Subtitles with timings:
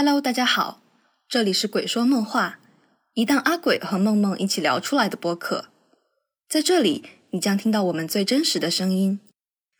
[0.00, 0.78] Hello，大家好，
[1.28, 2.60] 这里是鬼说梦话，
[3.14, 5.70] 一档阿鬼和梦梦一起聊出来的播客。
[6.48, 9.18] 在这里，你将听到我们最真实的声音，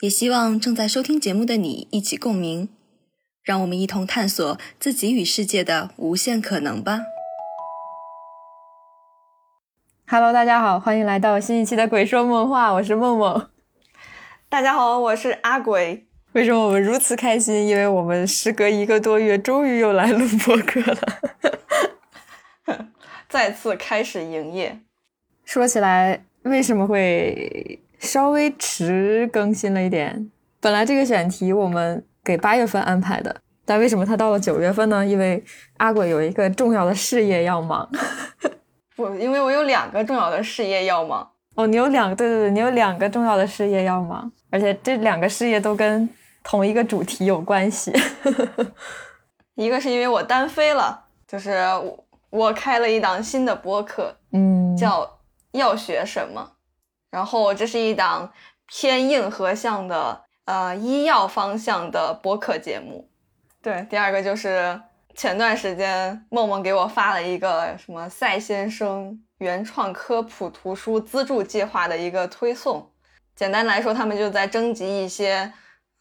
[0.00, 2.68] 也希望正在收听节目的你一起共鸣，
[3.44, 7.02] 让我们一同探索自己与世界的无限可能吧。
[10.08, 13.48] Hello，大家好，欢迎来到新一期的《鬼说梦话》，我是梦梦。
[14.48, 16.07] 大家好，我是阿鬼。
[16.32, 17.66] 为什么我们如此开心？
[17.66, 20.98] 因为我们时隔一个多月，终于又来录播客了，
[23.28, 24.78] 再次开始营业。
[25.44, 30.30] 说起来，为什么会稍微迟更新了一点？
[30.60, 33.34] 本来这个选题我们给八月份安排的，
[33.64, 35.04] 但为什么它到了九月份呢？
[35.04, 35.42] 因为
[35.78, 37.88] 阿鬼有一个重要的事业要忙。
[38.96, 41.28] 我，因为我有两个重要的事业要忙。
[41.54, 46.08] 哦，你有两个，对对对，你有两个重要的事业要忙，而且这两个事业都跟
[46.42, 47.92] 同一个主题有关系。
[49.54, 55.18] 一个是因为我单飞了，就是我我开了一档新的播客，嗯，叫
[55.52, 56.52] 要学什么，
[57.10, 58.32] 然后这是一档
[58.66, 63.10] 偏硬核向的呃医药方向的播客节目。
[63.60, 64.80] 对，第二个就是
[65.16, 72.88] 前段时间梦梦给我发了一个什么赛先生原创科普图书资助计划的一个推送。
[73.34, 75.52] 简单来说，他们就在征集一些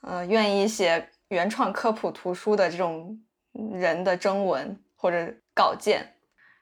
[0.01, 3.19] 呃愿意写原创科普图书的这种
[3.73, 6.13] 人的征文或者稿件。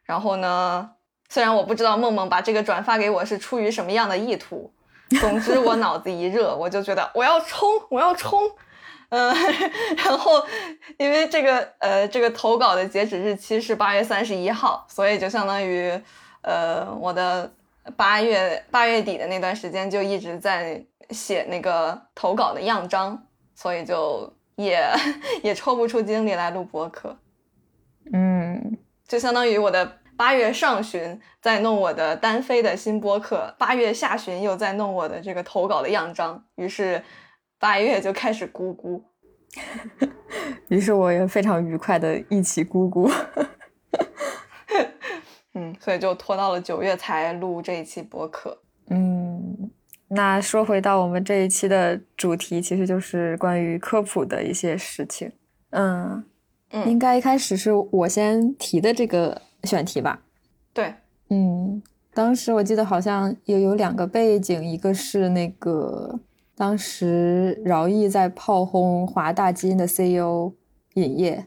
[0.03, 0.91] 然后呢，
[1.30, 4.72] 虽然我不知道梦梦把这个转发给我是出于什么样的意图，
[5.19, 8.41] 总之我脑子一热，我就觉得我要冲，我要冲。
[9.09, 9.33] 嗯，
[10.03, 10.44] 然后
[10.97, 15.91] 因为这个呃，这个投稿的截止日期是八月三十一号，所以就相当于
[16.41, 17.52] 呃，我的
[17.95, 24.87] 八月八月底的那段时间就一直在写那个投稿的样章，所以就也
[25.43, 27.17] 也抽不出精力来录播客。
[28.13, 37.03] 嗯，就相当于我的八月上旬在弄我的单飞的新播客，八月下旬又在弄我的这个投稿的样章，于是。
[37.57, 39.01] 八月就开始咕咕，
[40.67, 43.09] 于是我也非常愉快的一起咕咕，
[45.55, 48.61] 嗯，所以就拖到了九月才录这一期播客。
[48.89, 49.71] 嗯，
[50.15, 55.31] 那说回到我们这一期的主题，其实就是关于科普的一些事情。
[55.69, 56.23] 嗯，
[56.71, 60.21] 嗯应该一开始是我先提的这个选题吧？
[60.73, 60.93] 对，
[61.29, 61.83] 嗯，
[62.13, 66.19] 当时我记得好像也有两个背景，一个是那个。
[66.57, 70.53] 当时饶毅在炮轰华大基因的 CEO
[70.93, 71.45] 尹烨，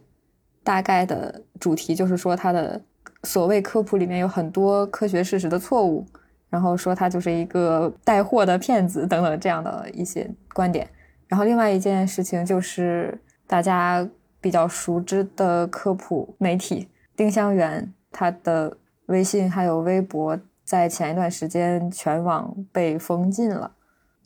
[0.62, 2.78] 大概的主题就是说他的
[3.22, 6.04] 所谓科普里面有很多科学事实的错误，
[6.48, 10.88] 然后说他就是一个带货的骗子等等这样的一些观点。
[11.26, 14.08] 然后另外一件事情就是大家
[14.40, 18.76] 比较熟知的科普媒体丁香园，他的
[19.06, 23.72] 微信还有微博在前一段时间全网被封禁了。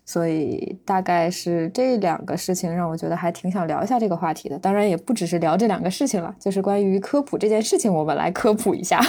[0.05, 4.59] 所以大概是这两个事情让我觉得还挺想聊一下这个话题的。
[4.59, 9.01] 当然也不只是聊这两个事情了，就是关于科普这件事情，我们来科普一下。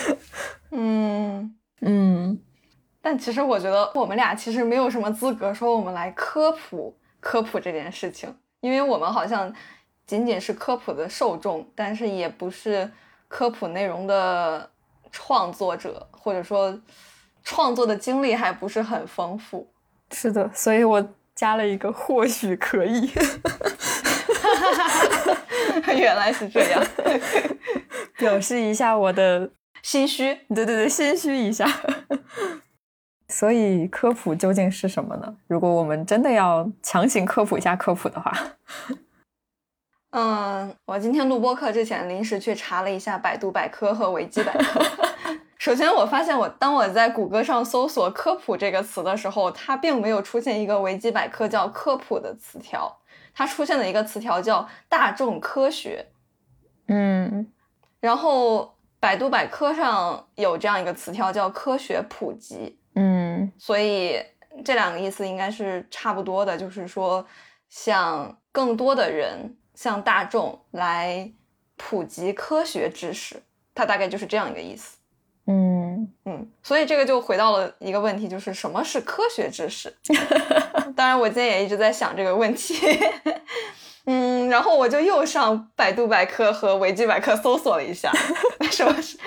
[0.70, 2.38] 嗯嗯，
[3.00, 9.52] 但其实我觉得我们俩其实没有什么资格说我们来科普科普这件事情，因为我们好像
[10.06, 12.90] 仅仅是科普的受众，但是也不是
[13.28, 14.70] 科普内容的
[15.12, 16.78] 创作者，或者说
[17.42, 19.68] 创作的经历还不是很丰富。
[20.10, 23.10] 是的，所以我加了一个或许可以。
[25.96, 26.82] 原来是这样，
[28.18, 29.50] 表示一下我的
[29.82, 30.34] 心虚。
[30.48, 31.66] 对对对，心虚一下。
[33.28, 35.36] 所以科普究竟是什么呢？
[35.46, 38.32] 如果我们真的要强行科普一下科普的话，
[40.12, 44.82] 嗯，我今天录播课之前临时去查了一下百度百科和维基百科。
[45.58, 53.00] 首先，我发现我当我在谷歌上搜索“科普”这个词的时候，它并没有出现一个维基百科叫“科普”的词条，
[53.34, 56.06] 它出现了一个词条叫“大众科学”。
[56.88, 57.52] 嗯，
[58.00, 62.78] 然后百度百科上有这样一个词条叫“科学普及”。
[62.94, 64.20] 嗯，所以
[64.64, 67.24] 这两个意思应该是差不多的，就是说
[67.68, 71.30] 向更多的人、向大众来
[71.76, 73.40] 普及科学知识，
[73.74, 74.96] 它大概就是这样一个意思。
[75.46, 79.96] 嗯嗯，所以这个就回到了一个问题，就是什么是科学知识？
[80.96, 82.74] 当然，我今天也一直在想这个问题。
[84.10, 88.10] 嗯，然后我就又上百度百科和维基百科搜索了一下，
[88.72, 89.18] 什么是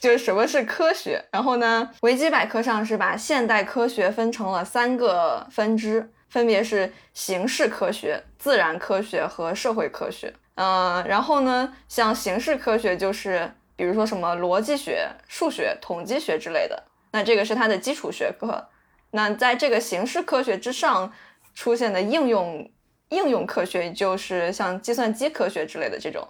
[0.00, 1.20] 就是什么是科学。
[1.32, 10.32] 然后呢，维基百科上是把现代科学分成了三个分支，分别是形式科学、自然科学和社会科学。
[10.54, 16.80] 嗯，然后呢，像形式科学就是比如说什么逻辑学、数学、统计学之类的，
[17.10, 18.68] 那这个是它的基础学科。
[19.10, 21.12] 那在这个形式科学之上
[21.54, 22.70] 出现的应用
[23.10, 26.26] 应用科学，就是像计算机科学之类的这种，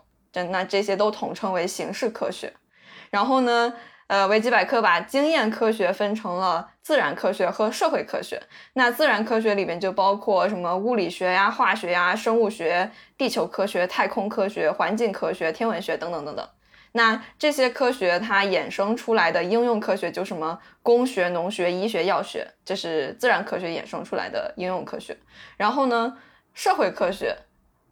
[0.50, 2.52] 那这些都统称为形式科学。
[3.10, 3.74] 然后呢？
[4.08, 8.42] 呃，维基百科把经验科学分成了自然科学和社会科学。
[8.72, 16.48] 那自然科学里面就包括什么物理学呀、化学呀、生物学、地球科学、太空科学、环境科学、天文学等等等等。
[16.92, 25.14] 那这些科学它衍生出来的应用科学就什么工学、农学、医学、药学，这是自然科学衍生出来的应用科学。
[25.58, 26.16] 然后呢，
[26.58, 27.36] 社会科学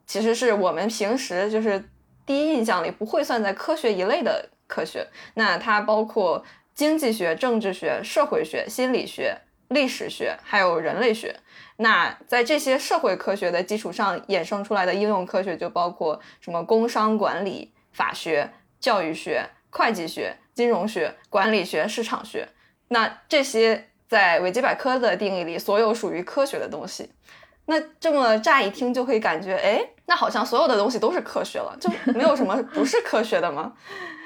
[0.08, 1.88] 其实是我们平时就是
[2.26, 4.50] 第一印象里不会算在科学一类的。
[4.66, 11.38] 科学，那它包括经济学、政治学、社会学、心理学、历史学，还有人类学。
[11.76, 22.48] 那在这些社会科学的基础上衍生出来的应用科学，就包括什么工商管理、法学、教育学、会计学、金融学、管理学、市场学。
[22.88, 27.08] 那这些在维基百科的定义里，所有属于科学的东西。
[27.66, 33.72] 那这么乍一听就会感觉，哎，那好像所有的东西都是科学了，就没有什么不是科学的吗？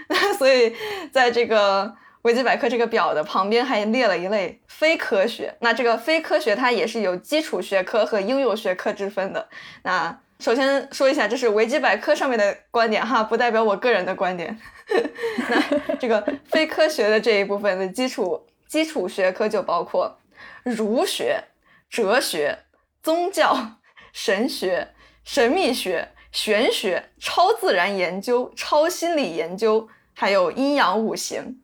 [0.08, 0.74] 那 所以，
[1.12, 5.54] 在这个维基百科这个表的旁边还列了一类非科学。
[5.60, 9.48] 那这个非科学它也是有基础学科和应用学科之分的。
[9.84, 14.58] 那首先说一下，这是维基百科上面的观点哈，不代表我个人的观点。
[15.48, 20.18] 那这个非科学的这一部分的基础基础学科就包括
[20.64, 21.44] 儒学、
[21.88, 22.58] 哲学、
[23.02, 23.78] 宗教、
[24.12, 24.94] 神学、
[25.24, 29.88] 神秘学、玄学、超自然研究、超心理研究。
[30.12, 31.62] 还有阴阳五行，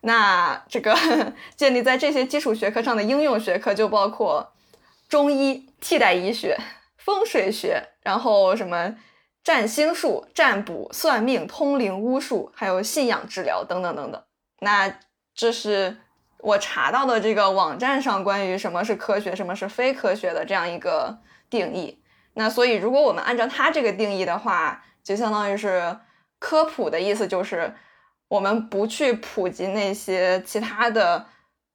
[0.00, 0.92] 那这个
[1.54, 4.54] 建立在这些基础学科上的应用学科就包括
[5.08, 6.58] 中医、替代医学、
[6.96, 8.96] 风水学，然后什么
[9.44, 14.20] 占星术、占卜、算命、通灵、巫术，还有信仰治疗等等等等。
[14.58, 14.98] 那
[15.32, 15.98] 这是
[16.46, 21.18] 我查到的这个网站上关于什么是科学、什么是非科学的这样一个
[21.50, 22.00] 定义。
[22.34, 25.96] 那所以如果我们按照它这个定义的话，就相当于是。
[26.38, 27.74] 科普的意思就是，
[28.28, 31.26] 我们不去普及那些其他的，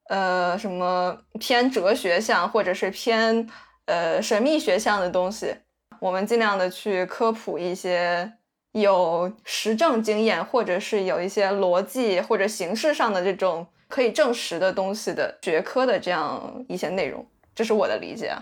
[0.07, 3.50] 呃，什么偏哲学向或者是偏
[3.88, 5.56] 呃神秘学向的东西，
[6.00, 8.31] 我们尽量的去科普一些
[8.73, 17.23] 有实证经验或者是有一些逻辑或者形式上的这种可以证实的东西的学科的这样一些内容，
[17.53, 18.41] 这是我的理解啊。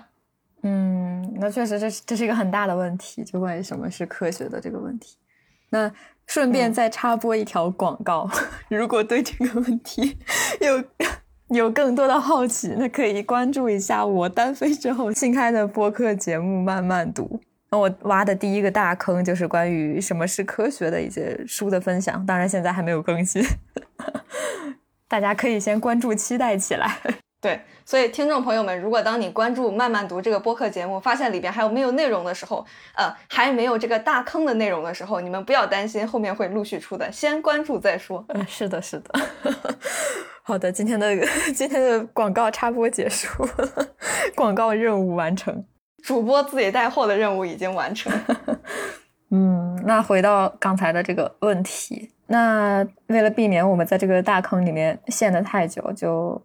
[0.61, 5.17] 嗯，那确实这是这是一个很大的问题，就关于什么是科学的这个问题。
[5.71, 5.91] 那
[6.27, 8.29] 顺便再插播一条广告，
[8.69, 10.17] 如果对这个问题
[10.61, 10.83] 有
[11.49, 17.23] 有更多的好奇，那可以关注一下我单飞之后新开的播客节目《慢慢读》。
[17.71, 23.43] 那我挖的第一个大坑就是关于什么是科学的一些书的分享，当然现在还没有更新，
[25.09, 26.97] 大家可以先关注期待起来。
[27.41, 32.65] 对，所以听众朋友们，如果当你关注慢慢读这个播客节目，发现里边还有没有内容的时候，
[32.95, 38.23] 呃，还没有这个大坑的内容的时候，你们不要担心，后面会陆续出的，先关注再说。
[38.27, 39.19] 嗯，是的，是的。
[40.43, 41.15] 好的，今天的
[41.55, 43.47] 今天的广告插播结束，
[44.35, 45.63] 广告任务完成，
[46.03, 48.11] 主播自己带货的任务已经完成。
[49.31, 56.41] 嗯，那回到刚才的这个问题，那为了避免我们在这个大坑里面陷得太久，就。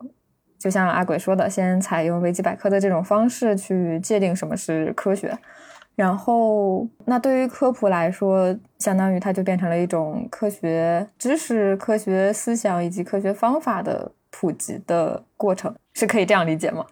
[0.56, 5.36] 就像阿鬼说的，先采用维基百科的这种方式去界定什么是科学，
[5.94, 16.86] 然后那对于科普来说，相当于它就变成了一种科学知识、科学思想以及科学方法的普及的过程，是可以这样理解吗？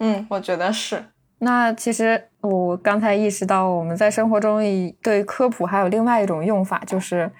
[0.00, 1.04] 嗯，我觉得是。
[1.38, 4.60] 那其实我刚才意识到，我们在生活中
[5.00, 7.30] 对科普还有另外一种用法，就是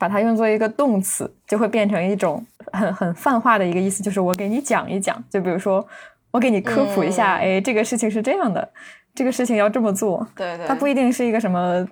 [0.00, 2.44] 把它用作一个动词，就会变成一种。
[2.72, 5.84] 很很泛化的一个意思，就是我给你讲一讲，就比如说
[6.30, 8.68] 我给你科普一下，哎，这个事情是这样的，
[9.12, 10.24] 这个事情要这么做。
[10.36, 11.84] 对对，它不一定是一个什么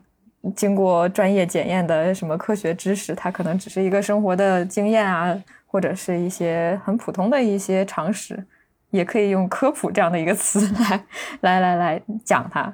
[0.55, 5.37] 经过专业检验的什么科学知识，它可能只是一个生活的经验啊，
[5.67, 8.47] 或者是一些很普通的一些常识，
[8.91, 11.03] 也可以用科普这样的一个词来
[11.41, 12.73] 来来来讲它。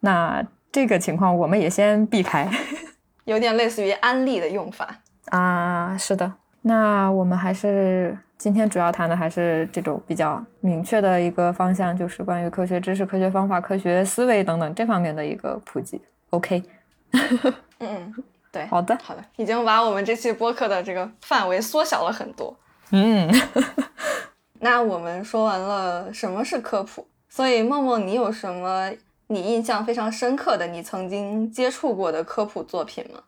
[0.00, 2.50] 那这个情况我们也先避开，
[3.26, 4.88] 有点类似于安利的用法
[5.26, 6.32] 啊，是的。
[6.62, 16.00] 那我们还是今天主要谈的还是这种比较明确的一个方向，就是关于科学知识、科学方法、科学思维等等这方面的一个普及。
[16.30, 16.62] OK，
[17.78, 18.14] 嗯，
[18.50, 22.56] 对，好的，好的，已经把我们这期播客的这个范围缩小了很多。
[22.90, 23.28] 嗯，
[24.60, 28.90] 那我们说完了什么是科普，所以梦梦，你有什么
[29.28, 33.20] 你印象非常深刻的、你曾经接触过的科普作品吗？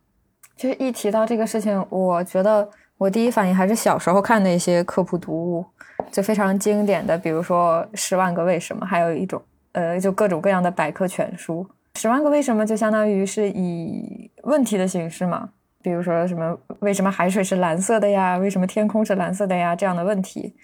[0.56, 5.64] 其实一提到这个事情，我觉得我第一反应还是小时候看的一些科普读物，
[6.10, 11.66] 就非常经典的，比如说《十万个为什么》，还有一种呃，就各种各样的百科全书。
[12.00, 15.48] 《十万个为什么》就相当于是以问题的形式嘛，
[15.82, 18.36] 比如说什么为什么海水是蓝色的呀？
[18.36, 19.74] 为什么天空是蓝色的呀？
[19.74, 20.54] 这样的问题。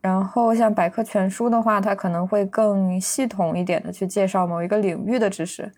[0.00, 5.70] 然后像百科全书的话，它可能会更系统一点的去介绍某一个领域的知识。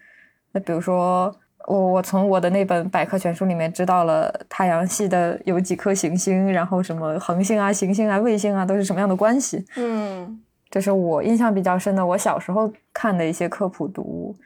[0.52, 1.34] 那比如说，
[1.66, 9.64] 我我从我的那本百科全书里面知道了太阳系的有几颗行星，然后什么恒星啊、行星啊、卫星啊都是什么样的关系。
[9.76, 14.36] 嗯，这是我印象比较深的，我小时候看的一些科普读物。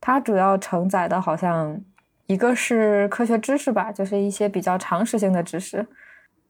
[0.00, 1.80] 它主要承载的好像
[2.26, 5.86] 一个是科学知识吧，就是一些比较常识性的知识。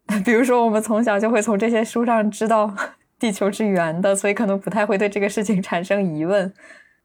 [0.25, 2.73] 比如说，我们从小就会从这些书上知道
[3.19, 6.53] 地球是圆的，所以可能不太会对这个事情产生疑问。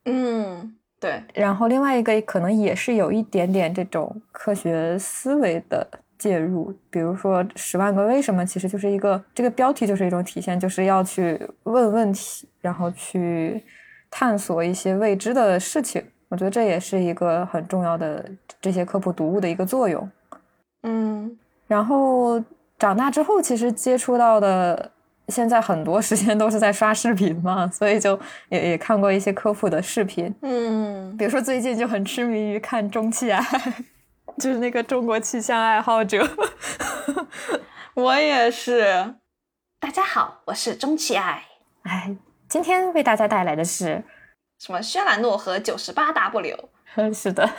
[0.04, 1.24] 嗯，对。
[1.34, 5.88] 然后另外一个可能也是有一点点这种科学思维的
[6.18, 13.64] 介入，比如说《十万个为什么》，其实就是一个这个标题就是一种体现，就是要去问问题，然后去
[14.12, 16.04] 探索一些未知的事情。
[16.28, 18.30] 我觉得这也是一个很重要的
[18.60, 20.12] 这些科普读物的一个作用。
[20.84, 22.44] 嗯，然后。
[22.80, 24.92] 长大之后，其实接触到的，
[25.28, 28.18] 现在很多时间都是在刷视频嘛，所以就
[28.48, 30.34] 也也看过一些科普的视频。
[30.42, 33.46] 嗯，比如说最近就很痴迷于看中气爱，
[34.40, 36.26] 就是那个中国气象爱好者。
[37.96, 39.16] 我也是。
[39.82, 41.44] 大家好，我是中气爱。
[41.84, 42.16] 哎，
[42.48, 44.04] 今天为大家带来的是
[44.58, 44.82] 什么？
[44.82, 46.70] 轩岚诺和九十八 W。
[47.14, 47.50] 是的。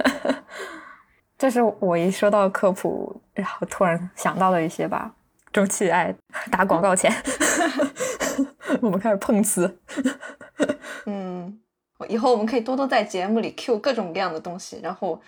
[1.41, 5.11] 这是我一说到科普，然后突然想到的一些吧。
[5.51, 6.15] 周期爱
[6.53, 7.11] 打广告钱，
[8.83, 9.81] 我们开始碰瓷。
[11.07, 11.59] 嗯，
[12.11, 15.19] 以后我们可以多多在节目里 Q 各种各样的东西，然后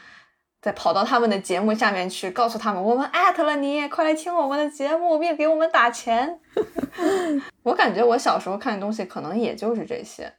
[0.61, 6.39] 再跑到他们的节目下面去，告诉他们我们艾特了你，快来听我们的节目，并给我们打钱。
[7.65, 10.31] 我感觉我小时候看的东西可能也就是这些，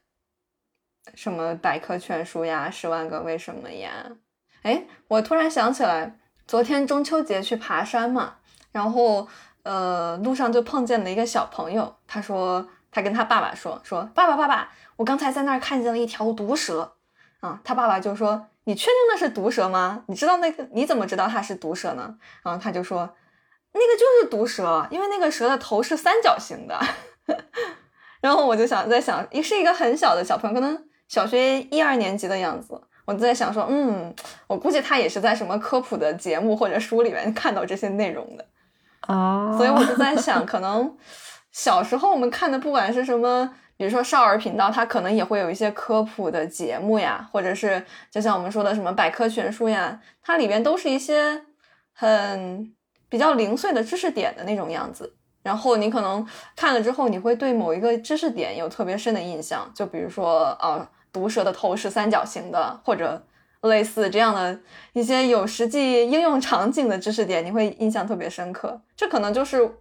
[1.16, 4.12] 什么百科全书呀，十万个为什么呀。
[4.64, 6.18] 哎，我突然想起来，
[6.48, 8.36] 昨天中秋节去爬山嘛，
[8.72, 9.28] 然后
[9.64, 16.96] 呃，路上就碰见了一个小朋友，他说他跟他爸爸说说，爸爸爸爸，我刚才在那儿看见了一条毒蛇，
[17.42, 20.04] 啊，他爸爸就说，你确定那是毒蛇吗？
[20.08, 22.16] 你知道那个你怎么知道它是毒蛇呢？
[22.42, 23.16] 然后他就说，
[23.74, 26.80] 那个就是毒蛇，因为那个蛇的头是三角形的。
[28.22, 32.82] 然后我就想在想，也是一个很小的小朋友，可能小学一二年级的样子。
[33.06, 34.14] 我就在想说，嗯，
[34.48, 38.46] 我估计他也是在什么科普的节目或者书里面看到这些内容的
[39.02, 40.96] 啊，所以我就在想，可能
[41.52, 51.44] 小时候我们看的不管是什么，比如说少儿频道，它可能也会有一些科普的节目呀，或者是就像我们说的什么百科全书呀，它里边都是一些
[51.92, 52.74] 很
[53.10, 55.14] 比较零碎的知识点的那种样子。
[55.44, 60.90] 然后你可能看了之后，你会对某一个知识点有特别深的印象，就比如说啊。
[61.14, 63.24] 毒蛇的头是三角形的，或者
[63.62, 64.60] 类似这样的
[64.92, 68.82] 一些有实际应用场景的知识点，你会印象特别深刻。
[68.98, 69.76] 这可能就是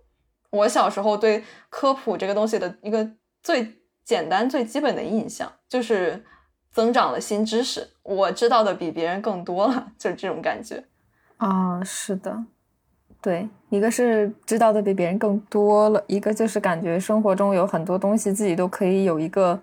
[0.50, 3.10] 我小时候对科普这个东西的一个
[3.42, 6.22] 最简单、最基本的印象，就是
[6.70, 10.84] 增长了新知识，我知道的比别人更多了，就是这种感觉。
[11.38, 12.44] 啊，是的，
[13.20, 19.60] 对，一个是知道的比别人更多了，一个就是感觉生活中有很多东西自己都可以有一个。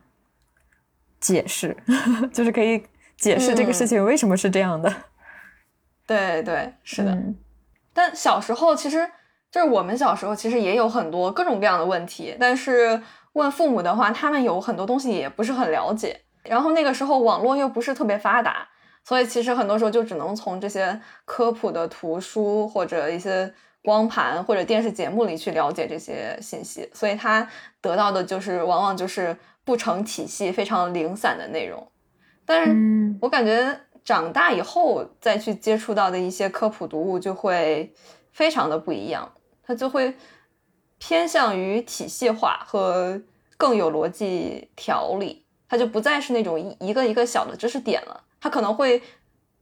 [1.20, 1.76] 解释
[2.34, 2.84] 就是可以
[3.18, 4.94] 解释这个事情为什么是这样的。
[6.08, 7.18] 对对，是的。
[7.94, 9.06] 但小时候其实
[9.52, 13.02] 就是我们小时候其实也有很多各种各样的问题，但是
[13.34, 16.22] 问父母的话，他们有很多东西也不是很了解。
[16.44, 18.68] 然后那个时候网络又不是特别发达，
[19.04, 27.48] 所以其实很多时候就只能从这些科普的图书或者一些光盘或者电视节目里去了解这些信息，所以他
[27.82, 29.38] 得到的就是往往就是。
[29.70, 31.92] 不成体系、非常零散的内容，
[32.44, 32.76] 但是
[33.22, 37.94] 我感觉长大以后再去接触到的一些科普读物就会
[38.32, 40.16] 非常的不一样，它就会
[40.98, 43.22] 偏向于体系化和
[43.58, 49.00] 更有逻辑条理，它就不再是那种一一个一个小的知识点了，它可能会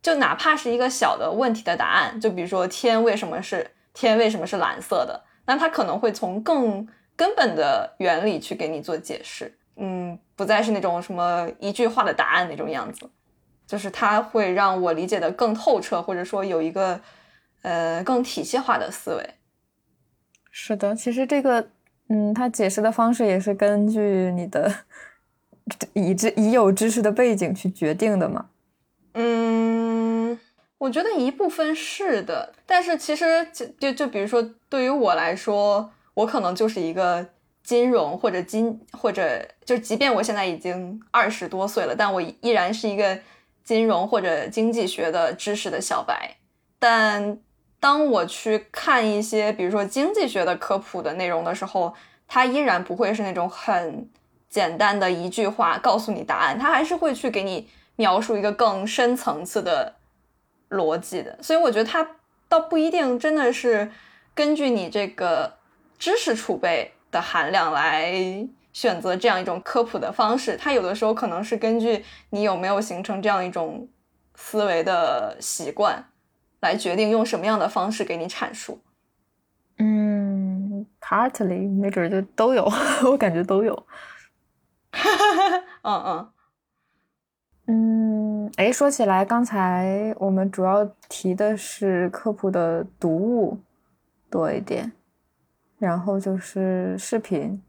[0.02, 6.88] 就哪怕是一个小的问题的答案，就比如说天为什么是天为什么是蓝色的，那它可能会从更
[7.18, 9.57] 根本的原理去给你做解释。
[9.77, 13.10] 嗯，不再是那种什么一句话的答案那种样子，
[13.65, 17.00] 就是它会让我理解的更透彻，或者说有一个
[17.62, 19.29] 呃更体系化的思维。
[20.51, 21.69] 是的，其实这个
[22.10, 24.74] 嗯，它解释的方式也是根据你的
[25.93, 28.50] 已知已有知识的背景去决定的嘛？
[29.13, 30.39] 嗯，
[30.77, 37.27] 我觉得一部分是的，但是其实就就就比如说，对于我来说，我可能就是一个
[37.68, 43.20] 金融或者金或者就即便我现在已经二十多岁了，但我依然是一个
[43.66, 46.38] 金融或者经济学的知识的小白。
[46.80, 47.38] 但
[47.78, 51.94] 当我去看一些比如说经济学的科普的内容的时候，
[52.26, 54.10] 它依然不会是那种很
[54.50, 59.94] 简单的一句话告诉你答案，它还是会去给你描述一个更深层次的
[60.70, 61.38] 逻辑的。
[61.44, 62.08] 所以我觉得它
[62.48, 63.92] 倒不一定真的是
[64.34, 65.58] 根据你这个
[66.00, 68.14] 知识储备的含量来
[68.72, 73.88] 选择这样一种科普的方式，它有的时候可能是根据你有没有形成这样一种
[74.36, 76.06] 思维的习惯
[76.60, 78.80] 来决定用什么样的方式给你阐述。
[79.80, 82.64] 嗯，partly 没准就都有，
[83.12, 83.88] 我感觉都有。
[85.82, 86.30] 嗯 嗯
[87.70, 93.60] 嗯，哎，说起来，刚才我们主要提的是科普的读物
[94.30, 94.92] 多一点，
[95.79, 97.62] 然后就是视频。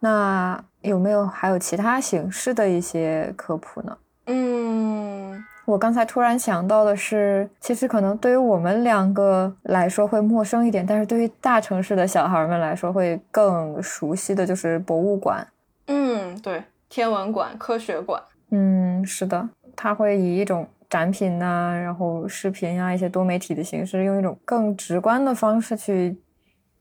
[0.00, 3.96] 那有没有还有其他形式的一些科普呢？
[4.26, 15.46] 嗯，我刚才突然想到的是，其实可能对于我们两个来说会陌生一点，但是对于大城市的小孩们来说会更熟悉的就是博物馆。
[15.86, 18.22] 嗯，对，天文馆、科学馆。
[18.50, 26.16] 嗯，是的，它会以一种展品呐、然后视频啊一些多媒体的形式，用一种更直观的方式去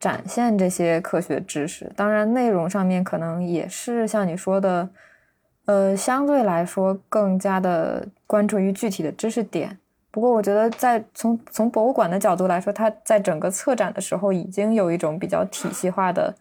[0.04, 1.90] 展现这些科学知识。
[1.96, 4.90] 当然，内容上面可能也是像你说的，
[5.64, 9.78] 呃，相对来说更加的关注于具体的知识点。
[10.12, 16.36] 不过，我觉得在从从博物馆的角度来说，它在整个策展的时候已经有一种比较体系化的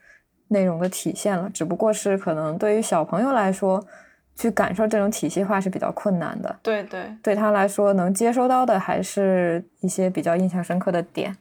[0.48, 3.86] 内容的体现了，只不过是可能对于小朋友来说，
[4.34, 6.58] 去感受这种体系化是比较困难的。
[6.64, 11.36] 对对，对他来说，能接收到的还是一些比较印象深刻的点。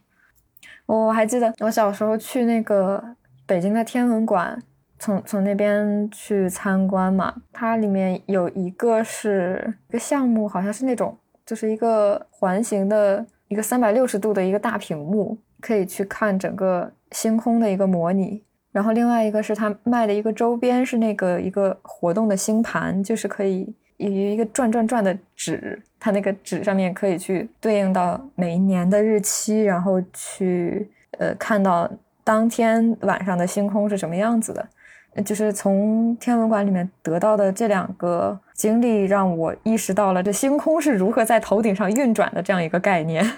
[0.98, 3.02] 我还记得我小时候去那个
[3.46, 4.62] 北京的天文馆，
[5.00, 18.44] 从从那边去参观嘛，它里面有一个是一个项目，好像是那种就是一个环形的一个三百六十度的一个大屏幕，可以去看整个星空的一个模拟。
[18.74, 23.74] 然后另外一个是他卖的一个周边，是那个一个活动的星盘，就是可以
[24.08, 31.90] 一个转转转的纸，它那个纸上面可以去对应到每一年的日期，然后去呃看到
[32.24, 34.68] 当天晚上的星空是什么样子的。
[35.14, 43.30] 呃就是从天文馆里面得到的这两个经历，让我意识到了这星空是如何在头顶上运转的这样一个概念。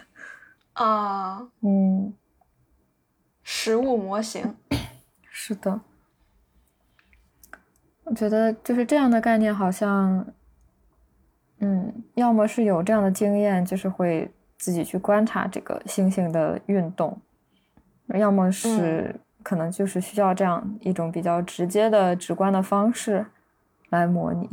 [0.73, 2.13] 啊，嗯，
[3.41, 4.55] 实物模型。
[5.31, 5.81] 是的，
[8.03, 10.27] 我觉得就是这样的概念，好像，
[11.65, 17.17] 嗯，要么是有这样的经验，就是会自己去观察这个星星的运动，
[18.07, 23.25] 要么是可能就是需要这样一种比较直接的、直观的方式
[23.91, 24.49] 来模拟，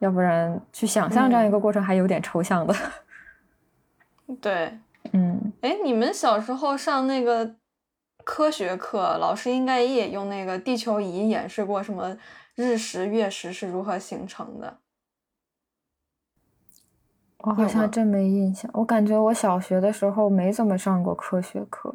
[0.00, 2.74] 要不然去想象这样一个过程还有点抽象的。
[4.42, 4.78] 对，
[5.12, 7.54] 嗯，哎，你们小时候上那个
[8.22, 12.14] 科学课，老师应该也用那个地球仪演示过什么
[12.54, 14.76] 日食、月食是如何形成的。
[17.42, 21.94] 我好像真没印象，我感觉我小学的时候没怎么上过科学课，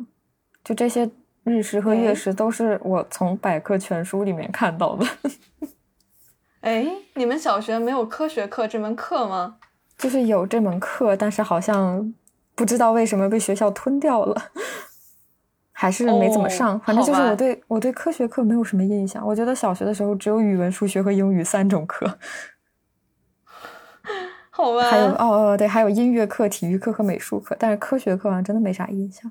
[0.64, 1.10] 就这些
[1.44, 5.06] 日食和月食都是我从百科全书里面看到的。
[6.62, 9.58] 哎，你们小学没有科学课这门课吗？
[9.98, 12.14] 就是有这门课，但是好像
[12.56, 14.36] 不知道为什么被学校吞掉了，
[15.72, 16.76] 还是没怎么上。
[16.76, 19.26] 哦反正就是我对我对科学课没有什么印象。
[19.26, 22.18] 我觉得小学的时候只有语文、数学和英语三种课，
[24.56, 27.54] 好吧，还有哦哦对，还有音乐课、体育课和美术课。
[27.60, 29.30] 但是科学课好像真的没啥印象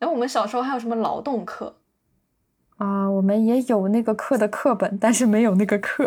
[0.00, 1.78] 哎，我们小时候还有什么劳动课？
[2.76, 3.10] 啊。
[3.10, 6.06] 我们也有那个课的课本，但是没有那个课。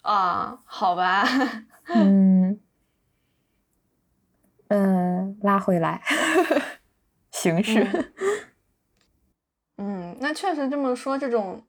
[0.00, 1.24] 啊，好吧，
[1.94, 2.58] 嗯
[4.68, 6.00] 嗯，拉回来，
[7.30, 8.12] 形式。
[9.76, 11.62] 嗯，那确实这么说，这种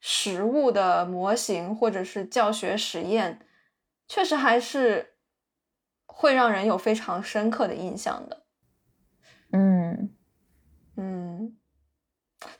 [0.00, 3.45] 实物的模型或者是教学实验，
[4.08, 5.16] 确实还是
[6.06, 8.46] 会让人有非常深刻的印象的。
[9.52, 10.14] 嗯
[10.96, 11.56] 嗯，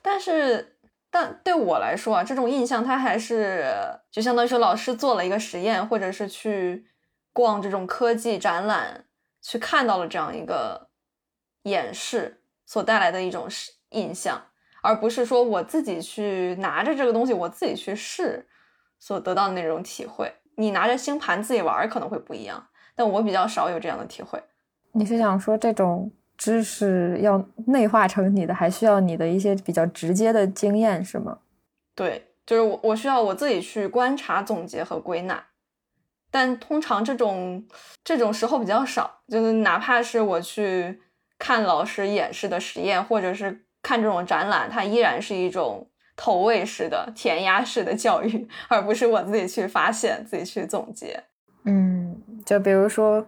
[0.01, 0.77] 但是，
[1.09, 3.65] 但对我来说啊，这种印象它还是
[4.11, 6.87] 就相当于说老师做了一个实验，或者是去
[7.33, 9.05] 逛这种科技展览，
[9.41, 10.89] 去看到了这样一个
[11.63, 14.49] 演示所带来的一种是印象，
[14.81, 18.47] 而不是说我自己去拿着这个东西我自己去试，
[18.99, 20.33] 所得到的那种体会。
[20.59, 24.41] 你拿着星盘自己玩可能会不一样，但我比较少有这样的体会。
[24.93, 31.37] 你是想说这种知识要内化成你的，还需要你的一些比较直接的经验，是吗？
[31.93, 35.45] 对，就是我我需要我自己去观察、总结和归纳，
[36.31, 37.63] 但通常这种
[38.03, 40.99] 这种时候比较少，就是哪怕是我去
[41.37, 45.87] 看老师演示的实验，或者是看这种展览，它依然是一种。
[46.17, 51.23] 投喂式的、填鸭式的教育，而不是我自己去发现、自己去总结。
[51.63, 53.25] 嗯，就比如说，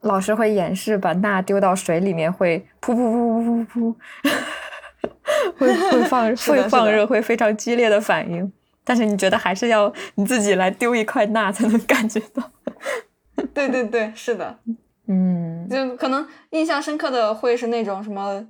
[0.00, 3.94] 老师会演示把钠丢到水里面会噗噗噗噗噗噗，
[5.58, 8.50] 会会 放会放热，会非常激烈的反应。
[8.82, 12.50] 但是你觉得还是要你自己来丢一块钠才能 感觉到？
[13.52, 14.58] 对对对，是的。
[15.06, 18.46] 嗯，就可能印象深刻的会是那种什么。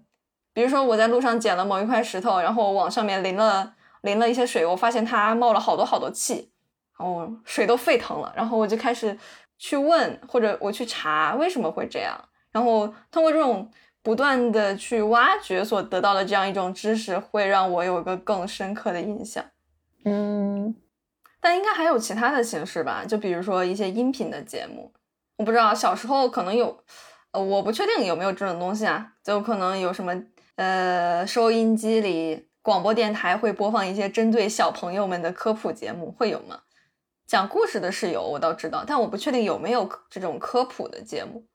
[0.54, 6.50] 比如说我在路上捡了某一块石头，然后我往上面淋了淋了一些水，我发现它冒了好多好多气，
[6.98, 9.16] 哦，水都沸腾了，然后我就开始
[9.56, 13.70] 去问或者我去查为什么会这样，然后通过这种
[14.02, 19.42] 不断的去挖掘所得到的这样一种知识，会让我有一个更深刻的印象。
[20.04, 20.74] 嗯，
[21.40, 24.92] 但应该还有其他的形式吧，就比如说一些音频的节目，
[25.36, 26.76] 我不知道小时候可能有，
[27.30, 30.12] 呃，我不确定有没有这种东西啊，就可能有什么。
[30.56, 36.60] 呃，收音机里广播电台会播放一些针对小朋友们的科普节目，会有吗？
[37.26, 41.46] 讲故事的是有，我倒知道，但我不确定有没有这种科普的节目。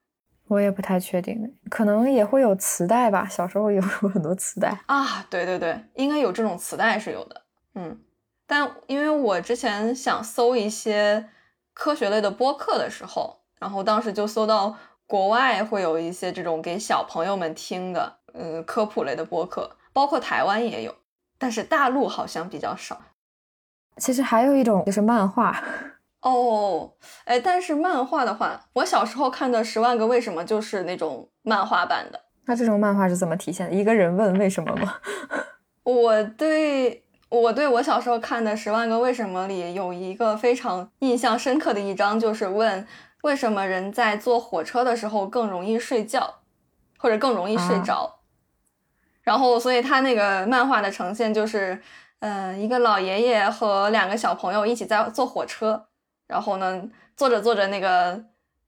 [0.47, 3.27] 我也不太确定，可能也会有磁带吧。
[3.29, 7.43] 小时候 有很多磁带啊，对对对，应该有这种磁带是有的。
[7.75, 7.99] 嗯，
[8.47, 11.29] 但因为我之前想搜一些
[11.73, 18.17] 科学类的播客的时候，然后当时就搜到国外会有一些这种给小朋友们听的。
[18.37, 20.95] 嗯，科普类的播客，包括台湾也有，
[21.37, 23.01] 但是大陆好像比较少。
[23.97, 25.59] 其实还有一种就是漫画
[26.21, 26.93] 哦，
[27.25, 32.21] 哎，但是漫画的话，我小时候看的《十万个为什么》就是那种漫画版的。
[32.45, 33.75] 那这种漫画是怎么体现的？
[33.75, 34.95] 一个人问为什么吗？
[35.83, 42.85] 我对我对我小时候看的《十万个为什么》里有一个非常印象深刻的一章，就是问
[43.23, 46.35] 为什么人在坐火车的时候更容易睡觉，
[46.97, 48.16] 或者更容易睡着。
[49.27, 51.77] 然后，所以他那个漫画的呈现就是，
[52.19, 55.85] 嗯，一个老爷爷和两个小朋友一起在坐火车，
[56.27, 56.81] 然后呢，
[57.17, 58.23] 坐着坐着，那个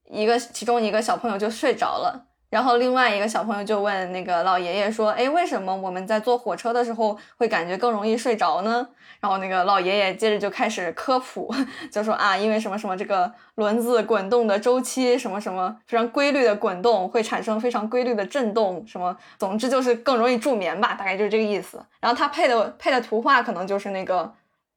[0.10, 2.26] 一个其中一个小朋友就睡着了。
[2.50, 8.88] 然后另外一个小朋友就问那个老爷爷说：“哎，为什么我们在坐火车的时候会感觉更容易睡着呢？”
[9.22, 11.54] 然后那个老爷爷接着就开始科普，
[11.92, 21.86] 就说啊，因为什么什么这个轮子滚动的周期什么什么非常规律的滚动会产生非常规律的震动，什么总之就是更容易助眠吧，大概就是这个意思。
[22.00, 24.34] 然后他配的配的图画可能就是那个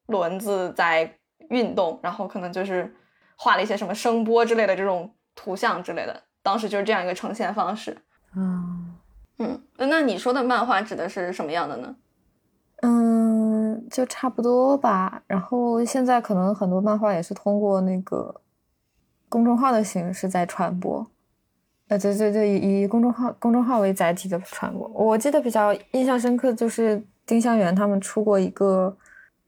[0.07, 1.09] 轮子在
[1.49, 2.93] 运动，然后可能就是
[3.37, 6.21] 画了一些什么声波之类的这种图像之类的。
[6.43, 7.97] 当时就是这样一个呈现方式，
[8.35, 8.93] 嗯
[9.39, 11.95] 嗯，那你说的漫画指的是什么样的呢？
[12.81, 15.23] 嗯，就差不多吧。
[15.25, 18.41] 然后现在可能很多漫画也是通过那个
[19.29, 21.07] 公众号的形式在传播，
[21.87, 24.85] 呃，对对对，以公众号公众号为载体的传播。
[24.89, 28.95] 我记得比较印象深刻就是丁香园他们出过一个，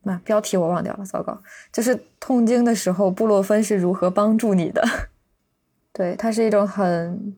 [0.03, 1.37] 那标题我忘掉了，糟糕，
[1.73, 4.81] 就是痛经的时候布洛芬是如何帮助你的。
[5.97, 7.33] 对，它是一种很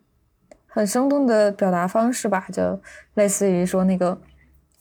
[0.65, 2.81] 很生动的表达方式吧，就
[3.13, 4.19] 类似于说那个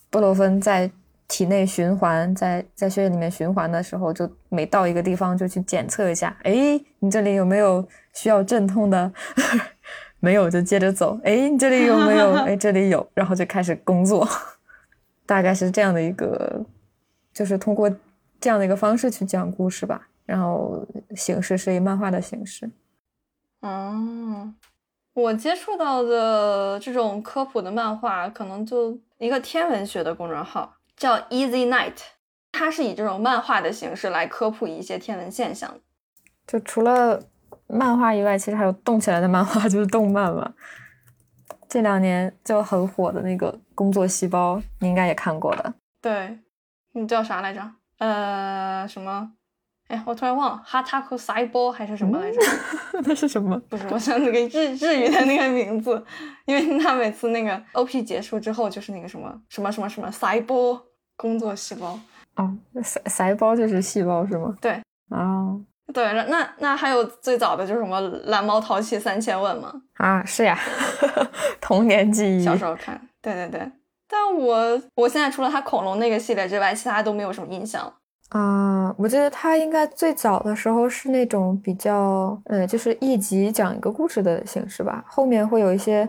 [0.08, 0.90] 布洛芬在
[1.28, 9.12] 体内循环，在在血液里面循环的时候，就每到一个地方就去检测一下，哎，你这里有没有需要镇痛的？
[10.20, 12.32] 没有就接着走，哎，你这里有没有？
[12.32, 14.26] 哎，这里有，然后就开始工作，
[15.26, 16.64] 大概是这样的一个，
[17.34, 17.94] 就是通过
[18.40, 20.82] 这样的一个方式去讲故事吧，然后
[21.14, 22.70] 形式是以漫画的形式。
[23.68, 24.54] 嗯，
[25.12, 31.96] 我接触到的这种科普的漫画，可能就一个天文学的公众号叫 Easy Night，
[32.52, 35.80] 它是以这种漫画的形式来科普一些天文现象。
[36.46, 37.20] 就除了
[37.66, 40.54] 漫画以外，其实还有动起来的漫画， 就是动漫嘛。
[41.68, 45.74] 这两年就很火的那个《工作细胞》，你应该也看过的。
[46.00, 46.38] 对，
[46.92, 47.60] 你叫啥来着？
[47.98, 49.32] 呃，什么？
[49.88, 52.40] 哎，我突然忘了，哈塔库塞波还是什么来着？
[53.04, 53.56] 那是什么？
[53.68, 56.02] 不是，我想那个日日语的那个名字，
[56.46, 60.80] 因为他每次那个 OP 结束之后就是那个什么什么什么什么塞波
[61.16, 61.98] 工作细胞。
[62.36, 64.54] 哦，塞塞胞就是细胞是吗？
[64.60, 64.80] 对。
[65.10, 65.54] 啊，
[65.94, 69.72] 对，那那还有最早的就是什么蓝猫淘气三千问吗？
[69.98, 70.58] 啊，是呀，
[71.62, 72.42] 童年记忆。
[72.44, 73.70] 小时候看，对对对。
[74.08, 77.92] 但我我现在除了他恐龙那个系列之外，其他都没有什么印象了。
[78.36, 85.02] 啊，我记得他应该最早的时候是那种比较，呃，就是一集讲一个故事的形式吧。
[85.08, 86.06] 后面会有一些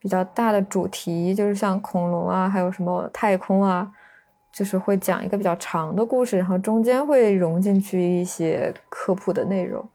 [0.00, 3.88] 比较大的主题，就是像恐龙啊，还有什么太空啊，
[4.52, 9.88] 就是会讲一个比较长的故事，然后中间会融进去一些科普的内容。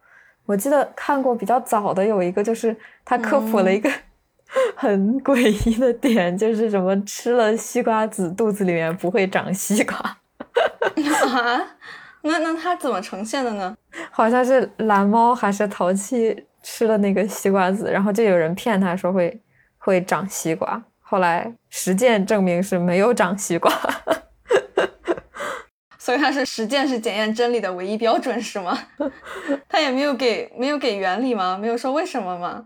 [0.46, 3.90] 我记得看过比较早的有一个，就是他科普了一个
[4.78, 10.18] 很诡异的点，就是什么吃了西瓜籽肚子里面不会长西瓜。
[11.34, 11.78] 啊，
[12.22, 13.76] 那那它怎么呈现的呢？
[14.12, 19.42] 好像是蓝猫还是淘气吃了那个西瓜籽，然后就有人骗他说会
[19.78, 23.72] 会长西瓜，后来实践证明是没有长西瓜。
[25.98, 28.78] 所以它是实践是检验真理的唯一标准是吗？
[29.70, 31.58] 他也没有给没有给原理吗？
[31.58, 32.66] 没有说为什么吗？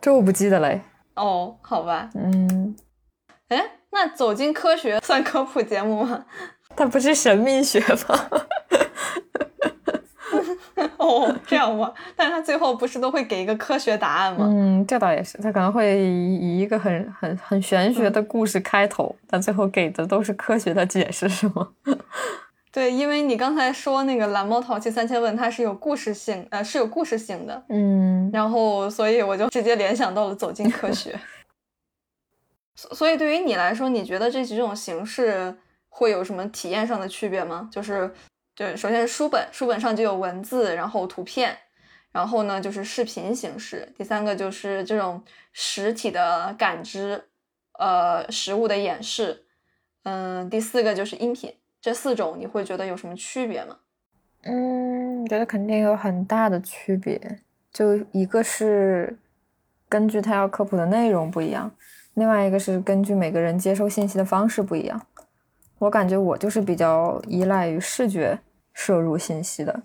[0.00, 0.82] 这我不记得嘞。
[1.14, 2.10] 哦，好吧。
[2.14, 2.74] 嗯，
[3.48, 6.26] 哎，那走进科学算科普节目吗？
[6.76, 8.28] 它不是神秘学吗？
[10.96, 11.92] 哦，这样吗？
[12.16, 14.46] 但是他最后不是都会给一个科学答案吗？
[14.48, 21.68] 嗯，这倒也是，他可能会以一个很很很玄学的故事开头，但最后给的都是科学的解释，是吗？
[22.72, 31.16] 对，因为你刚才说那个蓝猫淘气三千问，它是有故事性，呃，是有故事性的，嗯，然后所以我就直接联想到了走进科学。
[32.74, 35.54] 所所以对于你来说，你觉得这几种形式？
[35.96, 37.68] 会有什么体验上的区别吗？
[37.70, 38.12] 就是，
[38.56, 41.56] 对，首先是书本，书本上就有文字，然后图片，
[42.10, 47.22] 然后呢就是视频形式，第三个就是这种实体的感知，
[47.78, 49.44] 呃，实物的演示，
[50.02, 53.76] 嗯，第四个就是音频，这四种你会觉得有什么区别吗？
[54.42, 57.38] 嗯，我觉得肯定有很大的区别，
[57.72, 59.16] 就一个是
[59.88, 61.72] 根据他要科普的内容不一样，
[62.14, 65.06] 另外一个是根据每个人接收信息的方式不一样。
[65.84, 68.38] 我感觉我就是比较依赖于视觉
[68.72, 69.82] 摄入信息的，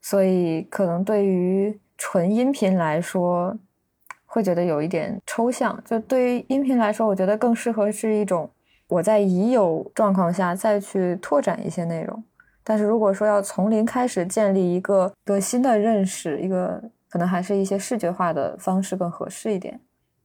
[0.00, 3.56] 所以可能对于纯音频来说，
[4.24, 5.82] 会觉得有一点抽象。
[5.84, 8.48] 就对于音频来说，我觉得更适合是一种
[8.86, 12.22] 我在已有状况下再去拓展一些内容。
[12.62, 19.80] 但是如果说要从零开始建立一个个新的认识，一个可能还是一些视觉化的方式更合适一点。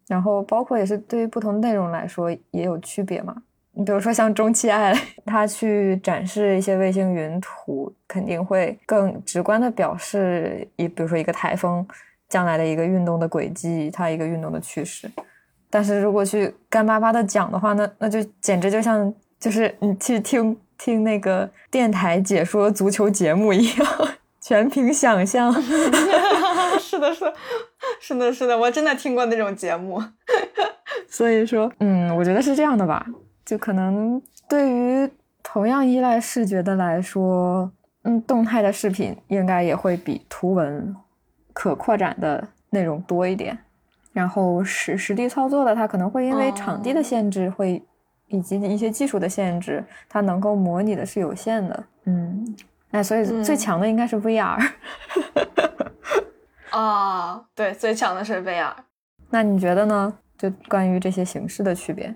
[0.08, 3.42] 然后包括也是对于不同内容来说也有区别嘛。
[3.78, 4.92] 你比如说像中期爱，
[5.24, 11.88] 他去展示一些卫星云图，肯定会更直观的表示一，比如说一个台风
[12.28, 15.08] 将来的一个运动的轨迹，它一个运动的趋势。
[15.70, 23.88] 但是如果去干巴巴的讲的话，那那就简直就像就是你去听听那个电台解说足球节目一样，
[24.42, 25.54] 全凭想象。
[26.80, 27.34] 是的，是的，
[28.00, 30.02] 是的，是的，我真的听过那种节目。
[31.08, 33.06] 所以说，嗯，我觉得是这样的吧。
[33.48, 35.10] 就可能对于
[35.42, 40.94] 同样依赖视觉的来说，嗯，动态的视频应该也会比图文
[41.54, 43.58] 可扩展的内容多一点。
[44.12, 47.82] 然后实实地操作的，它可能会因为场地的限制，会
[48.28, 51.84] 以及一些技术的限制，它能够模拟的是有限的。
[52.04, 52.56] 嗯，
[52.92, 54.72] 哎，所以最强的应该是 VR。
[56.72, 58.74] 啊， 对，最强的是 VR。
[59.30, 60.14] 那你觉得呢？
[60.38, 62.14] 就关于这些形式的区别？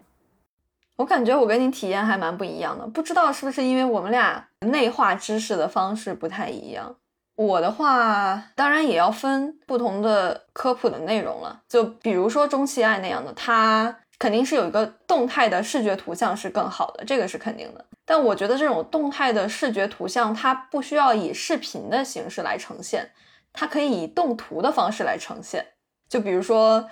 [1.01, 6.95] 我感觉我跟你体验还蛮不一样的，不知道是不是因为我们俩内化知识的方式不太一样。
[7.35, 11.59] 我的话，当然也要分不同的科普的内容了。
[11.67, 17.83] 就比如说中期爱那样的，它肯定是有一个动态的视觉图像是更好的，这个是肯定的。
[18.05, 23.09] 但我觉得这种动态的视觉图像，它不需要以视频的形式来呈现，
[23.51, 25.65] 它可以以动图的方式来呈现。
[26.07, 26.87] 就比如说。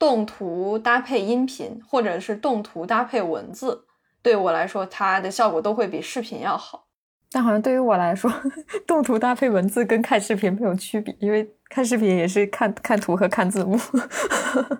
[0.00, 3.84] 动图搭配音频，或者是动图搭配文字，
[4.22, 6.86] 对我来说，它的效果都会比视频要好。
[7.30, 8.32] 但好像对于我来说，
[8.88, 13.78] 动图搭配文字跟看视频没有区别，因为看视频也是看看图和看字幕。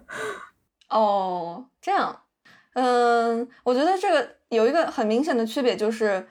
[0.89, 2.23] 哦，这样，
[2.73, 6.27] 嗯，我觉得这个有一个很明显的区别，就是，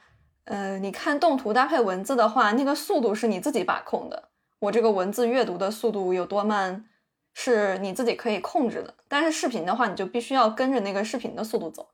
[0.45, 4.29] 嗯，你看动图搭配文字的话，那个速度是你自己把控的。
[4.61, 6.85] 我这个文字阅读的速度有多慢？
[7.33, 11.89] 是你自己可以控制的，但是视频的话，你就必须要跟着那个视频的速度走。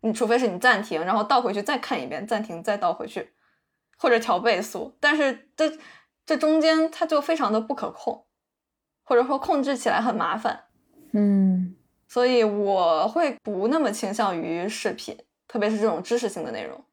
[0.00, 3.32] 你除非是你暂停，然后倒回去再看一遍，暂停再倒回去，
[3.96, 4.96] 或者调倍速。
[4.98, 5.78] 但是这
[6.26, 8.26] 这中间它就非常的不可控，
[9.04, 10.64] 或者说控制起来很麻烦。
[11.12, 11.76] 嗯，
[12.08, 15.16] 所以我会不那么倾向于视频，
[15.46, 16.84] 特别是这种知识性的内容。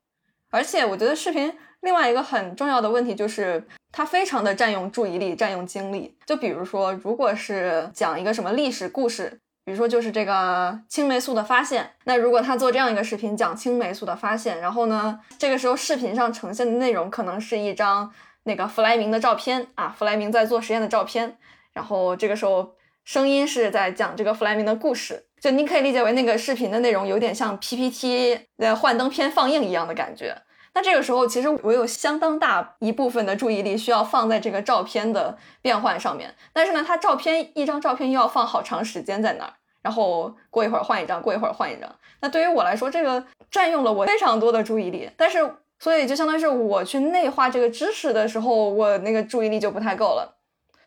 [0.51, 3.63] 而且我觉得视频另外一个很重要的问题就是。
[3.91, 6.15] 它非常的占用注意力，占用精力。
[6.23, 11.93] 就比如说，如果是讲一个什么历史故事，比如说就是这个青霉素的发现。
[12.03, 18.13] 那如果他做这样一个视频讲青霉素的发现，然后呢，这个时候视频上呈现的内容可能是一张
[18.43, 21.39] 那个弗莱明的照片啊，弗莱明在做实验的照片。
[21.73, 30.43] 然后这个时候声音是在讲这个弗莱明的故事，就你可以理解为那个视频的内容有点像 PPT 的幻灯片放映一样的感觉。
[30.73, 36.33] 那这个时候，其实我有相当大一部分的注意力需要放在这个照片的变换上面。
[36.53, 41.89] 但是呢，它照片一张照片又要放好长时间在那儿，然后过一会儿换一张，过一会儿换一张。
[42.21, 45.09] 那对于我来说，这个占用了我非常多的注意力。
[45.17, 50.37] 但是，所以就相当于是我去内化这个知识的时候，我那个注意力就不太够了。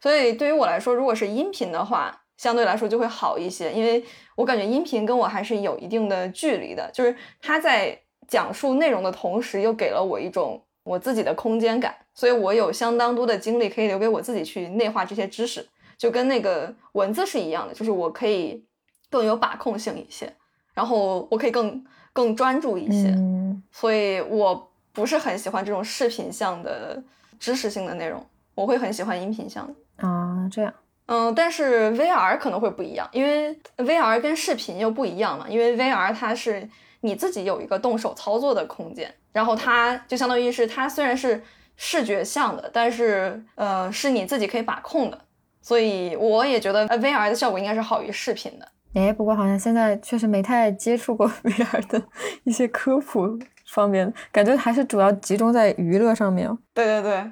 [0.00, 4.04] 所以对于我来说，如果是音频的话，相对来说就会好一些，因为
[4.36, 7.98] 我感觉音频跟我还是有一定的距离的，就是它在。
[8.32, 15.68] 讲述内容的同时，又给了我一种我自己的空间感，所以我有相当多的精力可以留给我自己去内化这些知识，
[15.98, 18.64] 就跟那个文字是一样的，就是我可以
[19.10, 20.32] 更有把控性一些，
[20.72, 23.62] 然后我可以更更专注一些，嗯。
[23.70, 27.02] 所以我不是很喜欢这种视频向的
[27.38, 30.08] 知识性的内容，我会很喜欢音频向的。
[30.08, 30.72] 啊，这样，
[31.04, 36.66] 嗯，但是 VR 可能会不一样，因为 VR 跟视频又不一样嘛，因为 VR 它是。
[37.02, 41.42] 你自己有一个动手操作的空间，然后它就相当于是它虽然是
[41.76, 45.20] 视觉像的，但是呃是你自己可以把控的，
[45.60, 48.68] 所以我也觉得 VR 的效果应该是好于视频的。
[48.94, 52.02] 哎，不过好像现在确实没太接触过 VR 的
[52.44, 56.46] 一些科普方面，感觉还是主要集中在娱乐上面。
[56.74, 57.30] 对对对，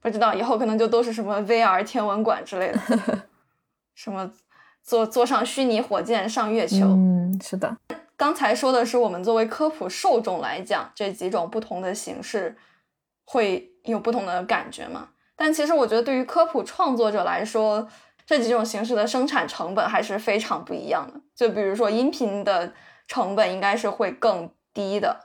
[0.00, 2.80] 不知道以后可能就都是什么 VR 天文馆之类的，
[3.94, 4.30] 什么
[4.82, 6.86] 坐坐上虚拟火箭上月球。
[6.86, 7.76] 嗯，是的。
[8.16, 12.56] 刚才说的是我们作为科普受众来讲，这几种不同的形式
[13.24, 15.08] 会有不同的感觉嘛？
[15.36, 17.88] 但其实我觉得，对于科普创作者来说，
[18.24, 21.20] 这几种形式的生产成本还是非常不一样的。
[21.34, 22.72] 就比如说，音频的
[23.08, 25.18] 成本应该是会更低的，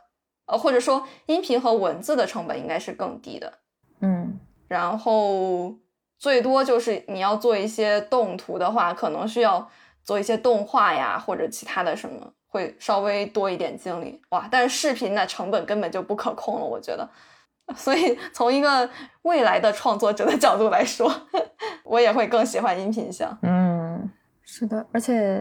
[0.48, 3.60] 呃，或者说音频和文字的成本应该是更低的。
[4.02, 5.76] 嗯，然后
[6.18, 9.70] 最多就是你要做一些动图的话，可能需要
[10.04, 12.34] 做一些动画呀，或者其他的什么。
[12.50, 17.08] 会稍微多一点精力哇，但是视频的成本根本就不可控了，我觉得。
[17.76, 18.90] 所以从一个
[19.22, 21.08] 未来的创作者的角度来说，
[21.86, 23.38] 我也会更喜欢音频向。
[23.44, 24.10] 嗯，
[24.42, 25.40] 是的，而且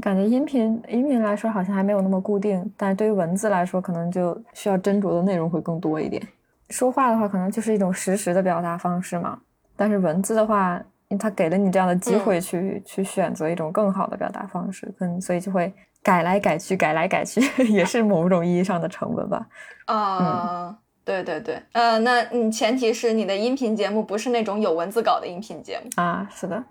[0.00, 6.26] 感觉音频音频来说好像还没有那么固定，但是对于文字来说，可能就需要斟酌的内容会更多一点。
[6.70, 9.38] 说话的话，可能就是一种实时的表达方式嘛，
[9.76, 15.72] 但是文字的话，因为他给了你这样的机会去去选择一种更好的表达方式，嗯，所以就会。
[16.04, 19.46] 改来改去，改来改去， 也是某种意义上的成本吧。
[19.84, 26.28] 啊，对对对，呃，那你前提是你的音频节目不是那种有文字稿的音频节目啊？
[26.34, 26.64] 是的。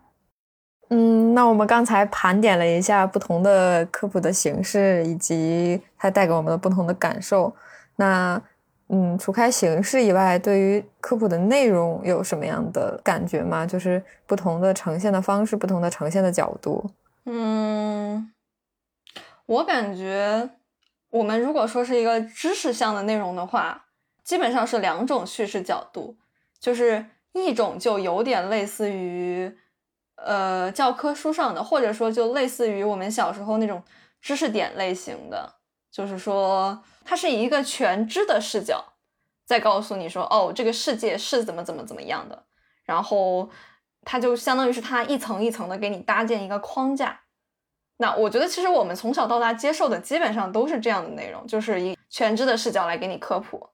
[0.90, 7.56] 嗯，那我们刚才盘点了一下不同的科普的形式，以及它带给我们的不同的感受。
[7.96, 8.42] 那，
[8.94, 13.66] 嗯，除开形式以外，对于科普的内容有什么样的感觉吗？
[13.66, 16.92] 就是不同的呈现的方式，不同的呈现的角度。
[17.26, 18.32] 嗯。
[19.46, 20.50] 我感觉，
[21.10, 23.86] 我们如果说是一个知识向的内容的话，
[24.24, 26.16] 基本上是两种叙事角度，
[26.60, 29.54] 就是一种就有点类似于，
[30.16, 33.84] 呃，教科书上的，或者说就类似于我们小时候那种
[34.22, 35.56] 知识点类型的，
[35.92, 38.94] 就是说它是以一个全知的视角，
[39.46, 42.46] 在告诉你说，哦，这个世界是怎么怎么怎么样的，
[42.86, 43.50] 然后
[44.04, 47.20] 它就相当于是它一层一层的给你搭建一个框架。
[47.98, 53.70] 那我觉得，其实我们从小到大接受的基本上都是这样的内容，就是以全知的视角来给你科普。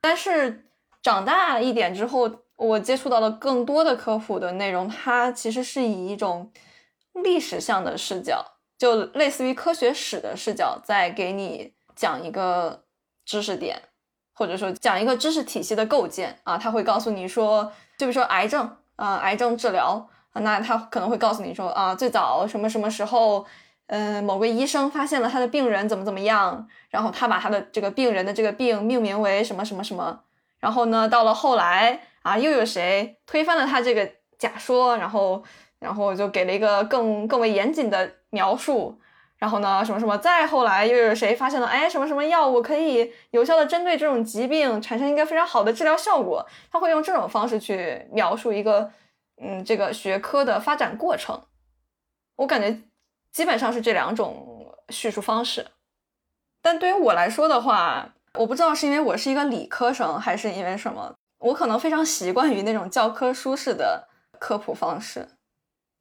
[0.00, 0.66] 但是
[1.02, 6.52] 长大一点之后，我接触到的更多的科普的内容，它其实是以一种
[7.14, 8.51] 历史向的视角，
[8.82, 12.82] 就类似于科学史的视角，在给你讲一个
[13.24, 13.80] 知识点，
[14.34, 16.58] 或者说讲一个知识体系的构建啊。
[16.58, 23.46] 他会告诉你说，就比如说癌症啊，癌症治疗啊，那他可能会告诉你说啊，最早什么什么时候。
[23.86, 30.20] 嗯，某个医生发现了他的病人怎么怎么样，然后他把他的这个病人的这个病命名为什么什么什么，
[30.58, 35.44] 然后呢，到了后来啊，又有谁推翻了他这个假说，然后，
[35.82, 38.96] 然后就给了一个更更为严谨的描述，
[39.36, 48.90] 然后呢，什么什么，再后来又有谁发现了，哎，什么什么药物可以有效的针对这种疾病，产生一个非常好的治疗效果，他会用这种方式去描述一个，
[49.42, 51.42] 嗯，这个学科的发展过程，
[52.36, 52.80] 我感觉。
[53.32, 55.66] 基本上是这两种叙述方式，
[56.60, 64.06] 但对于我来说的话，我不知道是因为我是一个理科生，还是因为什么，我可能非常习惯于那种教科书式的
[64.38, 65.26] 科普方式。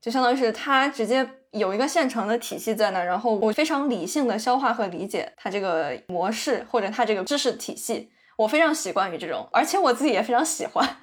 [0.02, 10.98] 就相当于是它直接有一个现成的体系在那，然后我非常理性的消化和理解它这个模式或者它这个知识体系，我非常习惯于这种，而且我自己也非常喜欢。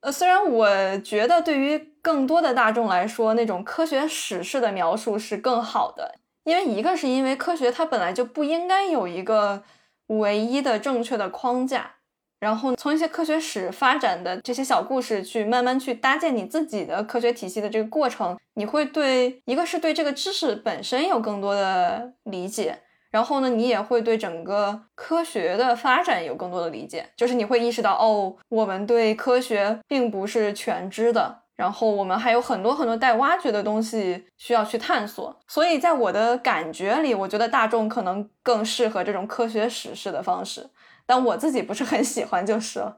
[0.00, 9.62] 呃，虽然我觉得对于更多的大众来说，那种科学史式的描述是更好的，因为一个是因为科学它本来就不应该有一个
[10.06, 11.96] 唯一的正确的框架，
[12.40, 22.78] 然后从一些科学史发展的这些小故事去慢慢去搭建你自己的科学体系的这个过程，你会对一个是对这个知识本身有更多的理解。
[23.10, 35.36] 然后呢，你也会对整个科学的发展有更多的理解，就是你会意识到，哦，我们对科学并不是全知的，然后我们还有很多很多待挖掘的东西需要去探索。
[35.48, 40.70] 所以在我的感觉里，我觉得大众可能更适合这种科学史式的方式，
[41.10, 42.96] 但我自己不是很喜欢，就是了。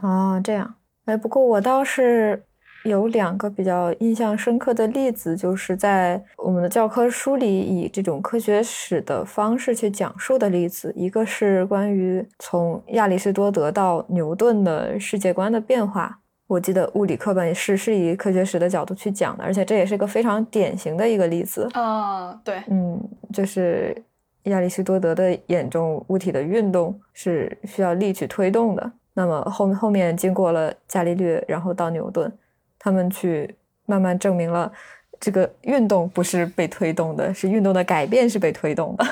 [0.00, 2.42] 哦，这样，哎，不过我倒是。
[2.84, 10.92] 有两个比较印象深刻的例子，就是在我们的教科书里以这种科学史的方式去讲述的例子。
[10.96, 22.32] 一个是关于从亚里士多德到牛顿的世界观的变化，我记得物理课本是是以科学史的角度去讲的，而且这也是个非常典型的一个例子啊。
[22.42, 23.00] 对，嗯，
[23.32, 23.96] 就是
[24.44, 28.92] 亚里士多德的眼中，物体的运动是需要力去推动的。
[29.14, 32.32] 那么后后面经过了伽利略，然后到牛顿。
[32.78, 33.54] 他们去
[33.86, 34.72] 慢慢证明了，
[35.20, 39.04] 这个运动不是被推动的，是运动的改变是被推动的，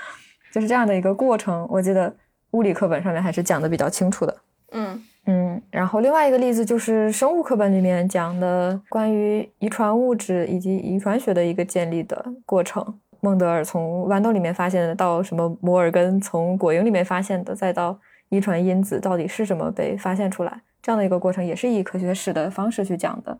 [0.50, 1.66] 就是这样的一个过程。
[1.70, 2.10] 我记得
[2.52, 4.34] 物理课本上面还是讲的比较清楚的。
[4.70, 12.98] 嗯嗯，然后另外一个例子就是生物课本里面讲的关于遗传物质以及遗传学的一个建立的过程。
[13.20, 17.98] 孟德尔从豌豆里面发现的，到什么摩尔根从果蝇里面发现的，再到
[18.28, 20.60] 遗传因子到底是什么被发现出来。
[20.80, 23.36] 这样的一个过程也是以科学史的方式去讲的，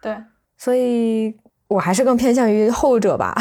[0.00, 0.16] 对，
[0.56, 1.36] 所以
[1.68, 3.34] 我还是更偏向于后者吧，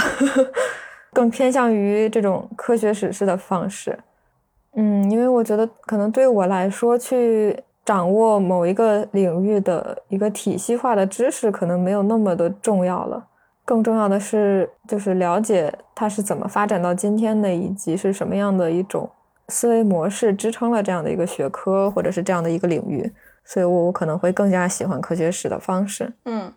[1.13, 3.97] 更偏向于这种科学史式的方式。
[4.73, 13.27] 嗯，因为我觉得可能对我来说，去掌握某一个领域的一个体系化的知识，可能没有那么的重要了。
[13.65, 19.09] 更重要的是，就是了解它是怎么发展到今天的，以及是什么样的一种
[19.47, 23.11] 思维模式支撑了这样的一个学科，或者是这样的一个领域。
[23.43, 26.13] 所以，我我可能会更加喜欢科学史的方式。
[26.25, 26.53] 嗯，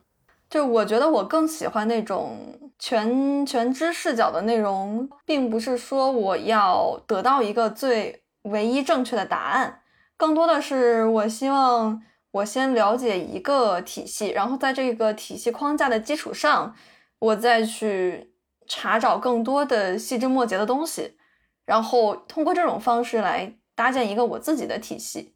[0.49, 2.37] 就我觉得我更喜欢那种
[2.79, 9.81] 全全知视角的内容，并不是说我要得到一个最唯一正确的答案，
[10.17, 12.01] 更多的是我希望
[12.31, 16.75] 我先了解一个体系，然后在这个体系框架的基础上，
[17.19, 18.35] 我再去
[18.67, 21.17] 查找更多的细枝末节的东西，
[21.65, 25.35] 然后通过这种方式来搭建一个我自己的体系。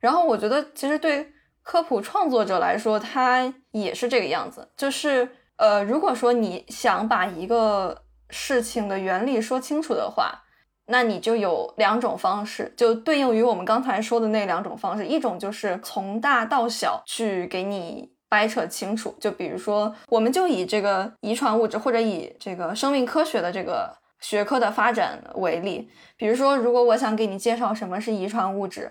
[0.00, 4.70] 然后我觉得，其实对科普创作者来说，他也是这个样子。
[4.76, 10.42] 就是，呃，如果说你想把一个事情的原理说清楚的话，
[10.86, 15.06] 那你就有两种方式，就对应于我们刚才说的那两种方式。
[15.06, 19.14] 一种就是从大到小去给你掰扯清楚。
[19.20, 25.88] 就比如说，我们就以这个遗传物质或者以这个生命科学的这个学科的发展为例。
[26.16, 28.90] 比如说，如果我想给你介绍什么是遗传物质。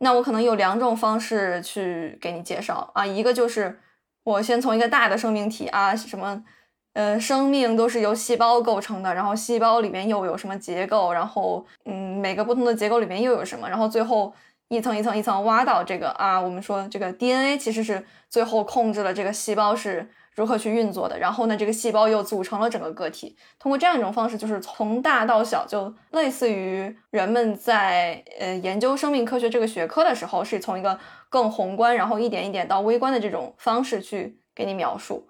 [0.00, 3.80] 那我可能有两种方式去给你介绍啊，一个就是
[4.24, 6.44] 我先从一个大的生命体啊，什么，
[6.92, 14.32] 呃，生命都是由细胞构成的，然后细胞里面又有什么结构，然后嗯，每个不同的结构里面又有什么，然后最后
[14.68, 20.08] 一层一层一层挖到这个啊，我们说这个 DNA 其实是最后控制了这个细胞是。
[20.34, 21.18] 如何去运作的？
[21.18, 23.36] 然后呢，这个细胞又组成了整个个体。
[23.58, 30.96] 通过这样一种方式，就是从大到小，就类似于人们在呃研究生命科学这个学科的时候，是从一个
[31.28, 35.28] 更宏观，然后一点一点到微观的这种方式去给你描述，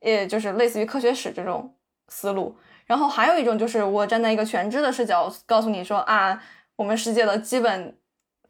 [0.00, 1.74] 也就是类似于科学史这种
[2.08, 2.54] 思路。
[2.84, 6.42] 然后还有一种就是我站在一个全知的视角，告诉你说啊，
[6.76, 7.96] 我们世界的基本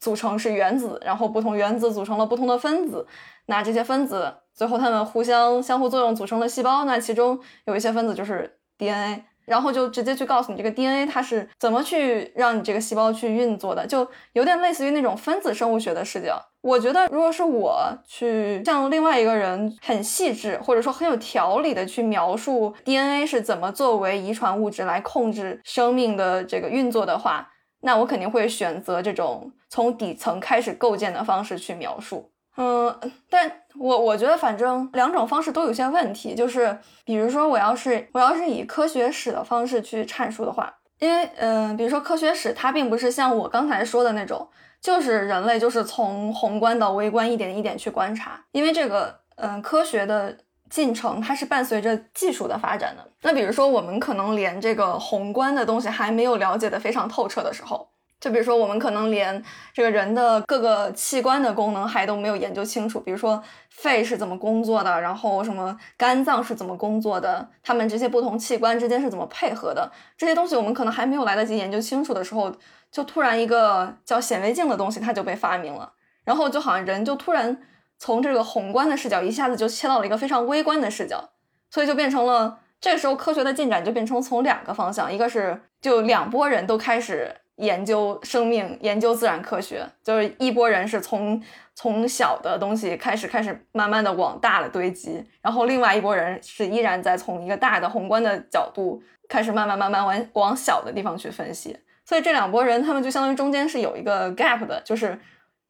[0.01, 3.07] 组成是原子，然后不同原子组成了不同的分子，
[3.47, 4.35] 那这些分子。
[4.55, 6.85] 最后，它们互相相互作用组成了细胞。
[6.85, 16.39] 那其中有一些分子就是 DNA，然后就直接去告诉你这个 DNA 它是怎么去让你这个细胞去运作的，就有点类似于那种分子生物学的视角。
[16.61, 27.49] 我觉得，如果是我去向另外一个人很细致或者说很有条理的去描述 DNA 是怎么作为遗传物质来控制生命的这个运作的话，
[27.81, 32.31] 那我肯定会选择这种从底层开始构建的方式去描述。
[32.57, 32.95] 嗯，
[33.31, 44.47] 但我我觉得反正两种方式都有些问题，就是比如说我要是我要是以科学史的方式去阐述的话，因为嗯，比如说科学史它并不是像我刚才说的那种，
[44.81, 50.37] 就是人类就是从宏观到微观一点一点去观察，因为这个嗯科学的
[50.69, 53.09] 进程，它是伴随着技术的发展的。
[53.23, 57.89] 那比如说，我们可能连这个宏观的东西还没有了解的非常透彻的时候，
[58.21, 59.43] 就比如说，我们可能连
[59.73, 72.55] 这个人的各个器官的功能还都没有研究清楚，比如说肺是怎么工作的，然后什么肝脏是怎么工作的，他们这些不同器官之间是怎么配合的，这些东西我们可能还没有来得及研究清楚的时候，
[72.93, 75.95] 就突然一个叫显微镜的东西它就被发明了，
[76.25, 77.63] 然后就好像人就突然
[77.99, 81.31] 从这个宏观的视角一下子就切到了一个非常微观的视角，
[81.71, 87.35] 所以就变成了这个时候科学的进展就变成从两个方向，一个是就两拨人都开始。
[87.61, 91.41] 研究生命，研究自然科学，就是一波人是从
[91.75, 101.77] 从小的东西开始，开始慢慢的往大了堆积，然后另外一波人是依然在从一个大的宏观的角度开始慢慢慢慢往往小的地方去分析。
[102.05, 105.21] 所以这两拨人，他们就相当于中间是有一个 gap 的，就是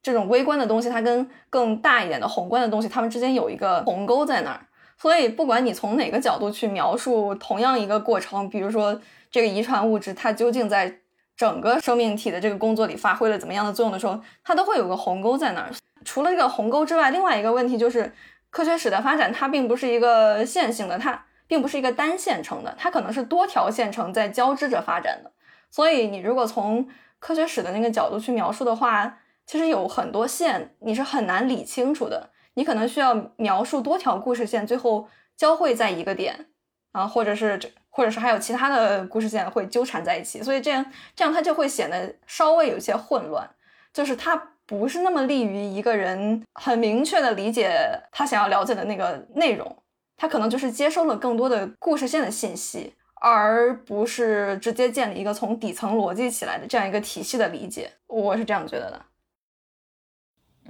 [0.01, 4.65] 这种微观的东西，它跟更大一点的宏观的东西，它们之间有一个鸿沟在那儿。
[4.97, 11.00] 所以不管你从哪个角度去描述同样一个过程，比如说这个遗传物质它究竟在。
[11.41, 15.71] 整个生命体的这个工作里发挥了怎么样的作用的时候，它都会有个鸿沟在那儿。
[16.05, 18.13] 除了这个鸿沟之外，另外一个问题就是，
[18.51, 25.31] 科学史的发展它并不是一个线性的，它并不是一个单线程的，它可能是多条线程在交织着发展的。
[25.71, 26.87] 所以你如果从
[27.17, 29.17] 科学史的那个角度去描述的话，
[29.47, 32.29] 其实有很多线你是很难理清楚的。
[32.53, 36.45] 你可能需要描述多条故事线最后交汇在一个点
[36.91, 37.67] 啊，或者是这。
[37.93, 40.83] 或者是还有其他的故事线会纠缠在一起，所以这样
[41.13, 43.47] 这样它就会显得稍微有些混乱，
[43.93, 44.35] 就是它
[44.65, 47.69] 不是那么利于一个人很明确的理解
[48.09, 49.75] 他想要了解的那个内容，
[50.15, 59.01] 他可能就是接收了更多的故事线的信息，而不是直接建立一个从底层逻辑起来的这样一个体系的理解，我是这样觉得的。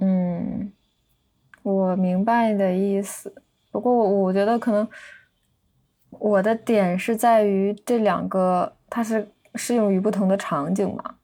[0.00, 0.72] 嗯，
[1.62, 3.32] 我明白你的意思，
[3.70, 4.88] 不过我觉得可能。
[6.22, 11.16] 我的点是在于这两个，它是适用于不同的场景嘛？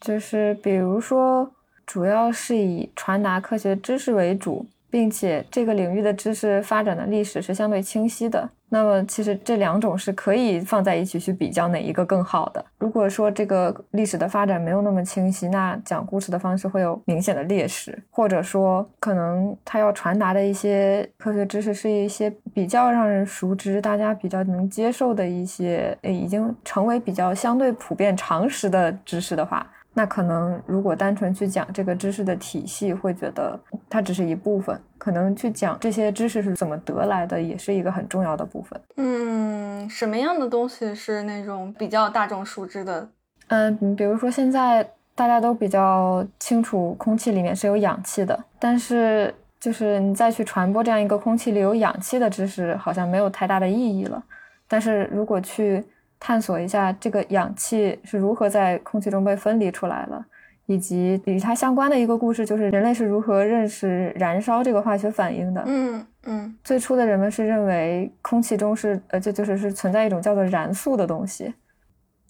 [0.00, 1.52] 就是比如说，
[1.84, 4.64] 主要是以传达科学知识为主。
[4.94, 8.48] 并且这个领域的知识发展的历史是相对清晰的。
[8.68, 12.64] 那么，其实这两种是可以放在一起去比较哪一个更好的。
[12.78, 29.66] 如果说这个历史的发展没有那么清晰，那讲故事的方式会有明显的劣势，或者说可能他要传达的一些科学知识是一些比较让人熟知、大家比较能接受的一些，已经成为比较相对普遍常识的知识的话。
[29.96, 34.78] 那可能，如果单纯去讲这个知识的体系，会觉得它只是一部分。
[34.98, 38.80] 可能去讲这些知识是怎么得来的，也是一个很重要的部分。
[38.96, 43.08] 嗯，什么样的东西是那种比较大众熟知的？
[43.48, 44.84] 嗯，比如说现在
[45.14, 54.20] 大家都比较清楚，空气里面是有氧气的，但是就是你再去传播这样一个空气里有氧气的知识，好像没有太大的意义了。
[54.66, 55.84] 但是如果去
[56.26, 60.24] 探索一下这个氧气是如何在空气中被分离出来了，
[60.64, 65.62] 以及与它相关的一个故事，就是人类是如何认识燃烧这个化学反应的。
[65.66, 71.52] 嗯嗯，最初的人们是认为空气中是呃，就就是是存在一种叫做燃素的东西，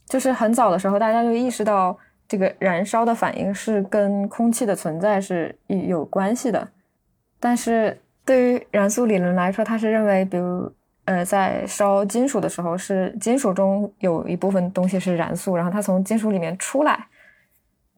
[0.08, 6.66] 就是很早的时候大家就意识到这个燃烧的反应是跟空气的存在是有关系的。
[7.38, 10.72] 但是对于燃素理论来说，它是认为，比如。
[11.06, 17.06] 呃，在烧金属的时候，是金属中有一部分东西是燃素，然后它从金属里面出来，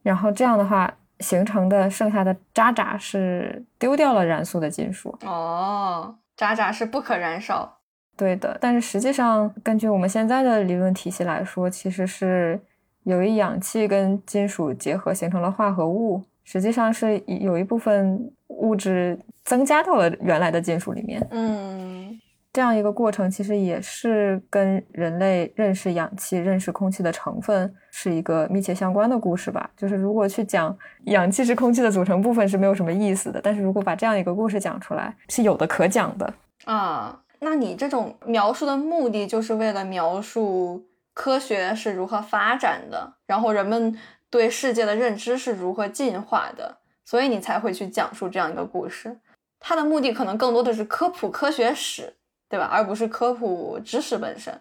[0.02, 5.16] 然后这样的话形成的剩下的渣渣是丢掉了燃素的金属。
[5.22, 7.78] 哦，渣渣是不可燃烧。
[8.16, 12.60] 对的，但是实际上，根据我们现在的理论体系来说，其实是
[13.04, 21.24] 由于氧气跟金属结合形成了化合物，实际上是有一部分物质增加到了原来的金属里面。
[21.30, 22.20] 嗯。
[22.56, 29.68] 这样一个过程，其实也是跟人类认识氧气、认识空气的成分是一个密切相关的故事吧。
[29.76, 33.38] 就是如果去讲氧气是空气的组成部分，是没有什么意思的。
[33.42, 36.32] 但是如果把这样一个故事讲出来，是有的可讲的
[36.64, 37.20] 啊。
[37.40, 40.82] 那你这种描述的目的，就是为了描述
[41.12, 43.94] 科学是如何发展的，然后人们
[44.30, 49.18] 对世界的认知是如何进化的，所以你才会去讲述这样一个故事。
[49.60, 52.14] 它的目的可能更多的是科普科学史。
[52.56, 52.66] 对吧？
[52.72, 54.58] 而不是科普知识本身。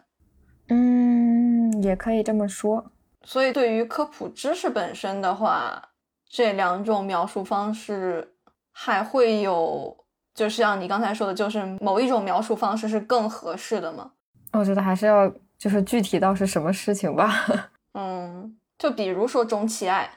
[0.67, 2.91] 嗯，也可以这么说。
[3.23, 5.81] 所以，对于科普知识本身的话，
[6.29, 8.35] 这两种描述方式
[8.73, 9.95] 还会有，
[10.33, 14.11] 就是像你刚才说的，就是某一种描述方式是更合适的吗？
[14.51, 17.45] 我觉得还是要就是具体到是什么事情吧。
[17.95, 20.11] 嗯，就比如说中期爱，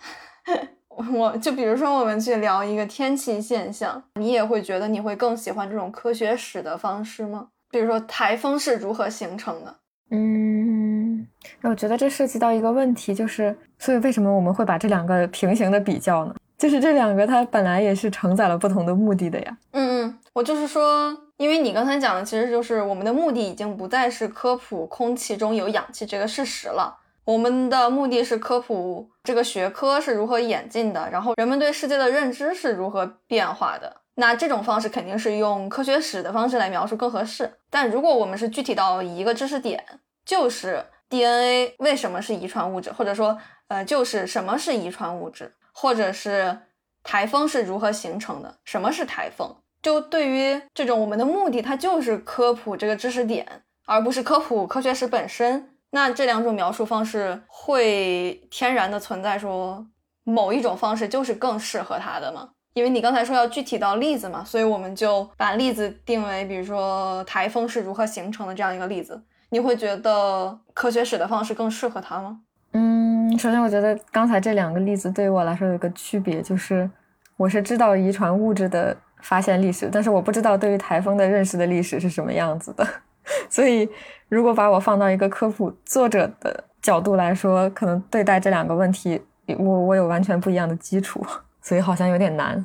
[0.88, 7.48] 我就比如说，我们去聊一个天气现象，你也会觉得你会更喜欢这种科学史的方式吗？
[7.70, 9.76] 比如说台风是如何形成的？
[10.10, 11.26] 嗯，
[11.62, 16.34] 我觉得这涉及到一个问题，就是所以为什么我们会把这两个平行的比较呢？
[16.56, 19.58] 就是这两个它本来也是承载了不同的目的的呀。
[19.72, 33.94] 嗯嗯，我就是说，因为你刚才讲的其实就是我们的目的已经不再是科普空气中有氧气这个事实了，我们的目的是科普这个学科是如何演进的，然后人们对世界的认知是如何变化的。
[34.20, 37.52] 那这种方式肯定是用科学史的方式来描述更合适。
[37.70, 39.84] 但如果我们是具体到一个知识点，
[40.24, 43.38] 就是 DNA 为什么是遗传物质，或者说，
[43.68, 46.58] 呃，就是什么是遗传物质，或者是
[47.04, 49.54] 台风是如何形成的，什么是台风？
[49.80, 55.76] 就对于这种我们的目的，它就是科普这个知识点，而不是科普科学史本身。
[55.90, 59.86] 那这两种描述方式会天然的存在说
[60.24, 62.50] 某一种方式就是更适合它的吗？
[62.74, 69.20] 因为你刚才说要具体到例子嘛，所以我们就把例子定为，比如说台风是如何形成的这样一个例子。
[69.50, 72.40] 你会觉得科学史的方式更适合它吗？
[72.72, 76.88] 嗯，首先我觉得刚才这两个例子对于我来说有个区别，就是
[77.36, 82.86] 我是知道遗传物质的发现历史，但是我不知道对于台风的认识的历史是什么样子的。
[83.48, 83.88] 所以
[84.28, 89.20] 如果把我放到一个科普作者的角度来说，可能对待这两个问题，
[89.58, 91.24] 我我有完全不一样的基础。
[91.68, 92.64] 所以好像有点难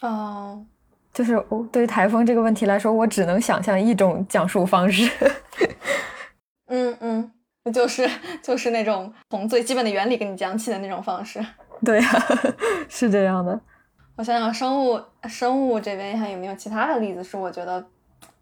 [0.00, 0.64] 哦，
[1.12, 5.10] 就是我对于台风这个问题来说，我只能想象一种讲述方式。
[6.68, 7.30] 嗯嗯，
[7.70, 8.08] 就是
[8.40, 11.44] 就是那种从最基本的原理给你讲起的那种方式。
[11.84, 12.08] 对呀，
[12.88, 13.60] 是这样的。
[14.16, 17.84] 我想想，生物生物这边还有没有其他的例子是我觉得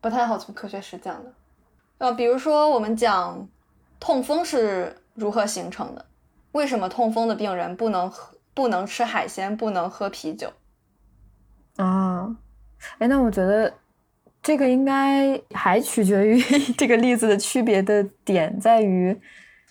[0.01, 1.33] 不太好从科学史讲的？
[1.99, 3.49] 呃，比如说我们讲
[3.99, 6.05] 痛风是如何形成的？
[6.53, 8.38] 为什么痛风的病人不能喝？
[8.59, 10.53] 不能吃海鲜，不能喝啤酒
[11.77, 12.37] 啊！
[12.99, 13.73] 哎，那我觉得
[14.43, 16.41] 这个应该还取决于
[16.77, 19.17] 这个例子的区别的点在于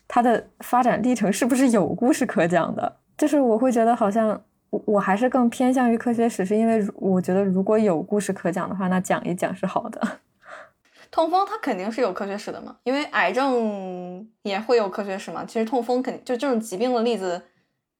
[0.07, 2.99] 它的发展历程是不是有故事可讲的。
[3.17, 9.99] 就是我会觉得好像我我还是更偏向于科学史，是因为我觉得如果有故事可讲的话，那讲一讲是好的。
[11.11, 15.43] 痛风它肯定是有科学史的嘛，因为癌症也会有科学史嘛。
[15.43, 17.41] 其实痛风肯定就这种疾病的例子。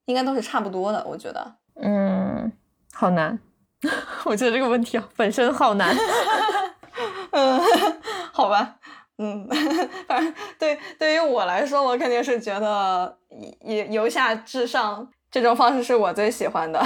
[0.08, 1.54] 应该都是差不多的，我觉得。
[1.80, 2.50] 嗯，
[2.94, 3.38] 好难，
[4.24, 5.94] 我觉得这个问题本身好难。
[7.30, 7.60] 嗯，
[8.32, 8.76] 好吧，
[9.18, 9.46] 嗯，
[10.08, 13.16] 反正对对于我来说，我肯定是觉得
[13.60, 16.82] 由由下至上这种方式是我最喜欢的。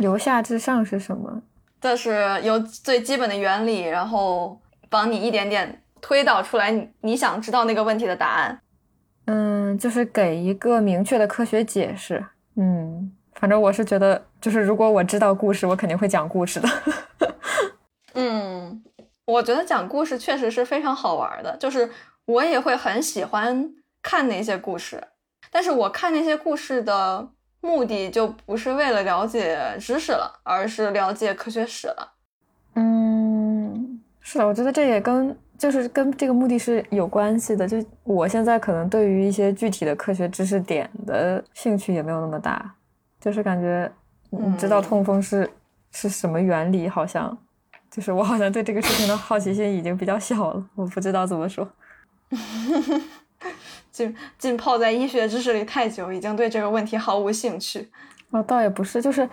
[0.00, 1.42] 由下至上是什么？
[1.80, 4.58] 这是由最基本的原理，然后
[4.88, 8.58] 帮你一点点推导出来你你想知道那个问题的答案。
[9.26, 12.24] 嗯，就是给一个明确的科学解释。
[12.54, 16.68] 嗯，反正我是觉得，就是如果我知道故事，我肯定会讲故事的。
[18.14, 18.82] 嗯，
[19.26, 21.90] 我觉得讲故事确实是非常好玩的，就是
[22.24, 25.02] 我也会很喜欢看那些故事。
[25.50, 27.28] 但是我看那些故事的
[27.60, 32.12] 目的就不是为了了解知识了，而是了解科学史了。
[32.74, 35.36] 嗯，是的，我觉得这也跟。
[35.58, 37.66] 就是跟这个目的是有关系的。
[37.66, 42.74] 就我现在可能对于一些具体的科学知识点的兴趣也没有那么大，
[43.20, 43.90] 就是感觉
[44.30, 45.48] 你知道痛风是
[45.92, 47.36] 是什么原理，好像
[47.90, 50.66] 就是我好像对这个事情的好奇心已经比较小了。
[50.74, 51.68] 我不知道怎么说，
[53.90, 57.88] 浸浸泡在医学知识里太久，已经对这个问题毫无兴趣。
[58.36, 59.28] 哦，倒也不是，就是，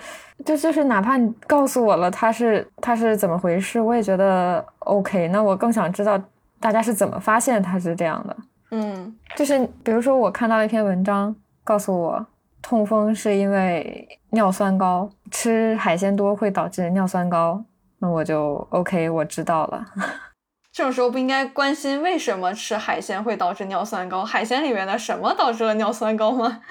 [0.45, 5.27] 就就是哪怕你告诉我了他是他是怎么回事，我也觉得 OK。
[5.27, 6.19] 那我更想知道
[6.59, 8.35] 大家是怎么发现他是这样的。
[8.71, 12.25] 嗯，就是比如说我看到一篇文章，告诉我
[12.61, 17.63] 痛风是因为尿酸高，吃海鲜多会导致尿酸高，
[17.99, 19.85] 那我就 OK，我知道了。
[20.71, 26.61] 这种时候不应该关心为什么吃海鲜会导致尿酸高，海鲜里面的什么导致了尿酸高吗？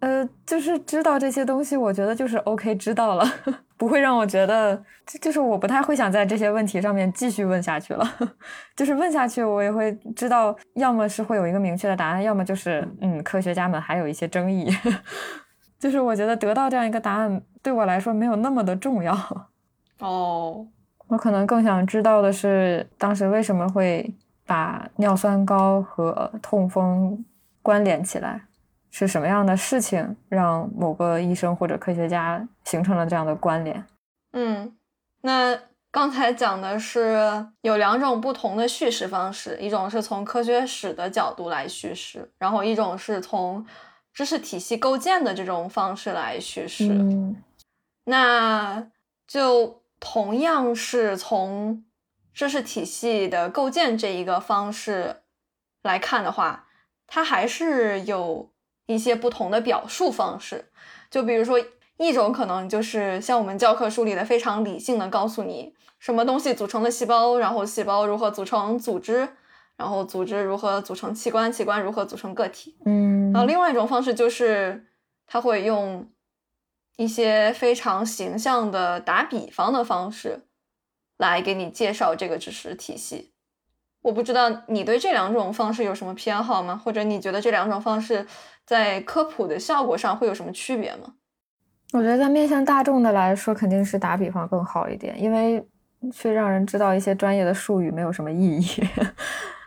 [0.00, 3.24] 呃，就是知道这些东西，我觉得就是 OK，知道了，
[3.78, 4.80] 不会让我觉得，
[5.20, 8.06] 就是我不太会想在这些问题上面继续问下去了。
[8.76, 14.70] 就是问下去，我也会知道，要么是会有一个明确的答案，要么就是嗯，科学家们还有一些争议。
[15.78, 19.14] 就是我觉得得到这样一个答案对我来说没有那么的重要。
[20.00, 20.66] 哦，
[21.08, 24.14] 我可能更想知道的是，当时为什么会
[24.46, 27.24] 把尿酸高和痛风
[27.62, 28.42] 关联起来。
[28.98, 33.84] 是什么样的事情让某个医生或者科学家形成了这样的关联？
[34.32, 34.74] 嗯，
[35.20, 35.54] 那
[35.90, 43.66] 刚才讲的是有两种不同的叙事方式，一种是从科学史的角度来叙事，然后一种是从
[44.14, 46.88] 知识体系构建的这种方式来叙事。
[46.88, 47.36] 嗯
[48.08, 48.86] 那
[49.26, 51.84] 就同样是从
[52.32, 55.16] 知识体系的构建这一个方式
[55.82, 56.66] 来看的话，
[57.06, 58.50] 它还是有
[58.86, 60.70] 一些不同的表述方式。
[61.10, 61.58] 就比如说，
[61.98, 69.28] 一种可能就是像我们教科书里的非常理性的告诉你什么东西组成了细胞，然后细胞如何组成组织，
[69.76, 72.76] 然后组织如何组成器官，器官如何组成个体。
[72.84, 74.86] 嗯然后另外一种方式就是，
[75.26, 76.08] 他会用
[76.96, 80.46] 一些非常形象的打比方的方式
[81.18, 83.32] 来给你介绍这个知识体系。
[84.06, 86.80] 我不知道你对这两种方式有什么偏好吗？
[86.84, 88.24] 或者你觉得这两种方式
[88.64, 91.14] 在科普的效果上会有什么区别吗？
[91.92, 95.66] 我觉得在面向大众的来说，肯定是打比方更好一点，因为
[96.12, 98.84] 去让人知道一些专业的术语没有什么意义，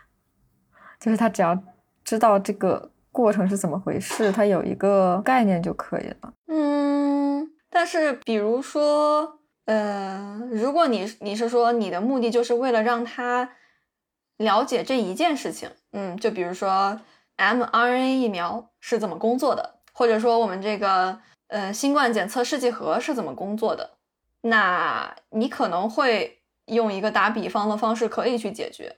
[0.98, 1.62] 就是他只要
[2.02, 6.32] 知道这个过程是怎么回事，他有一个概念就可以了。
[6.46, 13.50] 嗯，但是比如说，呃，如果你你是说你的目的就是为了让他
[14.40, 16.98] 了解这一件事情，嗯，就比如说
[17.36, 23.98] mRNA 疫苗是怎么工作的，或者说我们这个呃新冠检测试剂盒是怎么工作的，
[24.40, 28.96] 那你可能会用一个打比方的方式可以去解决。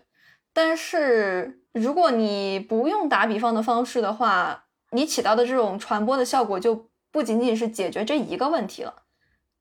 [0.53, 8.95] 但是如果你不用打比方的方式的话，你起到的这种传播的效果就不仅仅是解决这一个问题了，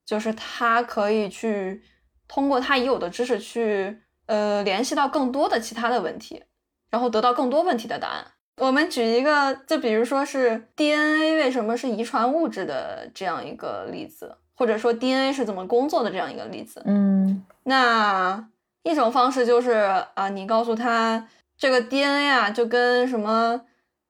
[0.06, 1.82] 就是它可以去
[2.28, 6.42] 通过它已有的知识去呃联系到更多的其他的问题，
[6.90, 8.26] 然后得到更多问题的答案。
[8.58, 16.82] 我们举一个，就比如说是 DNA 为什么是遗传物质的这样一个例子，或者说 DNA 是怎么工作的这样一个例子。
[16.84, 18.48] 嗯那
[18.82, 19.70] 一种方式就是
[20.14, 23.62] 啊，你告诉他这个 DNA 啊，就跟什么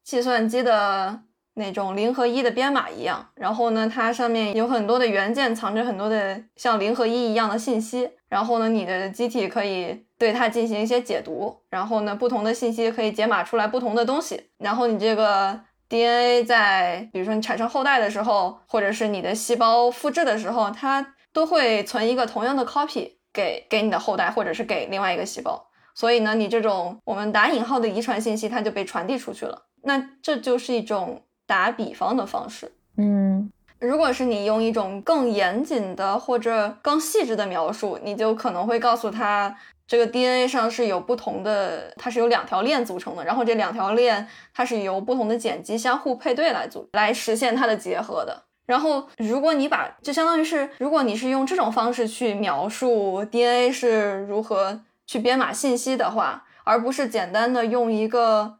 [0.03, 1.21] 计算机的
[1.55, 25.69] 那种零和一的编码一样，然后呢，它上面有很多的元件，藏着很多的像零和一一样的信息，然后呢，你的机体可以对它进行一些解读，然后呢，不同的信息可以解码出来不同的东西，然后你这个 DNA 在比如说你产生后代的时候，或者是你的细胞复制的时候，它都会存一个同样的 copy 给给你的后代，或者是给另外一个细胞。
[25.95, 29.67] 所以呢，你这种我们打引号的遗传信息，它就被传递出去了。
[29.83, 31.23] 那这就是一种
[31.53, 32.73] 打比方的方式。
[32.97, 39.55] 嗯如果是你用一种更严谨的或者更细致的描述，你就可能会告诉他，
[39.87, 48.45] 这个 DNA 上是有不同的，它是由两条链组成的，然后这两条链它是由不同的碱基相互配对来组来实现它的结合的。
[48.65, 58.59] 然后，如果你把就相当于是，如果你是用这种方式去描述 DNA 是如何去编码信息的话，而不是简单的用一个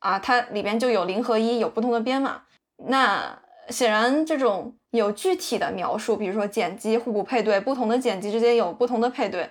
[0.00, 2.42] 啊，它里边就有零和一，有不同的编码，
[2.88, 3.38] 那
[3.68, 9.50] 显然这种有具体的描述，比如说碱基互补配对，不同的碱基之间有不同的配对，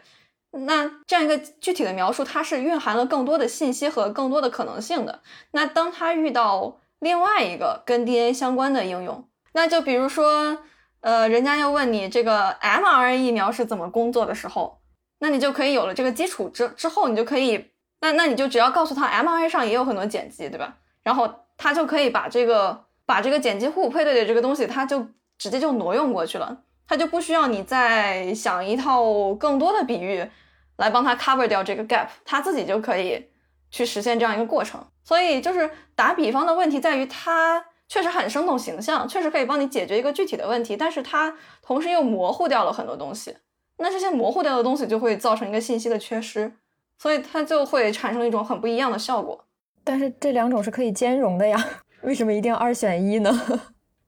[0.52, 5.22] 那这样一个具体的描述，它是蕴含了更多的信息和更多的可能性的。
[5.52, 9.24] 那当它遇到另外一个跟 DNA 相关的应用，
[9.54, 10.58] 那就比如说，
[11.02, 14.80] 呃，人家要问你这个 mRNA 疫苗是怎么工作的时候，
[15.20, 17.69] 那你就可以有了这个基础之之后，你就可以，
[18.02, 20.78] 那那你就只要告诉他 mRNA 上也有很多碱基，对吧？
[21.04, 25.06] 然后他就可以把这个把这个碱基互补配对的这个东西，他就
[25.38, 30.30] 直接就挪用过去了，他就不需要你再想一套更多的比喻
[30.78, 33.30] 来帮他 cover 掉这个 gap，他自己就可以
[33.72, 34.82] 去实现这样一个过程。
[35.04, 43.36] 所以就是打比方的问题在于它确实很生动形象，确实可以帮你解决一个具体的问题，但是它同时又模糊掉了很多东西。
[43.78, 46.54] 那这些模糊掉的东西就会造成一个信息的缺失，
[47.00, 49.46] 所以它就会产生一种很不一样的效果。
[49.84, 51.58] 但是这两种是可以兼容的呀，
[52.04, 53.32] 为什么一定要二选一呢？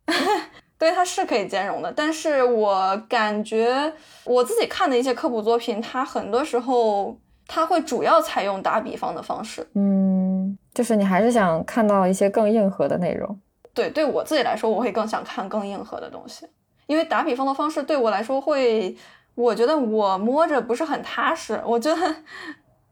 [0.77, 7.17] 对，它是可以兼容的，但是我感觉我自己看的一些科普作品，它很多时候
[7.47, 9.67] 它会主要采用打比方的方式。
[9.75, 13.39] 嗯，就是你还是想看到一些更硬核的内容。
[13.73, 16.47] 对，对我自己来说，我会更想看更硬核的东西，
[16.87, 18.97] 因为打比方的方式对我来说会，
[19.35, 22.15] 我觉得我摸着不是很踏实，我觉得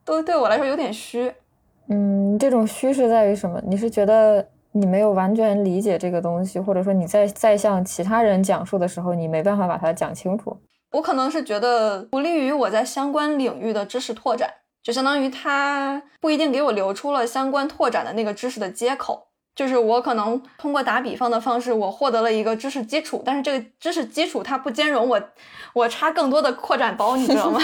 [0.10, 1.34] 都对我来说有点虚。
[1.88, 3.62] 嗯，这种虚是在于什么？
[3.66, 10.57] 你是觉得你没有完全理解这个东西，或者说你在在向其他人讲述的时候，你没办法把它讲清楚？
[10.91, 14.51] 我可能是觉得不利于我在相关领域的知识拓展，
[14.84, 19.29] 就相当于它不一定给我留出了相关拓展的那个知识的接口。
[19.60, 25.22] 就是我可能通过打比方的方式，我获得了一个知识基础，但是这个知识基础它不兼容我，
[25.74, 27.60] 我插更多的扩展包，你知道吗？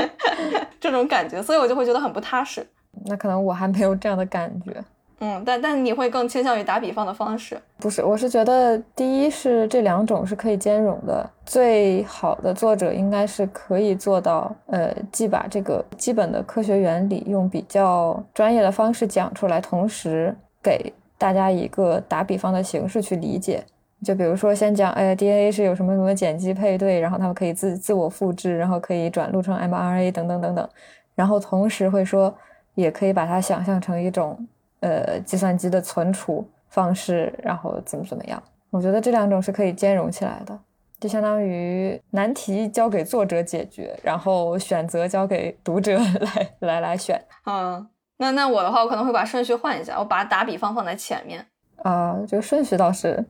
[0.80, 2.66] 这种感觉，所以我就会觉得很不踏实。
[3.04, 4.82] 那可能我还没有这样的感觉。
[5.18, 7.60] 嗯，但但你会更倾向于打比方的方式？
[7.78, 23.64] 不是，我是觉得第一是这两种是可以兼容的，最好的作者应该是可以做到，呃，既把这个基本的科学原理用比较专业的方式讲出来，同时给大家一个打比方的形式去理解。
[24.04, 30.68] 就比如说，先讲，哎，DNA 是有什么什么碱基配对，然后它们可以自自我复制，然后可以转录成 mRNA 等等等等，
[31.14, 32.34] 然后同时会说，
[32.74, 34.46] 也可以把它想象成一种。
[34.80, 38.40] 呃，计算机的存储方式，然后怎么怎么样？
[38.70, 40.56] 我觉得这两种是可以兼容起来的，
[41.00, 47.20] 就相当于难题交给作者解决，然后选择交给读者 来来来选。
[47.46, 47.84] 嗯，
[48.18, 51.46] 那那我的话，我可能会把顺序换一下，我把打比方放在前面。
[51.82, 53.24] 啊，这个顺序倒是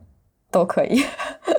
[0.49, 1.01] 都可以。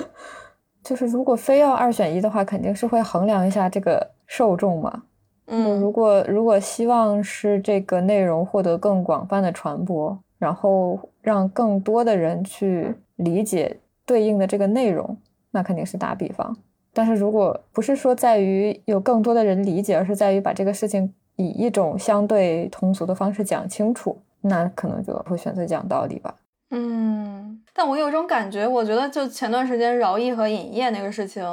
[0.83, 5.03] 就是如果非要二选一的话，肯定是会衡量一下这个受众嘛。
[5.45, 15.17] 嗯，如果如果希望是这个内容获得更广泛的传播，然后让更多的人去理解对应的这个内容，
[15.51, 16.57] 那肯定是打比方。
[16.93, 26.35] 但是如果不是说在于有更多的人理解，而是在于把这个事情以一种相对通俗的方式讲清楚，那可能就会选择讲道理吧。
[26.71, 31.43] 嗯，但我有种感觉，我觉得就前段时间饶毅和尹烨那个事情，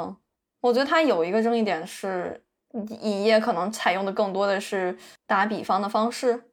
[0.61, 2.43] 我觉得他有一个争议点是。
[3.01, 6.43] 尹烨可能采用的更多的是打比方的方式，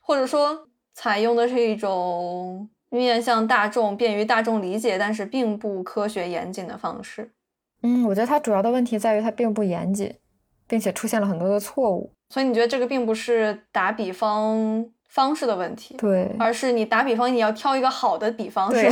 [0.00, 7.32] 或者说采用的是一种面向大众、便于大众理解，但是并不科学严谨的方式。
[7.82, 10.14] 嗯，我觉得它主要的问题在于它并不严谨，
[10.68, 12.12] 并且出现了很多的错误。
[12.32, 18.90] 所以你觉得这个并不是打比方方式的问题，对，而是你打比方你要挑一个好的比方， 是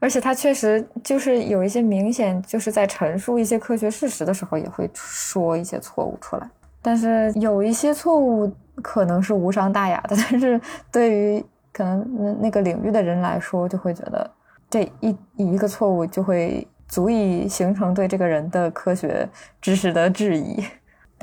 [0.00, 6.46] 而且他确实就是有一些明显就是在陈述一些科学事实的时候，也会说一些错误出来。
[6.82, 8.52] 但是有一些错误
[8.82, 10.60] 可能是无伤大雅的， 但是
[10.92, 11.42] 对于
[11.72, 14.30] 可能那个领域的人来说，就会觉得
[14.68, 19.26] 这一一个错误就会足以形成对这个人的科学
[19.62, 20.62] 知识的质疑。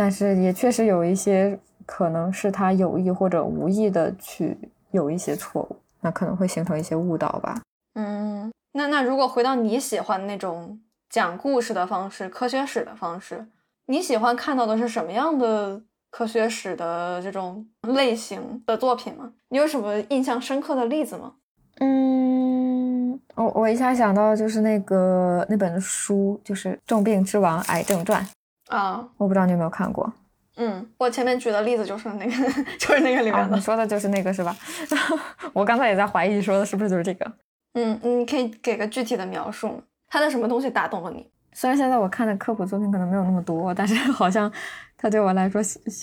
[0.02, 4.58] 但是也确实有一些可能是他有意或者无意的去
[4.90, 7.62] 有一些错误，那可能会形成一些误导吧。
[7.94, 8.52] 嗯。
[8.74, 13.46] 那那如果回到你喜欢那种讲故事的方式、科学史的方式，
[13.86, 15.80] 你喜欢看到的是什么样的
[16.10, 19.34] 科学史的这种类型的作品吗？
[19.50, 21.34] 你有什么印象深刻的例子吗？
[21.80, 28.24] 嗯，我我一下想到就是那个那本书，就是《重病之王：癌症传》
[28.72, 30.12] 啊，我不知道你有没有看过。
[30.58, 32.32] 嗯，我前面举的例子就是那个，
[32.78, 33.56] 就是那个里面的。
[33.56, 34.56] 你说的就是那个是吧？
[35.54, 37.32] 我刚才也在怀疑说的是不是就是这个。
[37.74, 39.76] 嗯，你可以给个具体的描述吗？
[40.10, 41.26] 他的什么东西打动了你？
[41.54, 44.52] 虽然现在我看的科普作品可能没有那么多，但是好像
[44.98, 45.62] 他对我来说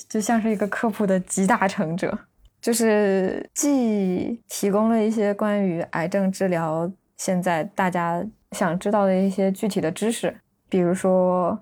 [0.09, 2.19] 就像是一个科普的集大成者，
[2.61, 10.35] 就是既提供了一些关于癌症治疗现在大家想知道的一些具体的知识，
[10.69, 11.59] 比如说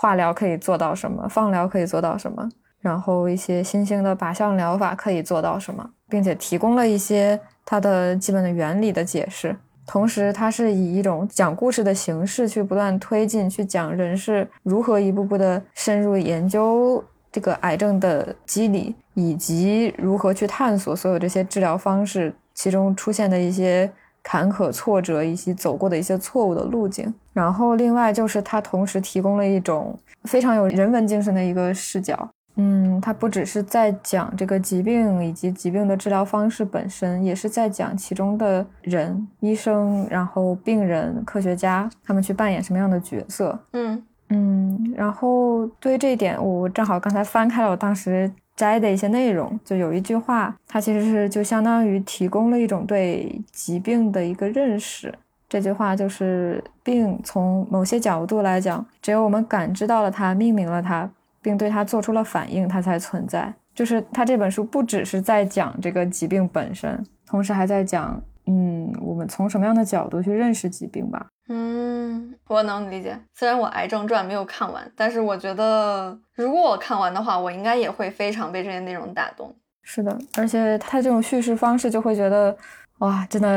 [0.00, 2.48] 化疗可以做到什么，放疗可以做到什么，
[2.80, 7.38] 然后一些新兴的靶向疗法可以做到什么，并且提供了一些。
[7.70, 9.54] 它的基本的原理的解释，
[9.86, 23.92] 同时它是以一种讲故事的形式去不断推进，去讲人是如何一步步的深入研究这个癌症的机理，以及如何去探索所有这些治疗方式其中出现的一些
[24.28, 27.12] 坎坷挫折，以及走过的一些错误的路径。
[27.32, 32.28] 然后另外就是它同时提供了一种非常有人文精神的一个视角。
[32.56, 43.58] 嗯，它不只是在讲这个疾病以及疾病的治疗方式本身，也是在讲其中的人、医生，然后病人、科学家，他们去扮演什么样的角色。
[43.72, 55.14] 嗯嗯，然后对于这一点，我正好刚才翻开了我当时摘的一些内容，就有一句话，它其实是就相当于提供了一种对疾病的一个认识。
[55.48, 61.08] 这句话就是，病从某些角度来讲，只有我们感知到了它，命名了它。
[61.40, 63.54] 并对它做出了反应，它才存在。
[63.72, 71.26] 就是他这本书不只是在讲这个疾病本身，同时还在讲，嗯，我们从什么样的角度去认识疾病吧。
[71.50, 73.18] 嗯，我能理解。
[73.34, 79.54] 虽然我《癌症传》没有看完，但是我觉得如果我看完的话，我应该也会非常被这些内容打动。
[79.82, 82.56] 是的，而且他这种叙事方式就会觉得，
[82.98, 83.48] 哇，真的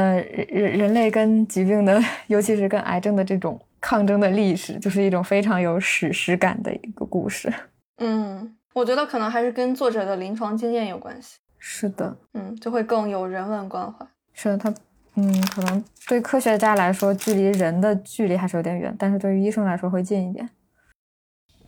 [0.49, 7.53] 人人类跟疾病的，尤其是跟癌症的这种抗争的历史，就是一种非常有史实感的一个故事。
[7.97, 11.39] 嗯，我觉得可能还是跟作者的临床经验有关系。
[11.59, 14.05] 是的，嗯，就会更有人文关怀。
[14.33, 14.73] 是的，他，
[15.15, 20.49] 嗯，可能对科学家来说，距离人的距离还是有点远，但是对于医生来说会近一点。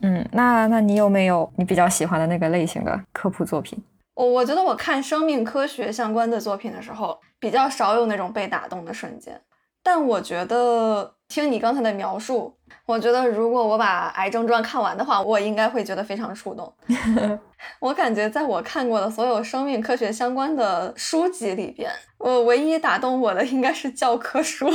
[0.00, 3.82] 嗯，那那你有没有你比较喜欢的那个类型的科普作品？
[4.14, 9.40] 我我觉得我看生命科学相关的作品的时候，比较少有那种被打动的瞬间。
[9.82, 12.56] 但我觉得听你刚才的描述，
[12.86, 16.70] 我觉得如果我把《癌症传》看完的话，我应该会觉得非常触动。
[17.80, 24.68] 我感觉在我看过的所有生命科学相关的书籍里边，我唯一打动我的应该是教科书，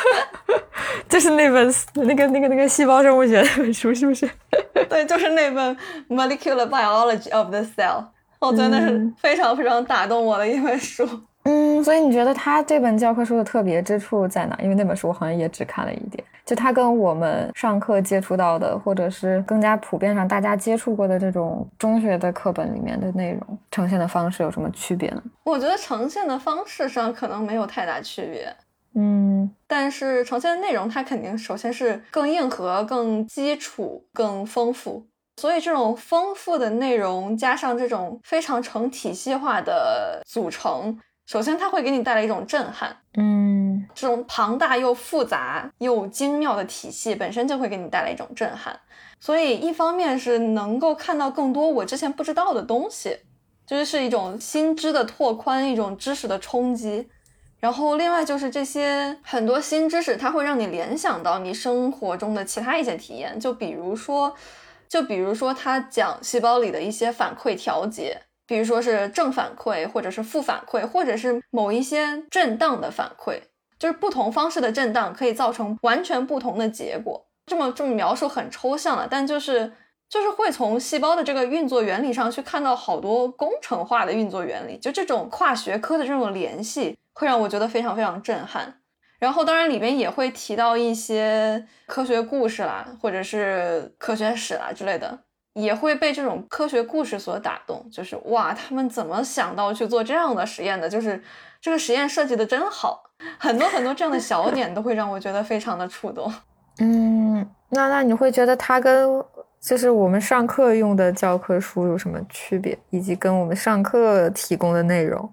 [1.08, 4.28] 就是那本那个那个那个细胞生物学那本书，是不是？
[4.90, 5.74] 对，就是那本
[6.08, 8.02] 《Molecular Biology of the Cell》。
[8.38, 11.02] 我真的是非常非常打动我的一本书。
[11.04, 11.22] 嗯，
[11.84, 14.58] 所以你觉得他这本教科书的特别之处在哪？
[14.62, 25.22] 因为那本书我好像也只看了一点，就它跟我们上课接触到的，或者是更加普遍上大家接触过的这种中学的课本里面的内容呈现的方式有什么区别呢？
[25.44, 28.52] 我觉得呈现的方式上可能没有太大区别，
[28.94, 35.06] 嗯，但是呈现的内容它肯定首先是更硬核、更基础、更丰富。
[35.38, 42.96] 所以，这种丰富的内容加上这种非常成体系化的组成，首先它会给你带来一种震撼。
[43.14, 48.78] 嗯，这种庞大又复杂又精妙的体系本身就会给你带来一种震撼。
[49.18, 53.18] 所以，一方面是能够看到更多我之前不知道的东西，
[53.66, 57.08] 就是是一种新知的拓宽，一种知识的冲击。
[57.58, 64.34] 然后，另外就是这些很多新知识，它会让你联想到你生活中的其他一些体验，就比如说。
[64.88, 73.40] 就比如说，它讲细胞里的一些反馈调节，比如说是正反馈，或者是负反馈，或者是某一些震荡的反馈，
[73.78, 77.26] 就是不同方式的震荡可以造成完全不同的结果。
[77.46, 79.72] 这么这么描述很抽象了，但就是
[80.08, 88.80] 就是会从细胞的这个运作原理上去看到好多工程化的运作原理，就这种跨学科的这种联系，会让我觉得非常非常震撼。
[89.18, 95.20] 然后，当然里边也会提到一些科学故事啦，或者是科学史啦之类的，
[95.56, 97.84] 也会被这种科学故事所打动。
[97.90, 100.88] 就是哇，他们怎么想到去做这样的实验的？
[100.88, 101.20] 就是
[101.60, 103.02] 这个实验设计的真好，
[103.38, 106.32] 很多很多这样的小点都会让我觉得非常的触动。
[106.78, 109.24] 嗯，那那你会觉得它跟
[109.58, 115.32] 就是我们上课用的教科书有什么区别，以及跟我们上课提供的内容？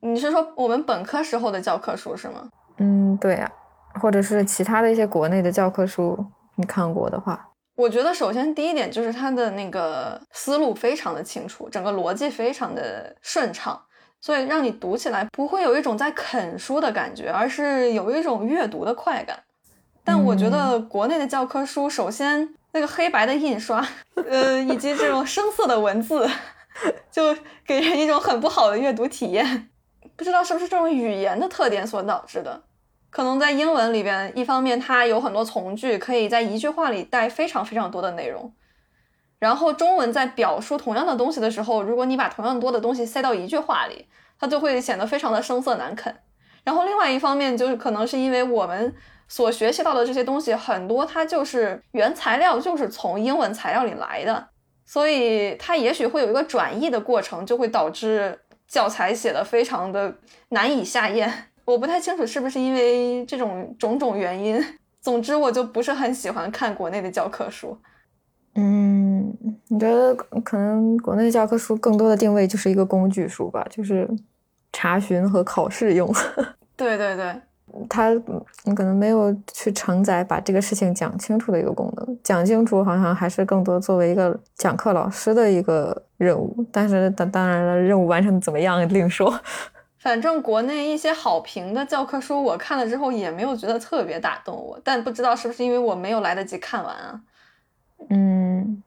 [0.00, 2.48] 你是说我们本科时候的教科书是吗？
[2.76, 3.50] 嗯，对啊，
[4.00, 7.48] 或者是其他的一些国内的教科书，你看过的话，
[7.78, 13.80] 我觉得首先第一点就是它的那个思路非常的清楚，整个逻辑非常的顺畅，
[14.20, 19.38] 所以让你读起来不会有一种在啃书的感觉，而是有一种阅读的快感。
[20.02, 23.86] 但我觉得国内的教科书，首先那个黑白的印刷，
[24.28, 26.28] 呃，以及这种生涩的文字，
[27.12, 27.32] 就
[27.64, 29.70] 给人一种很不好的阅读体验。
[30.16, 32.60] 不知道是不是这种语言的特点所导致的。
[33.10, 38.52] 可能在英文里边，一方面它有很多从句，可以在一句话里带非常非常多的内容。
[39.38, 44.06] 然后中文在表述同样的东西的时候，如果你把同样多的东西塞到一句话里，
[44.38, 46.14] 它就会显得非常的生涩难啃。
[46.64, 48.94] 然后另外一方面就是可能是因为我们
[49.26, 54.48] 所学习到的这些东西很多，它就是原材料就是从英文材料里来的，
[54.84, 60.14] 所以它也许会有一个转译的过程，就会导致教材写的非常的
[60.50, 61.47] 难以下咽。
[61.68, 64.58] 我不太清楚是不是因为这种种种原因，
[65.02, 67.76] 总之我就不是很喜欢看国内的教科书。
[68.54, 69.30] 嗯，
[69.68, 74.08] 你觉得可能国内教科书更多的定位就是一个工具书吧，就是
[74.72, 76.10] 查询和考试用。
[76.74, 77.38] 对对对，
[77.86, 78.14] 它
[78.64, 86.66] 你可能没有去承载把这个事情讲清楚的一个功能，讲清楚好像还是更多作为一个讲课老师的一个任务。
[86.72, 89.38] 但是当当然了，任务完成的怎么样另说。
[90.08, 97.20] 反正国内一些好评的教科书，我看了之后也没有觉得特别打动我，但不知道是不是因为我没有来得及看完啊？
[98.08, 98.82] 嗯，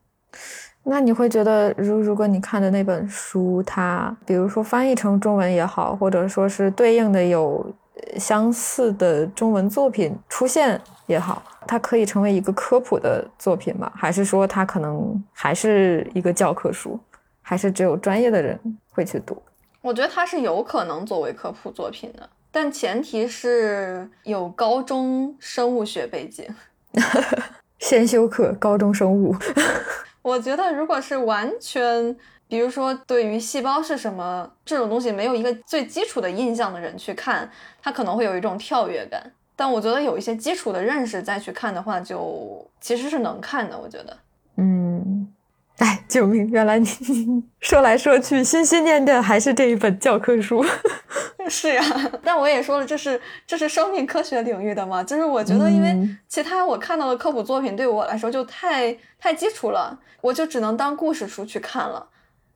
[0.82, 7.72] 那你会觉得，如如果你看的那本书，它比如说翻译成中文也好，或者说是对应的有
[8.18, 13.92] 相似的中文作品出现也好，它可以成为一个科普的作品吗？
[13.94, 17.00] 还是说它可能还是一个教科书，
[17.44, 18.60] 还是只有专业的人
[18.90, 19.40] 会去读？
[19.82, 26.48] 我觉得它是有可能作为科普作品的，但前提是有高中生物学背景，
[27.80, 29.36] 先修课高中生物。
[30.22, 32.16] 我觉得如果是完全，
[32.48, 37.50] 比如说对于细胞是什么这种东西没有一个最基础的印象的人去看，
[37.82, 39.32] 他可能会有一种跳跃感。
[39.56, 43.78] 但我觉得有一些基础的认识再去看的话，就其实是能看的。
[43.78, 44.18] 我觉得，
[44.58, 45.34] 嗯。
[45.78, 46.48] 哎，救命！
[46.50, 46.88] 原来你
[47.60, 50.64] 说来说去，心心念念还是这一本教科书。
[51.50, 51.84] 是呀，
[52.24, 55.98] 但我也说了，这是这是生命科学领域的嘛，就是我觉得，因为
[56.28, 62.08] 其他我看到的科普作品对我来说就太太基础了，我就只能当故事书去看了。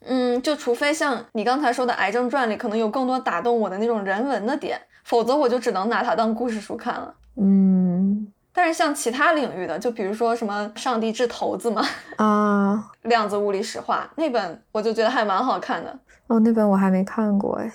[0.07, 7.16] 嗯，就除非像你刚才说的《癌症传》里，可能有更多打动我的那种人文的点，否则我就只能拿它当故事书看了。
[7.41, 11.85] 嗯但是像其他领域的，就比如说什么“上帝掷骰子”嘛，
[12.15, 15.99] 啊， 量子物理史话那本，我就觉得还蛮好看的。
[16.27, 17.69] 哦，那本我还没看过哎。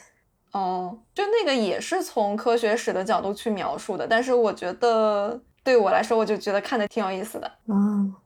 [0.53, 7.47] 哦，就那个也是从科学史的角度去描述的，但是我觉得对我来说，我就觉得看的挺有意思的。
[7.47, 7.77] 啊，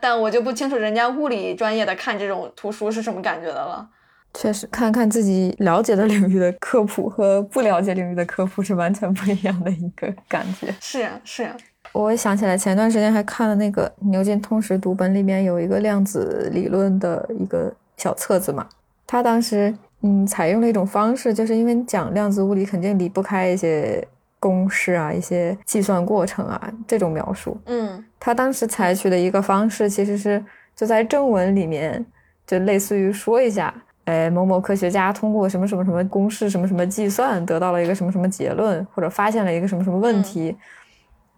[0.00, 3.86] 但我就不清楚人家物理专业的看这种图书是什么感觉的了。
[4.32, 10.74] 确实，看看自己了解的领域的科普和不了解领域的科普是完全不一样的一个感觉。
[10.80, 11.56] 是呀，是呀。
[11.94, 18.66] 我想起来，前段时间还看了那个牛津通识读本里面有一个量子理论的一个小册子嘛，
[19.06, 19.72] 他当时
[20.02, 24.04] 嗯采用了一种方式，就是因为讲量子物理肯定离不开一些
[24.40, 27.56] 公式啊、一些计算过程啊这种描述。
[27.66, 32.04] 嗯他当时采取的一个方式其实是就在正文里面，
[32.44, 33.72] 就类似于说一下，
[34.06, 40.56] 哎，某某科学家通过什么什么什么公式、什么什么计算得到了一个什么什么结论，或者发现了一个什么什么问题。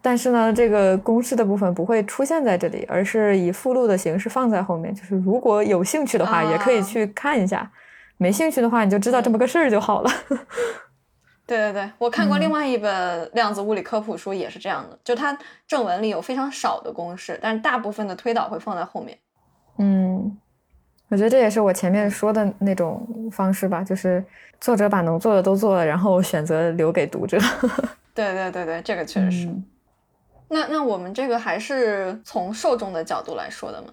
[0.06, 4.94] 但是呢，这个公式的部分不会出现在这里，而是以附录的形式放在后面。
[4.94, 7.68] 就是如果有兴趣的话，啊也可以去看一下；
[8.16, 10.10] 没兴趣的话，你就知道这么个事儿就好了。
[11.44, 15.36] 对对对，我看过嗯另外一本量子物理科普书，也是这样的，就它
[15.66, 19.18] 正文里有非常少的公式，但是大部分的推导会放在后面。
[19.78, 20.38] 嗯，
[21.08, 24.24] 我觉得这也是我前面说的那种方式吧，就是
[24.60, 27.36] 作者把能做的都做了，然后选择留给读者。
[28.14, 29.46] 对对对对，这个确实是。
[29.48, 29.64] 嗯
[30.48, 33.88] 那那我们这个还是从受众的角度来说的嘛？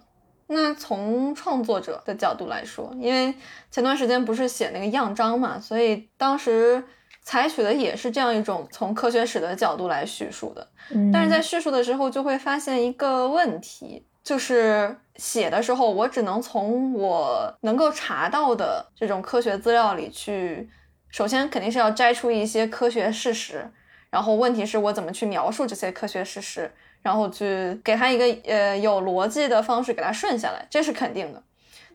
[0.47, 3.33] 那从创作者的角度来说，因为
[3.71, 6.83] 前段时间不是写那个样章嘛，所以当时
[7.23, 10.67] 采取的也是这样一种从科学史的角度来叙述的。
[10.91, 20.69] 嗯但是在叙述的时候，就会发现一个问题，就是写的时候，我只能从我能够查到的这种科学资料里去，
[21.09, 23.71] 首先肯定是要摘出一些科学事实，
[24.13, 31.41] 然后问题是我怎么去描述这些科学事实，然后去给他一个呃有逻辑的方式给他顺下来，这是肯定的。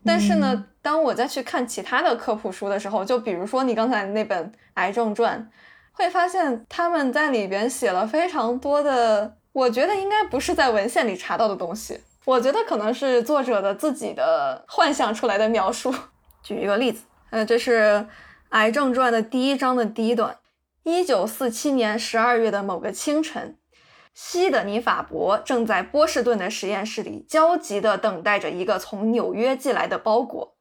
[0.05, 5.49] 但是呢，当我再去看其他的科普书的时候，就比如说你刚才那本《癌症传》，
[5.97, 15.95] 会发现他们在里边写了非常多的，我觉得应该不是在文献里查到的东西，我觉得可能是作者的自己的幻想出来的描述。
[16.43, 17.81] 举一个例子，呃，这是
[18.49, 20.35] 《癌症传》的第一章的第一段。
[20.91, 23.59] 一九四七年十二月的某个清晨，
[24.15, 30.55] 西德尼·法伯正在波士顿的实验室里焦急地等待着一个从纽约寄来的包裹。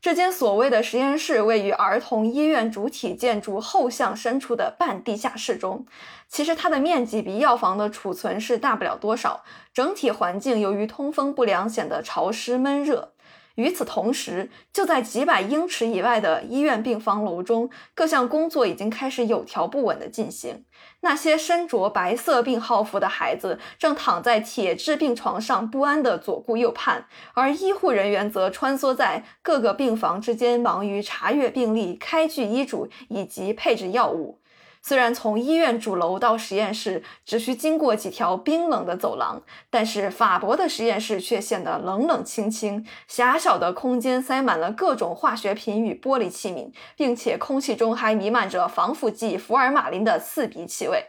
[0.00, 5.86] 这间所谓的实验室位于儿童医院主体建筑后巷深处的半地下室中。
[6.28, 13.12] 其实它的面积比药房的储存室大不了多少，整体环境由于通风不良显得潮湿闷热。
[13.60, 20.64] 与此同时，就在几百英尺以外的医院病房楼中，各项工作已经开始有条不紊地进行。
[21.02, 27.04] 那些身着白色病号服的孩子正躺在铁质病床上不安地左顾右盼，
[27.34, 34.39] 而医护人员则穿梭在各个病房之间，忙于查阅病历、开具医嘱以及配置药物。
[34.82, 42.86] 虽然从医院主楼到实验室只需经过几条冰冷的走廊，但是法伯的实验室却显得冷冷清清。
[43.06, 51.04] 狭小的空间塞满了各种化学品与玻璃器皿，并且空气中还弥漫着防腐剂福尔马林的刺鼻气味。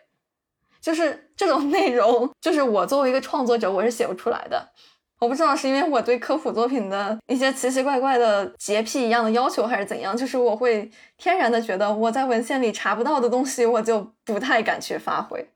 [0.82, 4.72] 就是这种内容，就是我作为一个创作者，我是写不出来的。
[5.22, 15.48] 我不知道是因为我对科普作品的一些奇奇怪怪的洁癖一样的要求，还是怎样，就是我会天然的觉得我在文献里查不到的东西，我就不太敢去发挥。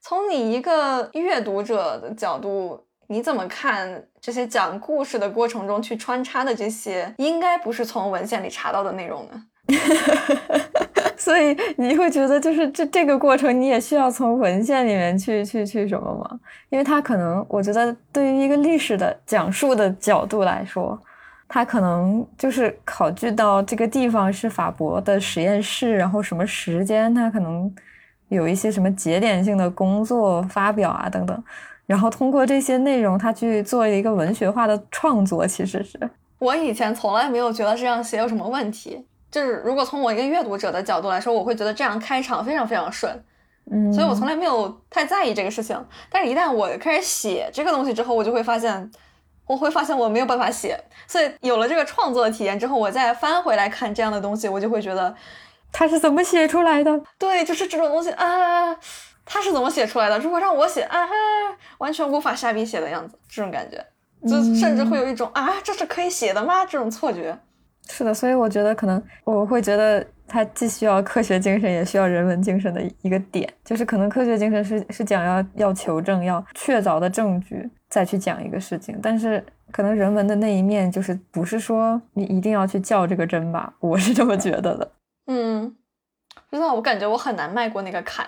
[0.00, 9.44] 从你一个阅读者的角度，你怎么看这些讲故事的过程中去穿插的这些，应该不是从文献里查到的内容呢？
[11.22, 16.40] 所以你会觉得，就是这这个过程，你也需要从文献里面去去去什么吗？
[16.68, 21.00] 因为它可能，我觉得对于一个历史的讲述的角度来说，
[21.46, 27.72] 它可能就是考据到这个地方是法国的实验室，然后什么时间，它可能
[28.28, 31.44] 有一些什么节点性的工作发表啊等等，
[31.86, 36.00] 然后通过这些内容，它去做一个文学化的创作，其实是。
[36.40, 39.06] 我以前从来没有觉得这样写有什么问题。
[39.32, 43.10] 就是如果从我一个阅读者的角度来说，我会觉得这样开场非常非常顺，
[43.70, 45.82] 嗯，所以我从来没有太在意这个事情。
[46.10, 48.90] 但是，一旦我开始写这个东西之后，我就会发现，
[49.46, 50.78] 我会发现我没有办法写。
[51.08, 55.14] 所以有了这个创作的体验之后，我再翻回来看这样的东西，我就会觉得，
[55.72, 57.00] 他是怎么写出来的？
[57.18, 58.76] 对，就是这种东西啊，
[59.24, 60.18] 他是怎么写出来的？
[60.18, 61.08] 如果让我写啊，
[61.78, 63.82] 完全无法下笔写的样子，这种感觉，
[64.28, 66.66] 就甚至会有一种啊，这是可以写的吗？
[66.66, 67.38] 这种错觉。
[67.88, 84.92] 是的，所以我觉得可能我会觉得它既需要科学精神，也需要人文精神的一个点，就是可能科学精神是是讲要要求证、要确凿的证据再去讲一个事情，但是可能人文的那一面就是不是说你一定要去较这个真吧，我是这么觉得的。
[85.26, 85.76] 嗯，
[86.48, 88.26] 不知道，我感觉我很难迈过那个坎。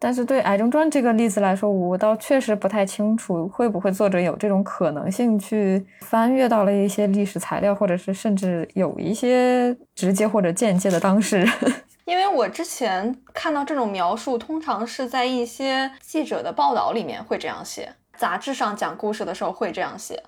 [0.00, 11.48] 但是对《癌中传》这个例子来说，我倒确实不太清楚会不会作者有这种可能性去翻阅到了一些历史材料，或者是甚至有一些直接或者间接的当事人。
[12.06, 20.22] 因为我之前看到这种描述，通常是在一些记者的报道里面会这样写，杂志上讲故事的时候会这样写。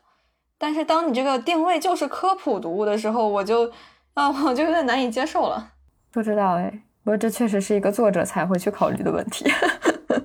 [0.59, 3.71] 但是当你这个定位就是科普读物的时候，我就
[4.15, 5.71] 啊，我就有点难以接受了。
[6.11, 6.81] 不知道哎。
[7.11, 9.45] 不过这确实是一个作者才会去考虑的问题，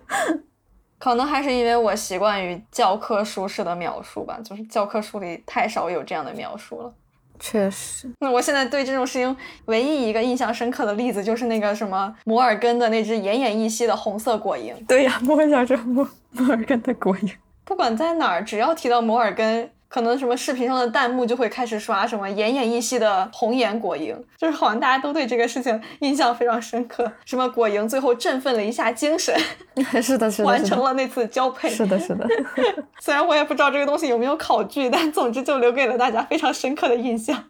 [0.99, 6.93] 可能还是因为我习惯于教科书式的描述吧，就是教科书里太少有这样的描述了。
[7.39, 9.35] 确实，那我现在对这种事情
[9.65, 14.71] 唯一一个印象深刻的例子就是那个什么摩尔根的那只奄奄一息的红色果蝇。
[14.85, 17.33] 对呀，我想说摩摩尔根的果蝇，
[17.63, 19.71] 不管在哪儿，只要提到摩尔根。
[19.95, 27.09] 可能什么视频上的弹幕就会开始刷什么奄奄一息的红颜果蝇，就是好像大家都对这个事情印象非常深刻。
[27.23, 29.33] 什么果蝇最后振奋了一下精神，
[30.03, 31.69] 是的，是的， 完成了那次交配。
[31.69, 32.27] 是的，是的。
[32.99, 37.45] 虽然我也不知道这个东西有没有考据，但总之就留给了大家非常深刻的印象。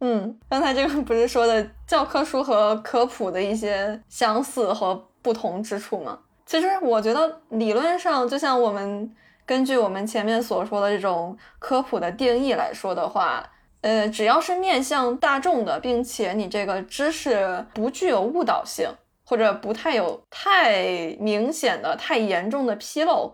[0.00, 6.16] 嗯，刚才这个不是说的教科书和科普的一些相似和不同之处吗？
[6.46, 9.12] 其实我觉得理论上就像我们。
[9.48, 13.42] 根据我们前面所说的这种科普的定义来说的话，
[13.80, 18.86] 呃，只要是面向大众的，并且你这个知识不具有误导性，
[19.24, 23.32] 或者不太有太明显的、太严重的纰漏，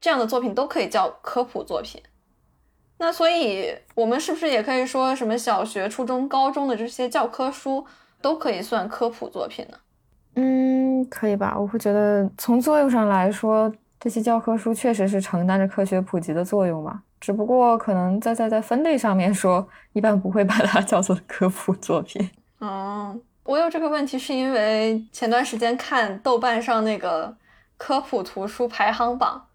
[0.00, 2.02] 这样的作品都可以叫科普作品。
[2.96, 7.84] 那所以，我们是不是也可以说，什么小学、初中、高中的这些教科书
[8.22, 9.76] 都可以算科普作品呢？
[10.36, 11.54] 嗯，可以吧？
[11.58, 13.70] 我会觉得，从作用上来说。
[14.00, 22.30] 这些教科书确实是承担着科学普及的作用嘛，只不过可能在在在分类上面说，一般不会把它叫做科普作品。
[22.60, 23.14] 哦，
[23.44, 27.36] 我有这个问题是因为前段时间看豆瓣上那个
[27.76, 29.46] 科普图书排行榜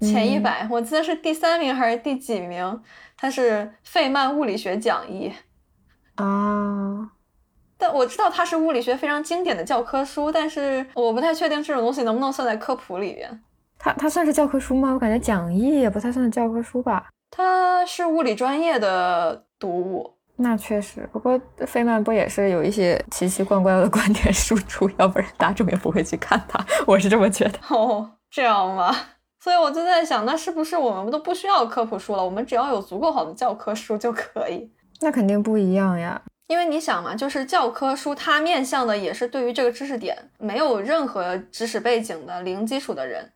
[0.00, 2.82] 前一百，我记得是第三名还是第几名？
[3.18, 5.30] 它是费曼物理学讲义
[6.14, 7.10] 啊，
[7.76, 13.42] 但我知道它是物理学非常经典的教科书，但是我不太确定这种东西能不能算在科普里边。
[13.82, 14.92] 它它算是教科书吗？
[14.92, 17.08] 我感觉讲义也不太算是教科书吧。
[17.30, 21.08] 它是物理专业的读物，那确实。
[21.12, 26.62] 不过费曼不也是有一些奇奇怪怪的观点输出，要不然大众也不会去看它。
[26.86, 27.58] 我是这么觉得。
[27.68, 28.94] 哦，这样吗？
[29.42, 32.22] 所以我就在想，那是不是我们都不需要科普书了？
[32.22, 34.70] 我们只要有足够好的教科书就可以？
[35.00, 36.20] 那肯定不一样呀。
[36.48, 43.30] 因为你想嘛，就是教科书它面向的也是对于这个知识点没有任何知识背景的零基础的人。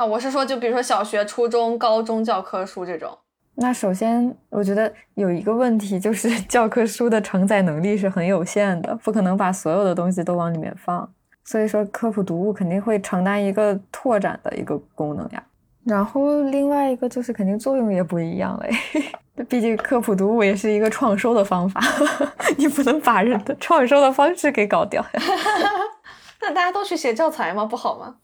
[0.00, 3.18] 啊，我是说，就比如说小学、初中、高中教科书这种。
[3.56, 11.06] 那首先，我觉得有一个问题，就是 教科书的承载能力是很有限的，不可能把所有的东西都往里面放。
[11.44, 15.44] 所以说，科普读物肯定会承担一个拓展的一个功能呀。
[15.84, 18.70] 然后另外一个就是，肯定作用也不一样嘞。
[19.50, 21.78] 毕竟科普读物也是一个创收的方法，
[22.56, 25.22] 你不能把人的创收的方式给搞掉呀。
[26.40, 27.66] 那大家都去写教材吗？
[27.66, 28.14] 不好吗？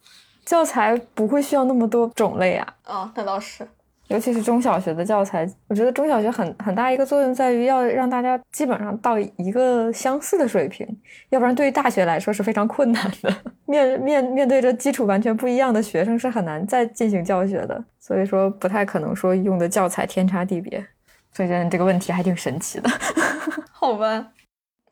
[0.46, 2.74] 教材不会需要那么多种类啊！
[2.84, 3.66] 啊，那倒是，
[4.06, 10.86] 尤其是中小学的教材，我觉得中小学很很大一个作用在于要让大家基本上到一个相似的水平，
[11.30, 13.36] 要不然对于大学来说是非常困难的。
[13.66, 17.84] 面面面对着基础完全不一样的学生，是很难再进行教学的。
[17.98, 20.86] 所以说，不太可能说用的教材天差地别。
[21.32, 22.88] 所以这个问题还挺神奇的。
[23.72, 24.28] 好吧。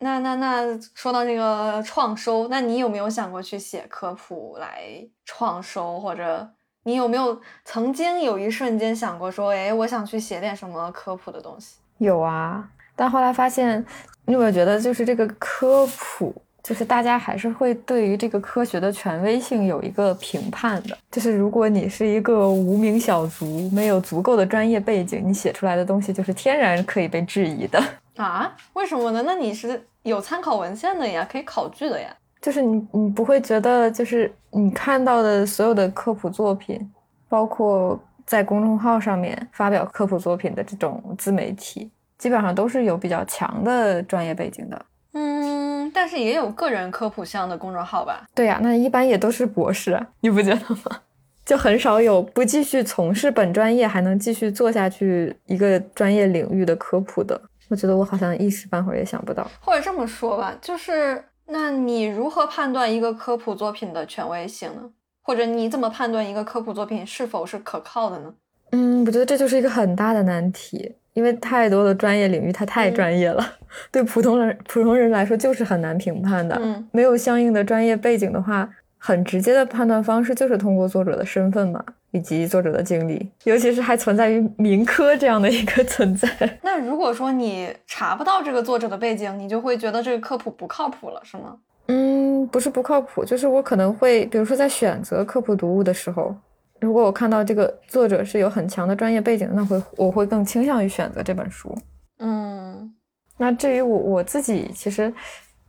[0.04, 4.82] 那那那说到这个创收，那你有没有想过去写科普来
[5.24, 5.98] 创收？
[5.98, 6.46] 或者
[6.82, 11.76] 你有没有曾经有一瞬间想过说，哎，我想去写点什么科普的东西？
[11.96, 13.82] 有啊，但后来发现，
[14.26, 20.98] 你有没有觉得就是这个科普，就是大家还是会对于这个科学的权威性有一个评判的。
[21.10, 27.82] 就是如果你是一个无名小卒，没有足够的专业背景，你写出来的东西就是天然可以被质疑的
[28.16, 28.54] 啊？
[28.74, 29.22] 为什么呢？
[29.26, 29.86] 那你是？
[30.04, 32.14] 有参考文献的呀，可以考据的呀。
[32.38, 36.78] 就是你，你不会觉得，就是你看到的所有的科普作品，
[37.26, 44.84] 包括在公众号上面发表科普作品的这种自媒体，基本上都是有比较强的专业背景的。
[45.14, 48.26] 嗯，但是也有个人科普向的公众号吧？
[48.34, 51.00] 对呀，那一般也都是博士，你不觉得吗？
[51.46, 57.40] 就很少有不继续从事本专业还能继续做下去一个专业领域的科普的。
[57.74, 59.44] 我我觉得我好像一时半会儿也想不到。
[59.60, 64.88] 或者这么说吧，就是那你如何判断一个科普作品的权威性呢？
[65.22, 68.32] 或者你怎么判断一个科普作品是否是可靠的呢？
[68.70, 73.44] 嗯，我觉得这就是一个很大的难题，因为太多的专业领域它太专业了，
[73.90, 76.56] 对普通人普通人来说就是很难评判的。
[76.62, 81.84] 嗯没有相应的专业背景的话，很直接的判断方式就是通过作者的身份嘛，
[82.14, 86.28] 以及作者的经历，尤其是还存在于民科这样的一个存在。
[86.62, 91.56] 那如果说你查不到这个作者的背景，你就会觉得这个科普不靠谱了，是吗？
[91.88, 96.32] 嗯，不是不靠谱，就是我可能会，比如说在选择科普读物的时候，
[96.80, 101.76] 如果我看到这个作者是有很强的专业背景，那会我会更倾向于选择这本书。
[102.20, 102.94] 嗯
[103.36, 105.12] 那至于我我自己，其实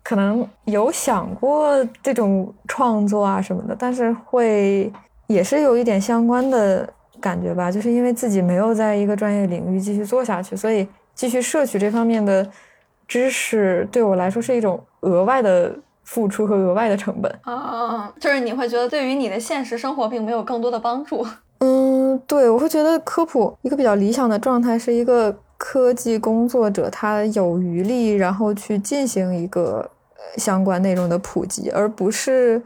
[0.04, 4.94] 可能有想过这种创作啊什么的，但是会
[5.28, 6.88] 也是有一点相关的
[7.20, 12.48] 感觉吧，就是因为自己没有在一个专业领域继续做下去，所以继续摄取这方面的
[13.08, 17.34] 知识对我来说是一种额外的付出和额外的成本。
[17.42, 21.26] 啊，就是你会觉得对于你的现实生活并没有更多的帮助。
[21.60, 32.62] 嗯，对，我会觉得科普一个比较理想的状态是一个科技工作者他有余力，然后去进行一个呃相关内容的普及，而不是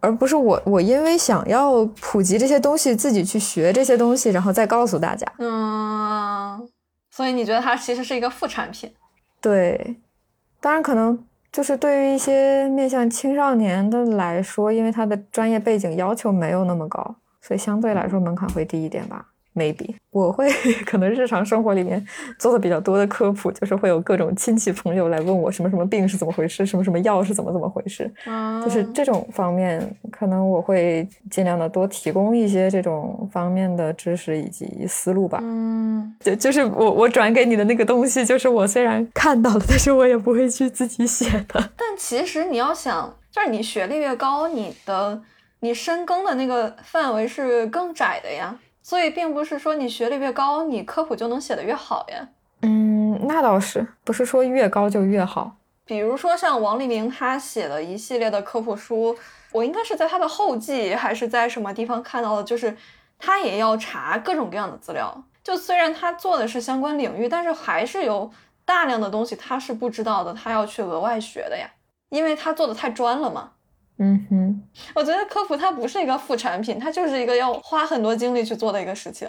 [0.00, 5.26] 而不是我我因为想要普及这些东西，自己去学这些东西，然后再告诉大家。
[5.38, 6.68] 嗯，
[7.10, 8.92] 所以你觉得它其实是一个副产品？
[9.40, 9.96] 对，
[10.60, 11.18] 当然可能
[11.52, 19.26] 就是对于一些面向青少年的来说，因为他的专业背景要求没有那么高，所以相对来说门槛会低一点吧。
[19.56, 20.48] Maybe 我会
[20.84, 22.04] 可能日常生活里面
[22.38, 35.38] 做的比较多的科普，就是会有各种亲戚朋友来问我什么什么病是怎么回事，什么什么药是怎么怎么回事，啊，就是这种方面，可能我会尽量的多提供一些这种方面的知识以及思路吧。
[35.42, 41.70] 嗯就就是我我转给你的那个东西，就是我虽然看到了，但是我也不会去自己写的。
[41.76, 45.20] 但其实你要想，就是你学历越高，你的
[45.60, 48.54] 你深耕的那个范围是更窄的呀。
[48.86, 52.28] 所以并不是说你学历越高，你科普就能写得越好呀。
[52.62, 55.56] 嗯，那倒是，不是说越高就越好。
[55.84, 59.16] 比如说像王立明他写的一系列的科普书，
[59.50, 62.76] 我应该是在他的后记还是在什么地方看到的，就是
[63.18, 65.20] 他也要查各种各样的资料。
[65.42, 68.30] 就虽然他做的是相关领域，但是还是有
[68.64, 71.68] 大量的东西他是不知道的，他要去额外学的呀，
[72.10, 73.50] 因为他做的太专了嘛。
[73.98, 74.62] 嗯哼，
[74.94, 79.26] 我觉得科普它不是一个副产品，它就是一个要花很多精力去做的一个事情。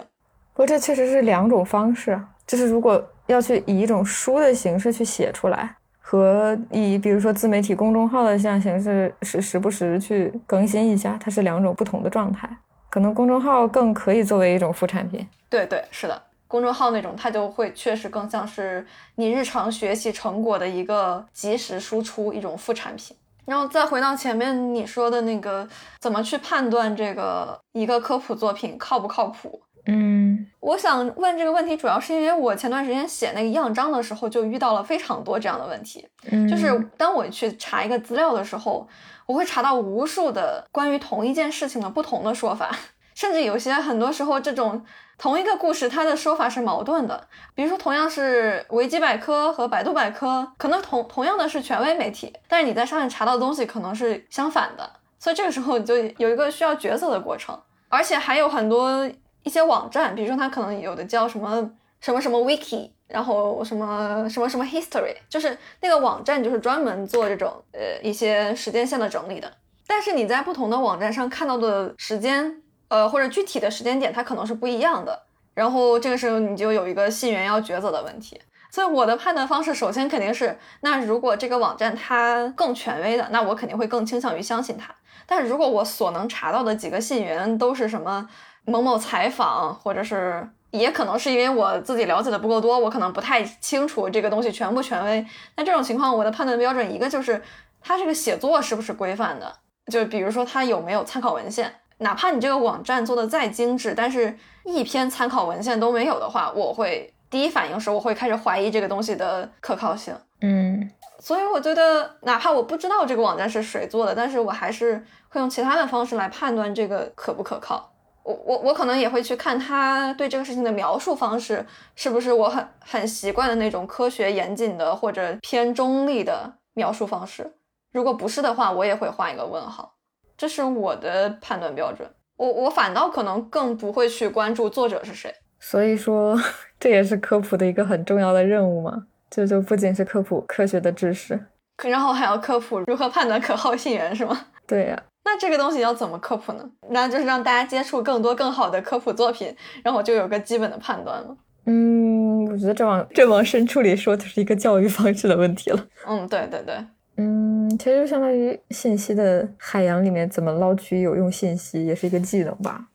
[0.52, 12.48] 不过这确实是两种方式，就是如果要去以一种书的形式去写出来，和以比如说自媒体公众号的这样形式时时不时去更新一下，它是两种不同的状态。
[12.90, 15.26] 可能公众号更可以作为一种副产品。
[15.48, 23.16] 对对，是的，公众号那种它就会确实更像是你日常学习成果的一个及时输出，一种副产品。
[23.48, 25.66] 然后再回到前面你说的那个，
[25.98, 29.62] 怎么去判断这个一个科普作品靠不靠谱？
[29.86, 36.06] 嗯我想问这个问题，主要是因为我前段时间写那个样章的时候，就遇到了非常多这样的问题。
[36.30, 38.86] 嗯，就是当我去查一个资料的时候，
[39.24, 42.70] 我会查到无数的关于同一件事情的不同的说法，
[43.18, 44.80] 甚至有些很多时候这种
[45.18, 47.26] 同一个故事，它的说法是矛盾的。
[47.52, 54.88] 比如说，同样是维基百科和百度百科，可能同同样的是权威媒体，但是你在上面查到的东西可能是相反的，
[55.18, 59.04] 所以这个时候就有一个需要抉择的过程，而且还有很多
[59.42, 61.68] 一些网站，比如说它可能有的叫什么
[62.00, 62.92] 什么什么 wiki。
[63.08, 69.50] 然后什么什么什么 history，就是那个网站就是专门做这种呃一些时间线的整理的。
[69.86, 75.22] 但是你在不同的网站上看到的时间，呃或者具体的时间点，它可能是不一样的。
[75.54, 78.40] 然后这个时候你就有一个信源要抉择的问题。
[78.70, 84.94] 所以我的判断方式，首先肯定是，那如果这个网站它更权威的，那我肯定会更倾向于相信它。
[85.26, 88.28] 但如果我所能查到的几个信源都是什么
[88.64, 95.26] 某某采访，或者是也可能是因为我自己了解的不够多，我可能不太清楚这个东西权不权威。
[95.56, 97.42] 那这种情况，我的判断标准一个就是
[97.80, 99.50] 它这个写作是不是规范的，
[99.90, 101.74] 就比如说它有没有参考文献。
[101.98, 110.14] 哪怕你这个网站做的再精致，但是一篇参考文献都没有的话，我会第一反应是我会开始怀疑这个东西的可靠性。
[110.40, 117.92] 嗯所以我觉得，哪怕我不知道这个网站是谁做的，但是我还是会用其他的方式来判断这个可不可靠。
[118.22, 121.66] 我我我可能也会去看他对这个事情的描述方式
[121.96, 127.54] 是不是我很很习惯的那种科学严谨的或者偏中立的描述方式。
[127.90, 129.94] 如果不是的话，我也会画一个问号。
[130.38, 132.08] 这是我的判断标准。
[132.36, 135.34] 我我反倒可能更不会去关注作者是谁。
[135.60, 136.38] 所以说
[136.80, 139.06] 这也是科普的一个很重要的任务嘛。
[139.28, 141.38] 这就不仅是科普科学的知识，
[141.84, 144.46] 然后还要科普如何判断可靠信源，是吗？
[144.66, 145.02] 对呀。
[145.24, 146.70] 那这个东西要怎么科普呢？
[146.88, 149.54] 那就是让大家接触更多更好的科普作品，
[149.84, 151.36] 然后就有个基本的判断了。
[151.66, 155.86] 嗯，我觉得这往这往深处里说，就是一个教育方式的问题了。
[156.06, 156.74] 嗯，对对对。
[157.20, 162.86] 嗯，其实就相当于信息的海洋里面怎么捞取有用信息，也是一个技能吧。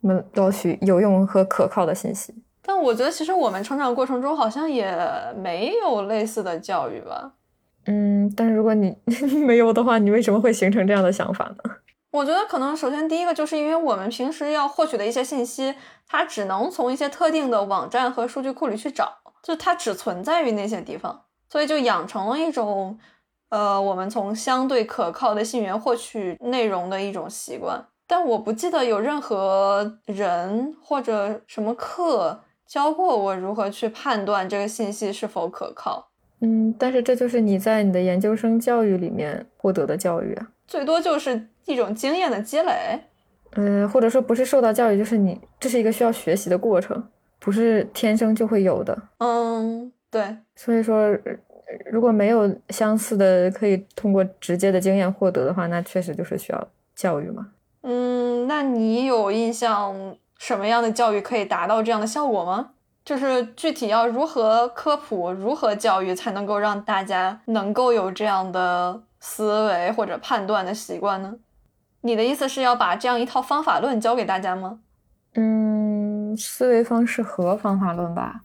[0.00, 2.34] 怎么捞取有用和可靠的信息？
[2.62, 4.96] 但我觉得其实我们成长过程中好像也
[5.36, 7.34] 没有类似的教育吧。
[7.84, 8.96] 嗯，但是如果你
[9.44, 11.74] 没有的话，你为什么会形成这样的想法呢？
[12.12, 15.74] 我觉得可能首先第一个就是因为我们平时要获取的一些信息，
[16.08, 22.98] 它只能从一些特定的网站和数据库里去找，就它只存在于那些地方，所以就养成了一种，
[23.48, 27.84] 呃，我们从相对可靠的信源获取内容的一种习惯。
[28.06, 36.08] 但我不记得有任何人或者什么课教过我如何去判断这个信息是否可靠。
[36.40, 43.00] 嗯，但是这就是你在你的研究生教育里面获得的教育啊，最多就是一种经验的积累，
[43.56, 47.08] 嗯，或者说不是受到教育，就是你这是一个需要学习的过程，
[47.40, 48.96] 不是天生就会有的。
[49.18, 51.08] 嗯，对，所以说
[51.90, 57.48] 如果没有相似的可以通过直接的经验获得的话，那确实就是需要教育嘛。
[57.82, 62.70] 嗯，那你有印象什么样的教育可以达到这样的效果吗？
[63.04, 71.36] 就是具体要如何科普、如何教育，才能够让大家能够有这样的思维或者判断的习惯呢？
[72.00, 74.80] 你的意思是要把这样一套方法论教给大家吗？
[75.34, 78.42] 嗯，思维方式和方法论吧。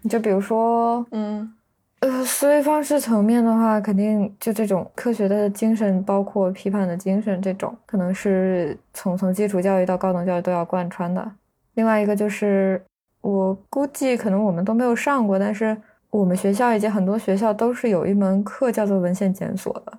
[0.00, 1.54] 你就比如说，嗯，
[2.00, 11.30] 呃，思维方式层面的话，肯定就这种科学的精神，包括批判的精神，这种可能是从从基础教育到高等教育都要贯穿的。
[11.74, 12.82] 另外一个就是。
[13.20, 15.76] 我估计可能我们都没有上过，但是
[16.08, 19.98] 我们学校以及很多学校都是有一门课叫做文献检索的。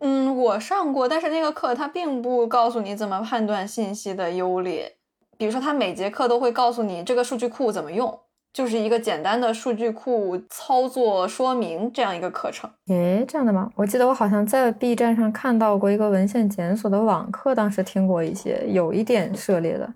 [0.00, 4.92] 嗯，我上过，但是那个课它并不告诉你怎么判断信息的优劣。
[5.38, 8.18] 比如说，它每节课都会告诉你这个数据库怎么用，
[8.56, 12.70] 就是一个简单的数据库操作说明这样一个课程。
[12.86, 13.70] 诶，这样的吗？
[13.74, 19.86] 我记得我好像在 B 站上看到过一个文献检索的网课，当时听过一些，有一点涉猎的。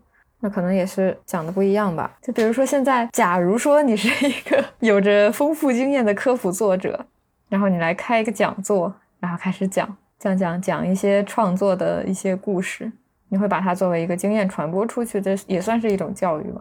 [0.40, 2.14] 那可能也是讲的不一样吧。
[2.20, 7.06] 就比如说，现在假如说你是一个 有着丰富经验的科普作者，
[7.48, 12.92] 然后你来开一个讲座，然后开始讲讲讲讲一些创作的一些故事，
[13.30, 16.60] 你会把它作为一个经验传播出去，这也算是一种教育吗？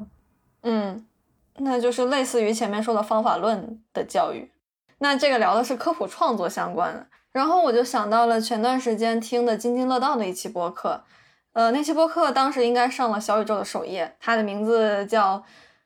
[0.63, 1.05] 嗯，
[1.59, 4.51] 那就是类似于前面说的方法论的教育。
[4.99, 11.03] 那这个聊的是科普创作相关的，然后我就想到了前段时间听的津津乐道的一期播客。
[11.53, 15.37] 呃，那期播客当时应该上了小宇宙的首页，它的名字叫《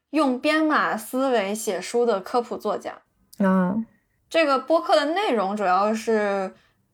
[0.09, 2.91] 用编码思维写书的科普作家》。
[3.39, 3.85] 嗯，
[4.29, 6.53] 这个播客的内容主要是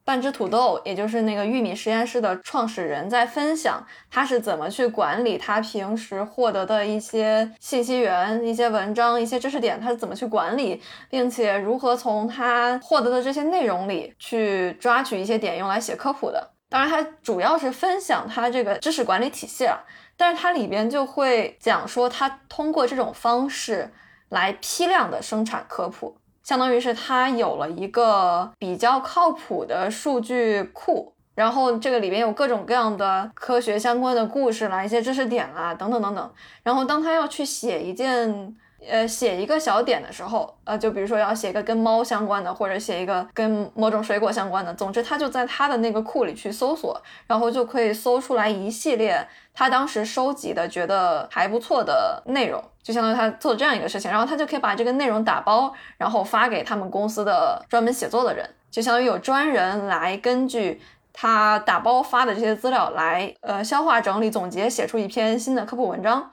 [0.10, 10.81] 半只土豆，也就是那个玉米实验室的创始人，在分享他是怎么去管理他平时获得的一些信息源、一些文章、一些知识点，他是怎么去管理，
[11.11, 16.49] 并且如何从他获得的这些内容里去抓取一些点用来写科普的。
[16.69, 19.86] 当然，他主要是分享他这个知识管理体系了，
[20.18, 23.94] 但是它里边就会讲说，他通过这种方式
[24.30, 26.18] 来批量的生产科普，
[26.49, 36.31] 相当于是他有了一个比较靠谱的数据库，然后这个里边有各种各样的科学相关的故事啦，一些知识点啦，等等等等，
[36.63, 38.55] 然后当他要去写一件。
[38.88, 60.81] 呃，写一个小点的时候，呃，就比如说要写一个跟猫相关的，或者写一个跟某种水果相关的，总之他就在他的那个库里去搜索，然后就可以搜出来一系列他当时收集的觉得还不错的内容，就相当于他做这样一个事情，然后他就可以把这个内容打包，然后发给他们公司的专门写作的人，就相当于有专人来根据
[61.11, 66.31] 他打包发的这些资料来，呃，消化整理总结，写出一篇新的科普文章。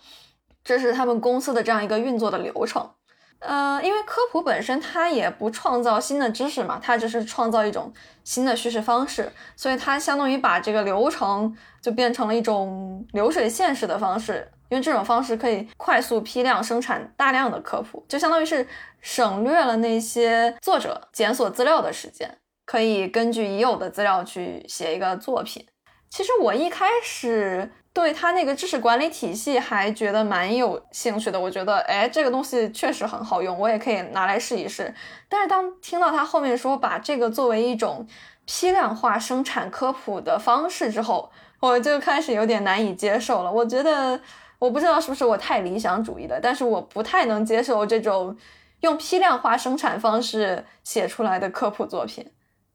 [0.67, 2.91] 这是他们公司的这样一个运作的流程，
[3.39, 7.93] 呃，因为科普本身它也不创造新的知识嘛，它只是创造一种
[8.25, 18.67] 新的叙事方式，所以它相当于把这个流程就变成了一种流水线式的方式，因为这种方式可以快速批量生产大量的科普，就相当于是
[19.01, 25.65] 省略了那些作者检索资料的时间，可以根据已有的资料去写一个作品。
[26.11, 27.71] 其实我一开始。
[27.97, 34.95] 对他那个知识管理体系还觉得蛮有兴趣的，我觉得，哎，这个东西确实很好用，我也可以拿来试一试。
[35.31, 38.07] 但是当听到他后面说把这个作为一种
[38.45, 43.51] 批量化生产科普的方式之后，我就开始有点难以接受了。
[43.51, 44.21] 我觉得，
[44.59, 48.37] 我不知道是不是我太理想主义了，但是我不太能接受这种
[48.81, 52.31] 用批量化生产方式写出来的科普作品。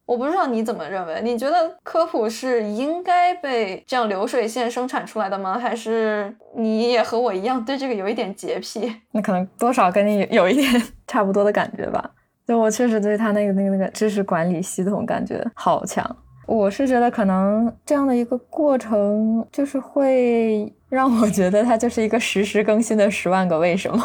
[0.06, 1.22] 我不知道你怎么认为？
[1.24, 5.58] 你觉得科普是应该被这样流水线生产出来的吗？
[5.58, 8.94] 还是你也和我一样对这个有一点洁癖？
[9.12, 10.70] 那可能多少跟你有一点
[11.08, 12.12] 差不多的感觉吧。
[12.46, 16.04] 就我确实对他那个那个那个知识管理系统感觉好强。
[16.48, 24.04] 我是觉得可能这样的一个过程，就是会让我觉得它就是一个实时更新的十万个为什么。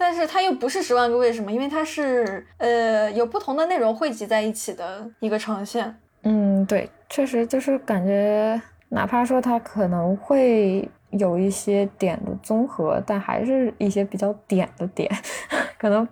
[0.00, 5.92] 但是它又不是十万个为什么，因为它是呃有不同的内容汇集在一起的一个呈现。
[6.22, 8.60] 嗯，对，确实就是感觉，
[8.90, 15.10] 哪怕说它可能会有一些点的综合，但还是一些比较点的点，
[15.76, 16.06] 可能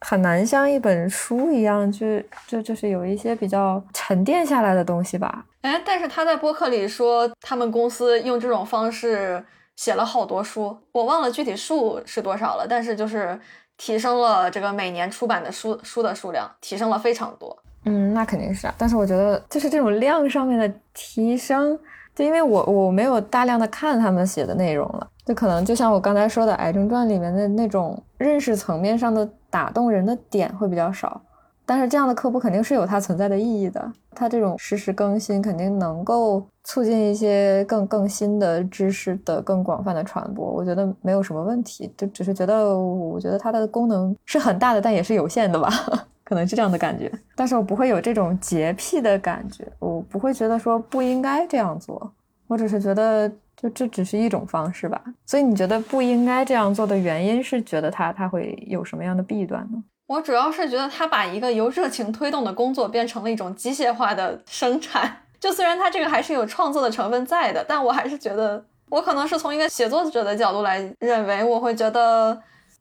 [0.00, 5.46] 很难像一本书一样，就就就是有一些比较沉淀下来的东西吧。
[5.62, 9.44] 哎，但是他在播客里说，他们公司用这种方式。
[9.78, 13.38] 写了好多书，我忘了具体数是多少了，但是就是
[13.76, 17.56] 提升了这个每年出版的书书的数量，提升了非常多。
[17.84, 18.74] 嗯，那肯定是啊。
[18.76, 21.78] 但是我觉得就是这种量上面的提升，
[22.12, 31.22] 就因为我我没有大量的看他们写的内容了，就可能就像我刚才说的《癌症传》里面的那种认识层面上的打动人的点会比较少。
[31.68, 45.68] 但是这样的科普肯定是有它存在的意义的，它这种实时更新肯定能够促进一些更更新的知识的更广泛的传播，我觉得没有什么问题，就只是觉得我觉得它的功能是很大的，但也是有限的吧，
[46.24, 47.12] 可能是这样的感觉。
[47.36, 52.10] 但是我不会有这种洁癖的感觉，我不会觉得说不应该这样做，
[52.46, 54.98] 我只是觉得就这只是一种方式吧。
[55.26, 59.84] 所以你觉得不应该这样做的原因是觉得它它会有什么样的弊端呢？
[60.08, 65.22] 我主要是觉得他把一个由热情推动的工作变成了一种机械化的生产。
[65.38, 72.36] 就虽然他这个还是有创作的成分在的，但我还是觉得，我可能是从一个写作者的角度来认为，我会觉得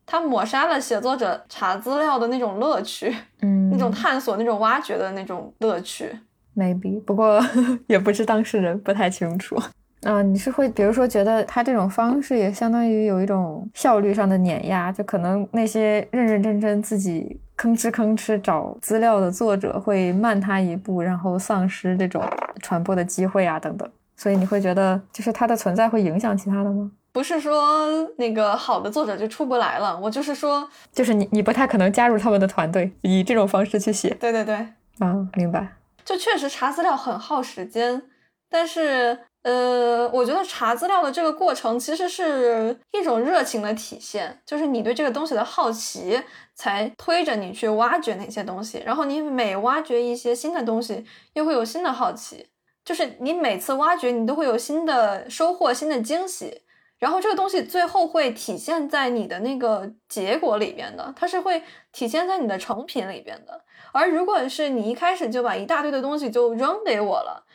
[0.05, 6.17] 他抹杀了写作者查资料的那种乐趣，嗯，那种探索、那种挖掘的那种乐趣。
[6.55, 7.39] maybe，不过
[7.87, 9.55] 也不是当事人，不太清楚。
[10.03, 22.23] 啊，你是会比如说觉得他这种方式也相当于有一种效率上的碾压，就可能那些认认真真自己吭哧吭哧找资料的作者会慢他一步，然后丧失这种
[22.61, 23.89] 传播的机会啊等等。
[24.15, 26.91] 所以你会觉得就是它的存在会影响其他的吗？
[27.11, 27.87] 不是说
[28.17, 34.15] 那个好的作者就出不来了，我就是说，就是你你不太可能加入他们的团队，以这种方式去写。
[34.19, 34.55] 对对对，
[34.99, 35.67] 啊，明白。
[36.05, 38.03] 就确实查资料很耗时间，
[38.47, 39.17] 但是。
[39.43, 46.21] 呃，我觉得查资料的这个过程其实是一种热情的体现，就是你对这个东西的好奇，
[46.53, 48.81] 才推着你去挖掘那些东西。
[48.85, 52.47] 然后你每挖掘一些新的东西，又会有新的好奇，
[52.83, 56.63] 就是你每次挖掘，你都会有新的收获、新的惊喜。
[56.99, 61.61] 然后这个东西最后会体现在你的那个结果里边的，它是会
[61.93, 63.61] 体现在你的成品里边的。
[63.93, 67.45] 而如果是你一开始就把一大堆的东西就扔给我了。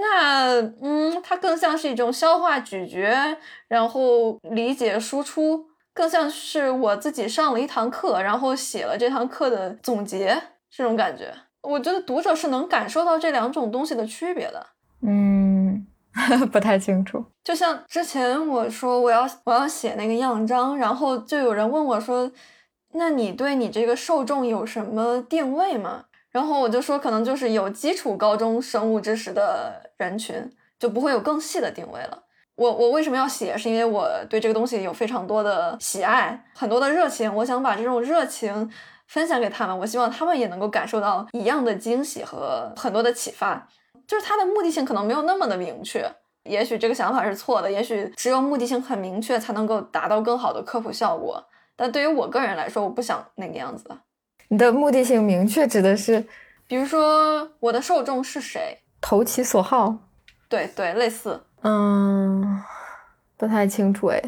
[0.00, 3.36] 那嗯，它更像是一种消化咀嚼，
[3.68, 10.40] 然后理解输出，更像是我自己上了一堂课，然后写了这堂课的总结，
[10.70, 11.32] 这种感觉。
[11.62, 14.66] 我觉得读者是能感受到这两种东西的区别的。
[15.02, 15.86] 嗯，
[16.52, 17.24] 不太清楚。
[17.42, 22.30] 就像之前我说我要我要写那个样章，然后就有人问我说
[22.94, 26.04] ：“那你对你这个受众有什么定位吗？”
[26.36, 32.24] 然后我就说，可能就是有基础高中生物知识的人群，就不会有更细的定位了。
[32.56, 33.56] 我我为什么要写？
[33.56, 37.34] 是因为我对这个东西有非常多的喜爱，很多的热情。
[37.36, 38.70] 我想把这种热情
[39.06, 43.66] 分享给他们，我希望他们也能够感受到一样的惊喜和很多的启发。
[44.06, 46.06] 就是它的目的性可能没有那么的明确，
[46.42, 51.42] 也许这个想法是错的，也许只有目的性很明确才能够达到更好的科普效果。
[51.74, 53.88] 但对于我个人来说，我不想那个样子。
[54.48, 56.24] 你的目的性明确指的是，
[56.66, 59.96] 比如说我的受众是谁，投其所好，
[60.48, 62.62] 对对，类似，嗯，
[63.36, 64.22] 不太清楚哎，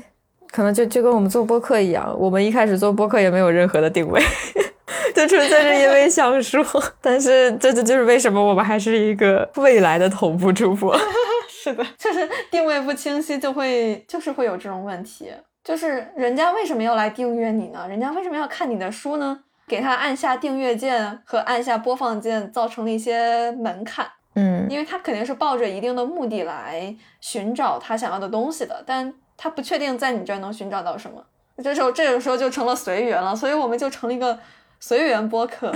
[0.51, 4.20] 可能就就跟我们做播客一样，我们一开始做播客也没有任何的定位，
[5.15, 6.65] 就纯粹是因为想说，
[7.01, 10.99] 但是这这就是为什么我们还是一个未来的头部主播，
[11.49, 15.31] 是的，就是定位不清晰，就会就是会有这种问题，
[15.62, 17.86] 就是人家为什么要来订阅你呢？
[17.89, 19.45] 人家为什么要看你的书呢？
[19.69, 31.23] 给他按下订阅键和按下播放键造成了一些门槛，嗯，因为他肯定是抱着一定的目的来寻找他想要的东西的，但他不确定在你这儿能寻找到什么，
[31.62, 34.39] 这时候这个时候就成了随缘了，所以我们就成了一个
[34.81, 35.73] 随缘播客，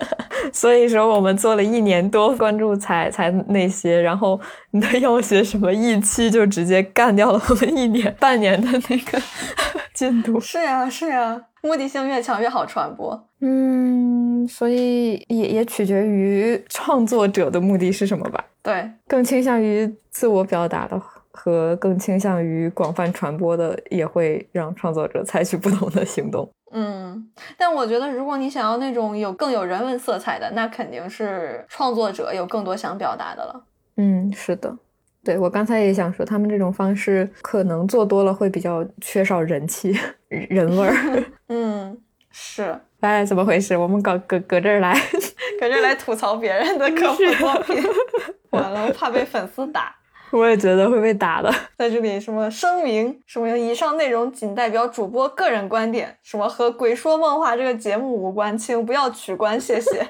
[0.52, 4.40] 所以说我们做了一年多，关注才 才那些，然后
[4.72, 9.20] 你的要学什么一期就直接干掉了我们一年半年的那个
[9.94, 10.40] 进度。
[10.40, 13.26] 是呀，是呀，目的性越强越好传播。
[13.40, 18.44] 嗯，所以也也取决于创作者的目的是什么吧。
[18.62, 21.00] 对，更倾向于自我表达的
[21.42, 26.46] 和更倾向于广泛传播的，也会让创作者采取不同的行动。
[26.72, 33.64] 嗯，但我觉得，如果你想要那种有更有人文色彩的，那肯定是创作者有更多想表达的了。
[33.96, 34.76] 嗯，是的，
[35.24, 39.98] 对我刚才也想说，他们这种方式可能做多了会比较缺少人气、
[40.28, 41.24] 人味儿。
[41.48, 41.98] 嗯，
[42.30, 42.78] 是。
[43.00, 43.74] 哎，怎么回事？
[43.74, 44.94] 我们搞搁搁这儿来，
[45.58, 47.82] 搁这儿来吐槽别人的科普作品，
[48.50, 49.96] 完了，我怕被粉丝打。
[50.38, 51.52] 我也觉得会被打的。
[51.76, 53.20] 在这里，什么声明？
[53.26, 60.06] 什么以上内容仅代表主播个人观点，什么和《鬼说梦话》这个节目无关，请不要取关，谢谢。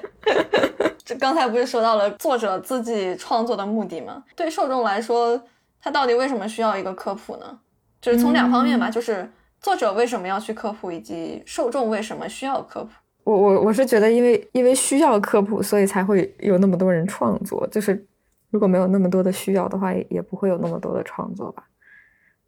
[1.03, 4.23] 这刚才不是说到了作者自己创作的目的吗？
[4.35, 5.41] 对受众来说，
[5.81, 7.59] 他到底为什么需要一个科普呢？
[7.99, 9.27] 就是从两方面吧，就是
[9.59, 12.89] 作者为什么要去科普，以及受众为什么需要科普。
[13.23, 18.05] 我我我是觉得，因为因为需要科普，所以才会有那么多人创作，就是。
[18.51, 21.63] 如果没有那么多的需要的话，也不会有那么多的创作吧。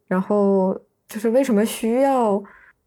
[0.06, 0.78] 然后
[1.08, 2.40] 就是为什么需要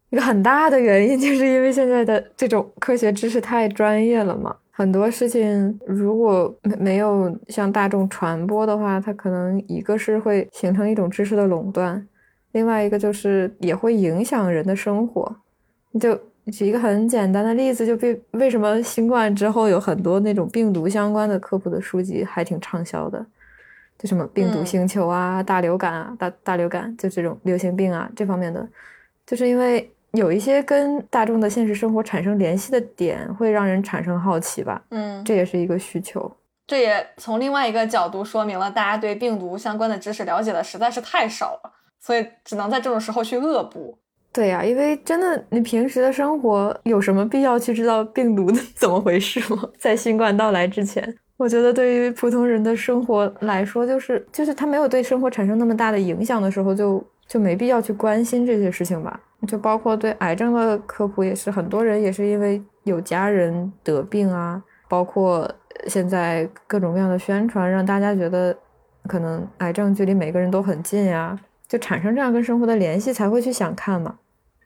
[0.08, 4.56] 一个很大的原因，就是因为现在的这种科学知识太专业了嘛。
[4.70, 12.06] 很多事情如果没没有向大众传播的话，它可能一个是会形成一种知识的垄断，
[12.52, 15.36] 另外一个就是也会影响人的生活。
[15.98, 16.16] 就
[16.50, 23.24] 举一个很简单的例子，就比为什么新冠之后有很多那种病毒相关的科普的书籍还挺畅销的，
[23.98, 28.66] 就什么病毒星球啊、大流感啊、大大流感，就这种流行病啊这方面的，
[29.26, 34.82] 就是因为有一些跟大众的现实生活产生联系的点，会让人产生好奇吧。
[34.90, 36.30] 嗯，这也是一个需求。
[36.66, 43.98] 这也从另外一个角度说明了大家对病毒相关的知识了解的实在是太少了，所以只能在这种时候去恶补。
[44.38, 49.68] 对呀，因为真的，你平时的生活有什么必要去知道病毒 怎么回事吗？
[49.76, 59.20] 在新冠到来之前，我觉得对于普通人的生活来说，就是就是他没有对生活产生那么大的影响的时候，就就没必要去关心这些事情吧。
[59.48, 65.50] 就包括对癌症的科普，也是很多人也是因为有家人得病啊，包括
[65.88, 68.56] 现在各种各样的宣传，让大家觉得
[69.08, 71.36] 可能癌症距离每个人都很近呀。
[71.66, 74.14] 就产生这样跟生活的联系，才会去想看嘛。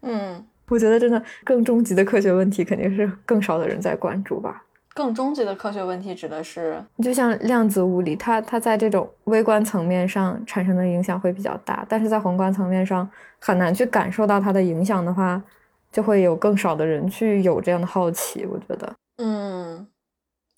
[0.02, 4.62] 嗯，我觉得真的更终极的科学问题，肯定是更少的人在关注吧。
[4.94, 13.08] 更终极的科学问题指的是，就像量子物理，它它在这种微观层面上产生的影响会比较大，但是在宏观层面上
[13.38, 15.42] 很难去感受到它的影响的话，
[15.90, 18.44] 就会有更少的人去有这样的好奇。
[18.44, 19.86] 我觉得，嗯，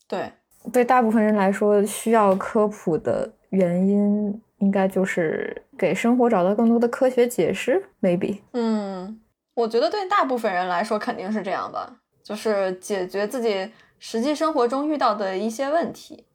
[0.09, 0.33] 对，
[0.73, 4.41] 对大部分人来说，需要科普的原因。
[4.59, 8.39] 应该就是给生活找到更多的科学解释，maybe。
[8.53, 9.21] 嗯，
[9.55, 16.27] 我觉得对大部分人来说肯定是这样吧，就是解决自己实际生活中遇到的一些问题，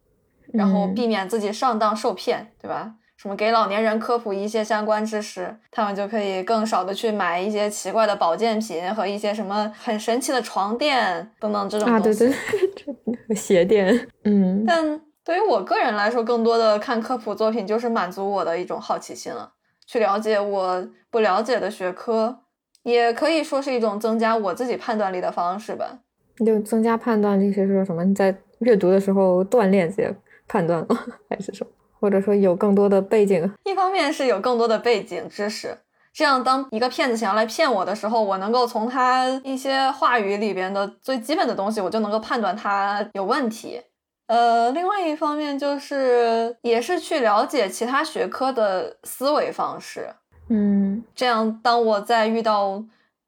[0.54, 2.94] 然后避免自己上当受骗，对吧？
[3.18, 12.26] 什么给老年人科普一些相关知识，他们就可以更少的去买一些奇怪的保健品和一些什么很神奇的床垫等等这种东西。
[12.26, 12.96] 啊，对
[13.28, 14.08] 对， 鞋垫。
[14.24, 15.02] 嗯，但。
[15.22, 19.52] 对于我个人来说，更多的看科普作品就是满足我的一种好奇心了，
[19.86, 22.36] 去了解我不了解的学科，
[22.84, 26.00] 也可以说是一种增加我自己判断力的方式吧。
[26.46, 28.04] 就增加判断力是说什么？
[28.06, 30.08] 你在阅读的时候锻炼自己
[30.48, 31.00] 判断吗？
[31.30, 31.68] 还是说，
[32.00, 33.52] 或者说有更多的背景？
[33.66, 35.78] 一方面是有更多的背景知识，
[36.14, 43.82] 这样当一个骗子想要来骗我的时候，我能够从他一些话语里边的最基本的东西，我就能够判断他有问题。
[44.28, 50.08] 呃，另外一方面就是也是去了解其他学科的思维方式，
[50.50, 52.84] 嗯，这样当我在遇到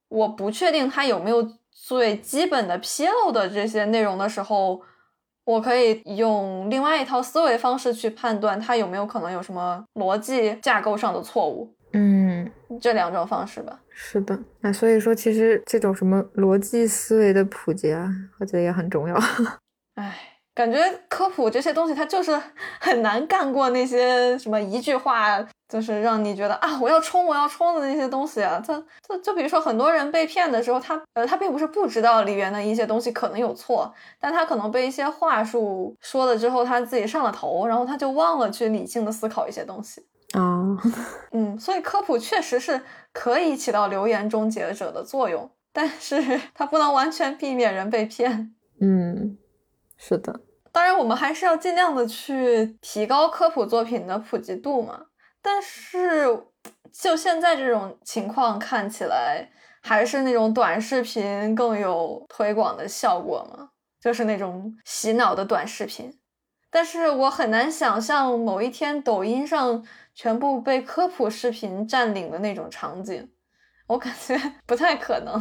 [0.10, 4.82] 我不确定它有没有最基本的纰漏的这些内容的时候，
[5.46, 12.50] 我可以用另外一套思维方式去判断它有没有可能有什么逻辑架构上的错误，嗯，
[12.80, 13.80] 这两种方式吧。
[13.90, 19.16] 是的，那所以说其实这种什么逻辑思维的普及啊，我觉得也很重要。
[19.96, 20.31] 唉。
[20.54, 22.40] 感觉科普这些东西，它就是
[22.80, 28.62] 很难干过那些什么一句话就是让你觉得啊，我要冲，我要冲的那些东西啊。
[28.66, 40.78] 它就就比如说，很多人被骗的时候，他呃，他并不是不知道里面的一些东西可能有错，但他可能被一些话术说了之后，他自己上了头，然后他就忘了去理性的思考一些东西啊。
[41.32, 42.82] 嗯，所以科普确实是
[43.14, 46.22] 可以起到流言终结者的作用，但是
[46.54, 48.54] 它不能完全避免人被骗。
[48.82, 49.38] 嗯。
[50.04, 50.42] 是的，
[50.72, 55.06] 当然我们还是要尽量的去提高科普作品的普及度嘛。
[55.44, 56.44] 但是
[56.92, 59.48] 就现在这种情况看起来，
[59.82, 63.70] 还是那种短视频更有推广的效果嘛，
[64.02, 66.12] 就是那种洗脑的短视频。
[66.72, 73.32] 但是我很难想象某一天抖音上全部被科普视频占领的那种场景，
[73.88, 75.40] 我感觉 不太可能。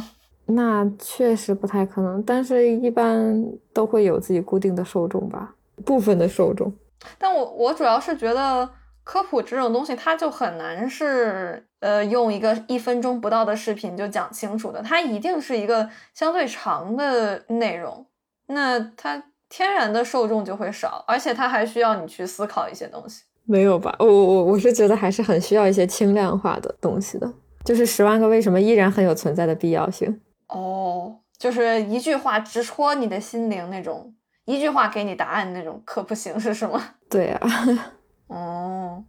[0.55, 5.55] 那确实不太可能，但是一般都会有自己固定的受众吧，
[5.85, 6.73] 部分的受众。
[7.17, 8.69] 但我我主要是觉得
[9.03, 18.05] 科普这种东西，它就很难是呃用一个一分钟不到的视频就讲清楚的，它一定是一个相对长的内容。
[18.47, 19.23] 那它。
[19.53, 23.23] 天然的受众就会少，而且它还需要你去思考一些东西。
[23.43, 23.93] 没有吧？
[23.99, 27.29] 我我我是觉得还是很需要一些轻量化的东西的。
[27.65, 30.21] 就是《十万个为什么》依然很有存在的必要性。
[30.51, 34.13] 哦，就是一句话直戳你的心灵那种，
[34.45, 36.81] 一句话给你答案那种科普形式是吗？
[37.09, 37.49] 对啊。
[38.27, 39.03] 哦，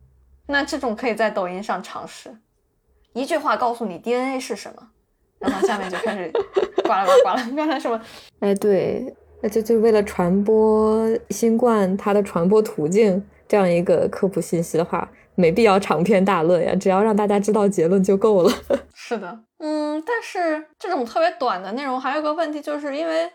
[0.46, 2.36] 那这种可以在抖音上尝试，
[3.12, 4.88] 一句话告诉你 DNA 是什么，
[5.38, 6.30] 然后下面就开始
[6.82, 8.00] 呱啦呱呱啦，刚才 什么？
[8.40, 9.14] 哎，对。
[9.44, 18.52] 那就就为了传播新冠它的传播途径这样一个科普信息的话，没必要长篇大论呀，只要让大家知道结论就够了。
[18.94, 23.30] 是的，嗯，但是这种特别短的内容还有个问题，就是因为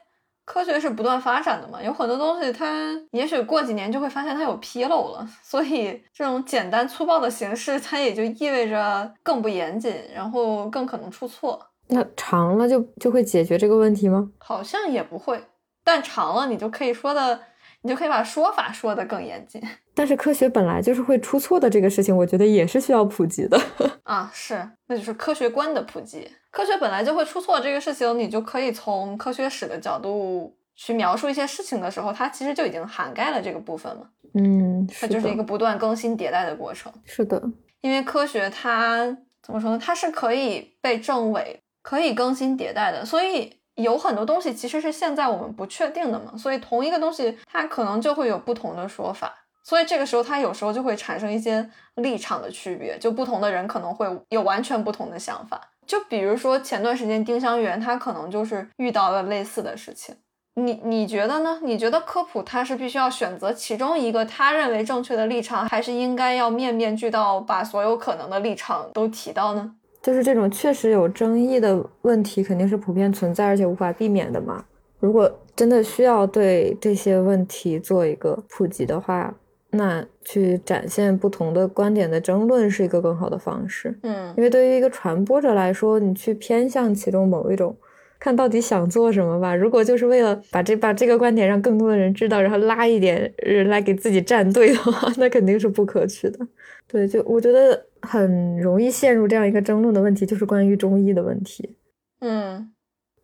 [0.46, 11.60] 科学是不断发展的嘛，有很多东西它也许过几年就会发现它有纰漏了，所以这种简单粗暴的形式，它也就意味着更不严谨，然后更可能出错。
[11.90, 14.30] 那长了就就会解决这个问题吗？
[14.40, 15.42] 好像也不会。
[15.84, 17.40] 但长了，你就可以说的，
[17.82, 19.62] 你就可以把说法说的更严谨。
[19.98, 23.60] 但是科学本来就是会出错的，这个事情，我觉得也是需要普及的
[24.06, 24.30] 啊。
[24.32, 26.30] 是，那就是科学观的普及。
[26.52, 34.10] 科学本来就会出错这个事情，你就可以从科学史的角度去描述一些事情的时候，它其实就已经涵盖了这个部分了。
[34.36, 36.94] 嗯，它就是一个不断更新迭代的过程。
[37.04, 37.42] 是的，
[37.82, 39.06] 因为科学它
[39.42, 39.80] 怎么说呢？
[39.84, 43.58] 它是可以被证伪、可以更新迭代的，所以。
[43.78, 49.32] 有很多东西其实是现在我们不确定的嘛，所以同一个东西它可能就会有不同的说法，
[49.68, 55.60] 所以这个时候他有时候就会产生一些立场的区别，就不同的人可能会有完全不同的想法。
[55.86, 60.16] 就比如说前段时间丁香园他可能就是遇到了类似的事情，
[60.54, 61.60] 你你觉得呢？
[61.64, 69.76] 你觉得科普他是必须要选择其中一个他认为正确的立场，还是应该要面面俱到，把所有可能的立场都提到呢？
[70.02, 74.64] 就是这种确实有争议的问题，肯定是普遍存在，而且无法避免的嘛。
[75.02, 79.34] 如果真的需要对这些问题做一个普及的话，
[79.72, 83.98] 那去展现不同的观点的争论是一个更好的方式。
[84.04, 87.76] 嗯，因为对于一个传播者来说，你去偏向其中某一种。
[88.20, 89.56] 看到底想做什么吧。
[89.56, 96.40] 如果就是为了把这把这个观点让更多的人知道，然后拉一点人来给自己站队的话， 那肯定是不可取的。
[96.88, 101.78] 对，就我觉得很容易陷入这样一个争论的问题，就是关于中医的问题。
[102.22, 102.72] 嗯，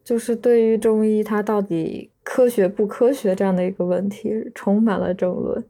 [0.04, 5.64] 就是对于中医它到底科学不科学这样的一个问题，充满了争论。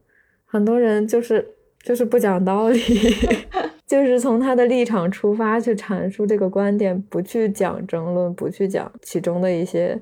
[0.54, 1.44] 很多人就是
[1.82, 2.78] 就是不讲道理。
[3.84, 10.00] 就是从他的立场出发去阐述这个观点，不去讲争论，不去讲其中的一些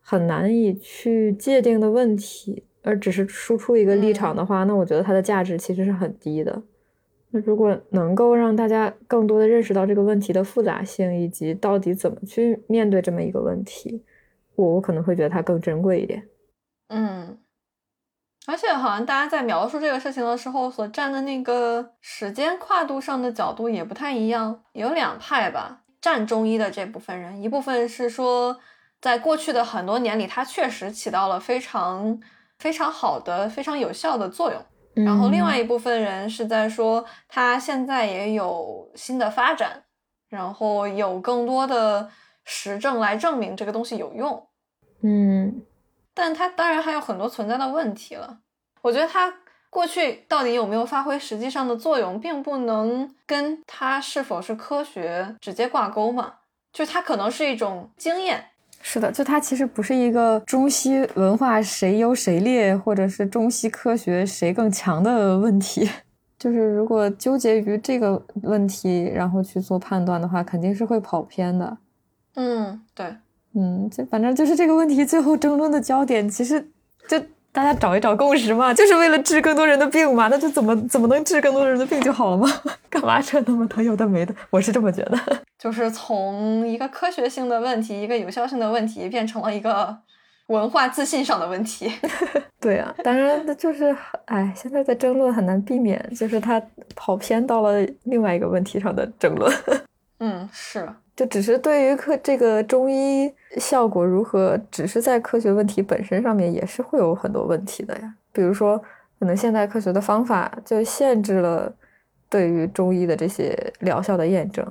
[0.00, 6.62] 很难以去界定的问题，而只是输出一个立场的话，那我觉得它的价值其实是很低的。
[7.30, 14.02] 那如果能够让大家更多的认识到这个问题的复杂性，以及到底怎么去面对这么一个问题，
[14.54, 16.22] 我我可能会觉得它更珍贵一点。
[16.88, 17.38] 嗯。
[18.46, 25.82] 而且好像大家在描述这个事情的时候，所站的那个时间跨度上的角度也不太一样，有两派吧。
[26.00, 28.58] 站中医的这部分人，一部分是说，
[29.00, 32.18] 在过去的很多年里，它确实起到了非常
[32.58, 34.60] 非常好的、非常有效的作用。
[35.04, 39.84] 然后另外一部分人是在说，它现在也有新的发展，
[40.28, 42.08] 然后有更多的
[42.44, 44.48] 实证来证明这个东西有用。
[45.02, 45.62] 嗯。
[46.14, 48.38] 但它当然还有很多存在的问题了。
[48.82, 49.32] 我觉得它
[49.68, 56.34] 过去到底有没有发挥实际上的作用，并不能跟它是否是科学直接挂钩嘛。
[56.72, 58.46] 就它可能是一种经验。
[58.82, 65.90] 是的，就它其实不是一个中西文化谁优谁劣，或者是中西科学谁更强的问题。
[66.38, 71.76] 就是如果纠结于这个问题，然后去做判断的话，肯定是会跑偏的。
[72.34, 73.14] 嗯，对。
[73.54, 76.60] 嗯，就反正就是这个问题，最后争论的焦点其实
[77.08, 77.18] 就
[77.52, 82.48] 大家找一找共识嘛，就是为了治更多人的病嘛，那就怎么怎么能治更多人的病就好了嘛，
[82.88, 84.34] 干嘛扯那么多有的没的？
[84.50, 85.18] 我是这么觉得，
[85.58, 89.96] 就是从一个科学性的问题，一个有效性的问题，变成了一个
[90.46, 91.90] 文化自信上的问题。
[92.60, 93.96] 对啊，当然就是，
[94.26, 96.62] 哎，现在的争论很难避免，就是他
[96.94, 99.52] 跑偏到了另外一个问题上的争论。
[100.20, 100.86] 嗯，是，
[101.20, 108.14] 就只是对于科这个中医效果如何，只是在科学问题本身上面也是会有很多问题的呀。
[108.32, 108.78] 比如说，
[109.18, 111.70] 可能现代科学的方法就限制了
[112.30, 114.66] 对于中医的这些疗效的验证。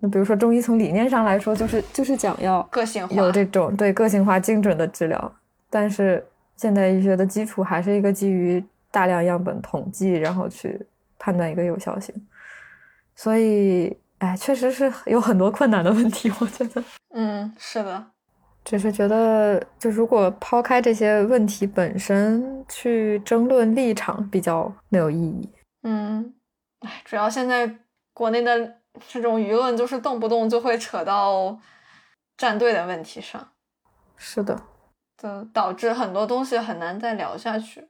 [0.00, 5.34] 那比如说，中医从理念上来说，就是就是讲要个性化，有这种对个性化、精准的治疗。
[5.68, 6.24] 但是
[6.56, 10.80] 现代医学的基础还是一个基于大量样本统计，然后去
[11.18, 12.14] 判断一个有效性。
[13.14, 16.30] 所以，哎，确实是有很多困难的问题。
[16.38, 18.06] 我觉得，嗯，是的，
[18.64, 25.48] 只是觉得，就如果抛开这些问题本身去争论立场，比较没有意义。
[25.82, 26.34] 嗯，
[26.80, 27.78] 哎，主要现在
[28.14, 28.78] 国内的。
[29.08, 31.58] 这种舆论就是动不动就会扯到
[32.36, 33.48] 站队的问题上，
[34.18, 34.64] 是的，
[35.16, 37.88] 就导致很多东西很难再聊下去。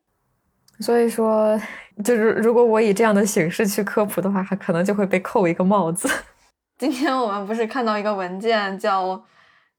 [0.83, 1.57] 所以说，
[2.05, 6.11] 就是如果我以这样的形式去科普的话，还可能就会被扣一个帽子。
[6.79, 9.17] 今天我们不是看到一个文件，叫《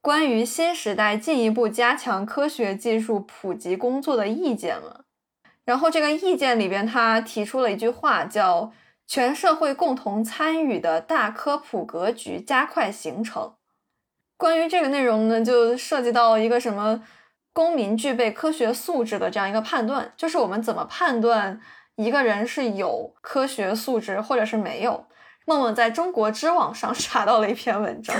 [0.00, 5.00] 关于新时代进一步加强科学技术普及工作的意见》吗？
[5.66, 8.72] 然后这个意见里边，他提出了一句话，叫。
[9.06, 13.52] 全社会共同参与的大科普格局加快形成。
[14.38, 17.02] 关于这个内容呢，就涉及到一个什么
[17.54, 21.58] 公民具备科学素质的这样一个判断，就是我们怎么判断
[21.96, 25.06] 一个人是有科学素质或者是没有。
[25.46, 28.16] 梦梦在中国知网上查到了一篇文章，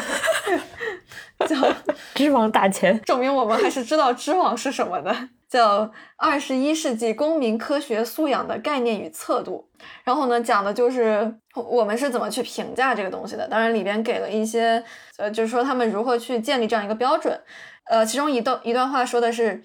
[1.41, 1.57] 叫
[2.15, 5.31] 《知网打钱》，证明我们还是知道知网是什么的。
[5.49, 5.87] 叫
[6.17, 9.69] 《二十一世纪公民科学素养的概念与测度》，
[10.03, 13.47] 然后呢，讲的就是我们是怎么去评价这个东西的。
[13.47, 14.83] 当然，里边给了一些，
[15.17, 17.41] 呃，就是说他们如何去建立这样一个标准。
[17.85, 19.63] 呃，其中一段一段话说的是，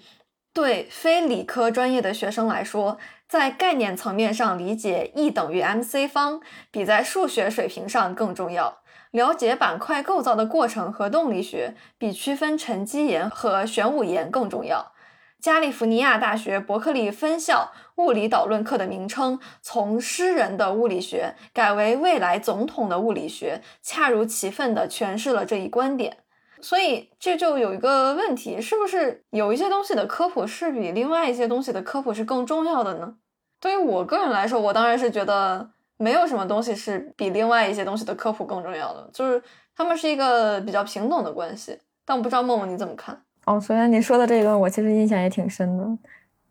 [0.52, 2.98] 对非理科专业的学生来说，
[3.28, 6.40] 在概念层面上理解 E 等于 mc 方，
[6.70, 8.78] 比在数学水平上更重要。
[9.10, 14.92] 了解板块构造的过程和动力学，比区分沉积岩和玄武岩更重要。
[15.40, 26.18] 加利福尼亚大学伯克利分校物理导论课的名称从“诗人的物理学”改为“未来总统的物理学”，恰如其分地诠释了这一观点。
[26.62, 33.14] 所以这就有一个问题：是不是有一些东西的科普是比另外一些东西的科普是更重要的呢？
[33.60, 39.42] 对于我个人来说，我当然是觉得没有什么东西是比另外一些东西的科普更重要的，就是
[39.76, 41.78] 他们是一个比较平等的关系。
[42.04, 43.20] 但我不知道梦梦你怎么看？
[43.44, 45.86] 哦，首先你说的这个，我其实印象也挺深的。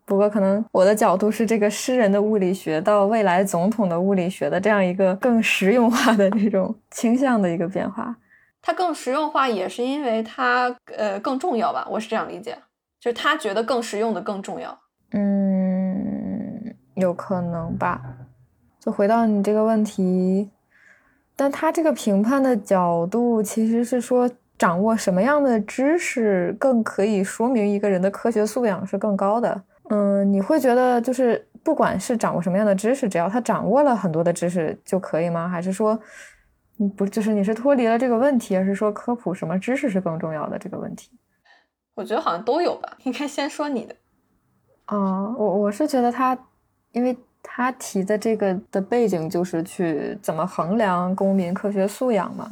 [0.05, 8.15] 不过可能我的角度是这个诗人的物理学到未来总统的物理学的这样一个更实用化的这种倾向的一个变化。
[8.61, 11.87] 它更实用化也是因为它呃更重要吧？
[11.89, 12.57] 我是这样理解，
[12.99, 14.77] 就是他觉得更实用的更重要。
[15.11, 18.01] 嗯，有可能吧。
[18.79, 20.49] 就回到你这个问题，
[21.35, 24.29] 但他这个评判的角度其实是说。
[24.59, 29.63] 掌握什么样的知识更可以说明一个人的科学素养是更高的？
[29.89, 35.47] 嗯，你会觉得就是不管是掌握什么样的知识，只要他掌握了很多的知识就可以吗？
[35.47, 35.97] 还是说，
[36.87, 41.11] 不就是你是脱离了这个问题，还是说科普什么知识是更重要的这个问题？
[41.95, 42.97] 我觉得好像都有吧。
[43.03, 43.95] 应该先说你的。
[44.85, 46.37] 啊，我我是觉得他，
[46.93, 52.49] 因为他提的这个的背景就是去怎么衡量公民科学素养嘛。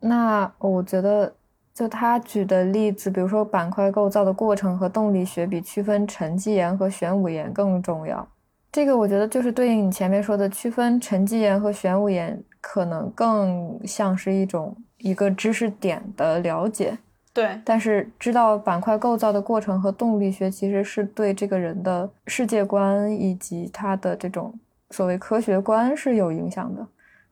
[0.00, 1.34] 那我觉得，
[1.72, 8.26] 就他举的例子，比如说板块构造的过程和动力学比区分沉积岩和玄武岩更重要。
[8.74, 16.98] 这个我觉得就是对应你前面说的，区分沉积岩和玄武岩可能更像是一种一个知识点的了解。
[17.32, 24.52] 对，但是知道板块构造的过程和动力学，其实是对这个人的世界观以及他的这种
[24.90, 26.84] 所谓科学观是有影响的。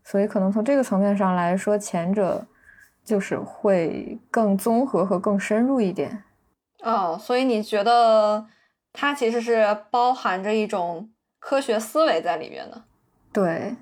[0.05, 2.47] 所以可能从这个层面上来说，前者。
[3.05, 6.23] 就是会更综合和更深入一点
[6.85, 8.47] 哦，所以你觉得
[8.93, 11.11] 它其实是包含着一种
[11.43, 12.85] 科学思维在里面的？
[13.33, 13.75] 对，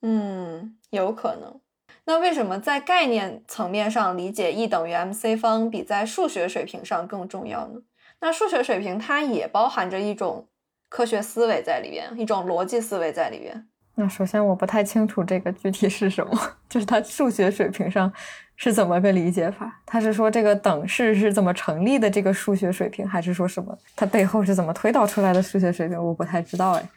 [0.00, 1.60] 嗯，有可能。
[2.06, 7.82] 那为什么在概念层面上理解 E 等于 mc 方比在数学水平上更重要呢？
[8.20, 10.48] 那数学水平它也包含着一种
[10.88, 13.68] 科学思维在里边，一种逻辑思维在里边。
[14.00, 18.10] 那首先我不太清楚这个具体是什么， 就是它数学水平上
[18.54, 19.80] 是怎么个理解法？
[19.84, 26.00] 他是说这个等式是怎么成立的这个数学水平，还是说什么它背后是怎么推导出来的数学水平？
[26.00, 26.88] 我不太知道哎，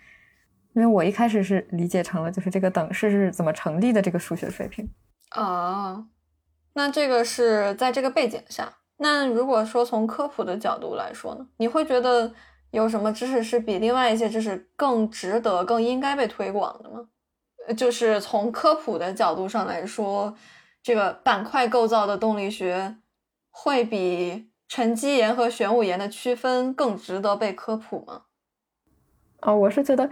[0.74, 4.88] 因为我一开始是理解成了就是这个等式是怎么成立的这个数学水平。
[5.30, 6.06] 啊，
[6.74, 12.32] 那这个是在这个背景下，那如果说从科普的角度来说呢，你会觉得
[12.72, 17.08] 有什么知识是比另外一些知识更值得、更应该被推广的吗？
[17.78, 20.34] 就是从科普的角度上来说，
[20.82, 22.96] 这个板块构造的动力学
[23.52, 28.24] 会比沉积岩和玄武岩的区分更值得被科普吗？
[29.42, 30.10] 哦，我是觉得，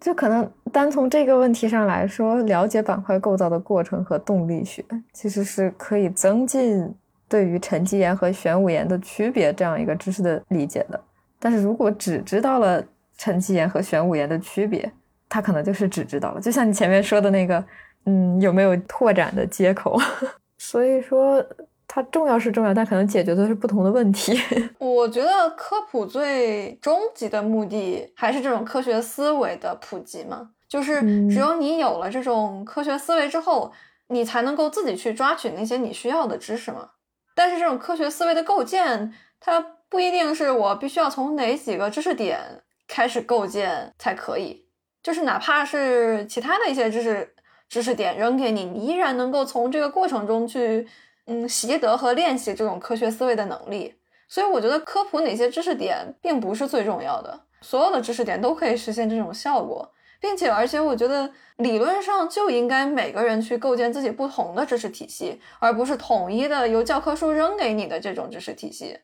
[0.00, 6.94] 就可能单从这个问题上来说，了解板块构造的过程和动力学，其实是可以增进
[7.28, 11.00] 对于沉积岩和玄武岩的区别这样一个知识的理解的。
[11.42, 12.80] 但是如果只知道了
[13.18, 14.92] 沉积岩和玄武岩的区别，
[15.28, 16.40] 他可能就是只知道了。
[16.40, 17.64] 就像你前面说的那个，
[18.06, 19.98] 嗯，有没有拓展的接口？
[20.56, 21.44] 所以说。
[21.94, 24.32] 它重要是重要，但可能解决的是不同的问题。
[24.80, 33.70] 我觉得科普最终极的目的还是这种科学思维的普及嘛，就是只有你有了这种科学思维之后，
[34.06, 36.88] 你才能够自己去抓取那些你需要的知识嘛。
[37.34, 39.62] 但是这种科学思维的构建，它
[39.92, 42.40] 不一定是我必须要从哪几个知识点
[42.88, 44.64] 开始构建才可以，
[45.02, 47.34] 就是哪怕是其他的一些知识
[47.68, 50.88] 知识点扔给你，你依然能够从这个过程中去。
[51.26, 53.94] 嗯，习得和练习这种科学思维的能力，
[54.26, 59.88] 所以我觉得科普哪些知识点并不是最重要的，所有的知识点都可以实现这种效果，
[60.20, 68.98] 并且而且我觉得理论上就应该每个人去构建自己不同的知识体系，而不是统一的由教科书扔给你的这种知识体系。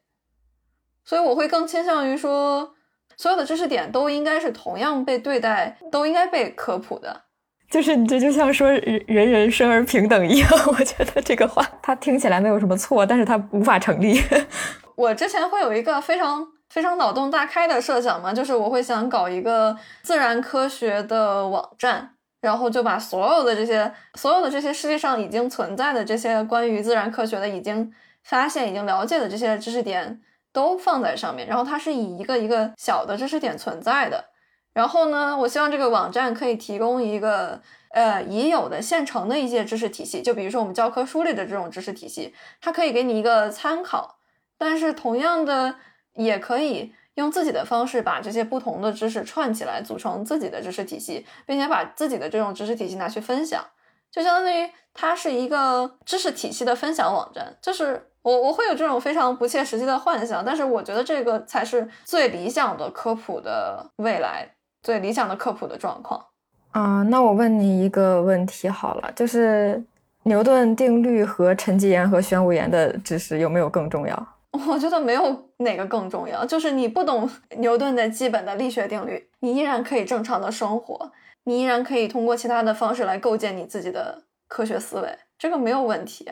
[1.09, 2.75] 所以我会更倾向于说，
[3.17, 7.23] 所有的知识点都应该是同样被对待，都应该被科普的。
[7.71, 14.21] 就是你这就像说人人人生而平等一样， 我觉得这个话它听起来没有什么错，但是它无法成立。
[14.97, 22.11] 我之前会有一个非常非常脑洞大开的设想嘛，就是我会想搞一个自然科学的网站，
[22.43, 27.91] 然后就把所有的这些所有的这些世界上已经存在的这些关于自然科学的已经
[28.23, 30.21] 发现、已经了解的这些知识点
[30.59, 34.25] 都放在上面，然后它是以一个一个小的知识点存在的。
[34.73, 44.19] 然后呢，我希望这个网站可以提供一个呃已有的现成的一些知识体系，就比如说我们教科书里的这种知识体系，它可以给你一个参考，
[44.59, 45.77] 但是同样的
[46.15, 53.65] 也可以用自己的方式把这些不同的知识串起来，组成自己的知识体系，并且把自己的这种知识体系拿去分享，
[54.11, 57.57] 就相当于它是一个知识体系的分享网站。
[57.63, 64.49] 就是我我会有这种非常不切实际的幻想，但是我觉得这个才是最理想的科普的未来。
[64.81, 66.25] 最理想的科普的状况
[66.71, 69.83] 啊，那我问你一个问题好了，就是
[70.23, 74.29] 牛顿定律和沉积岩和玄武岩的知识有没有更重要？
[74.69, 81.11] 我觉得没有哪个更重要，就是你不懂牛顿的基本的力学定律，你依然可以正常的生活，
[81.45, 86.31] 你依然可以通过其他的方式来构建你自己的科学思维，这个没有问题。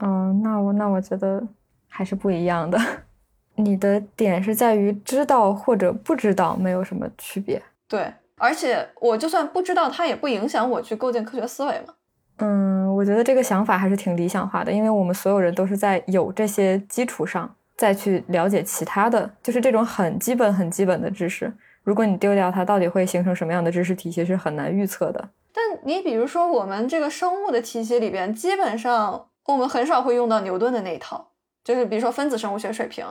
[0.00, 1.42] 嗯，那我那我觉得
[1.88, 2.78] 还是不一样的，
[3.56, 7.60] 你的点是在于知道或者不知道没有什么区别。
[7.86, 11.94] 对，而且我就算不知道，它也不影响我去构建科学思维嘛。
[12.38, 21.52] 嗯，我觉得这个想法还是挺理想化的，因为我们所有人都是在有这些基础上再去了解其他的，就是这种很基本、很基本的知识。
[21.82, 25.28] 如果你丢掉它，到底会形成什么样的知识体系是很难预测的。
[25.52, 31.32] 但你比如说，我们这个生物的体系里边，基本上我们很少会用到牛顿的那一套，
[31.64, 33.06] 就是比如说分子生物学水平。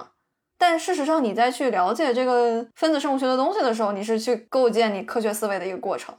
[0.58, 6.14] 但事实上，你在去了解这个分子生物学的东西的时候，你是去构建你科学思维的一个过程。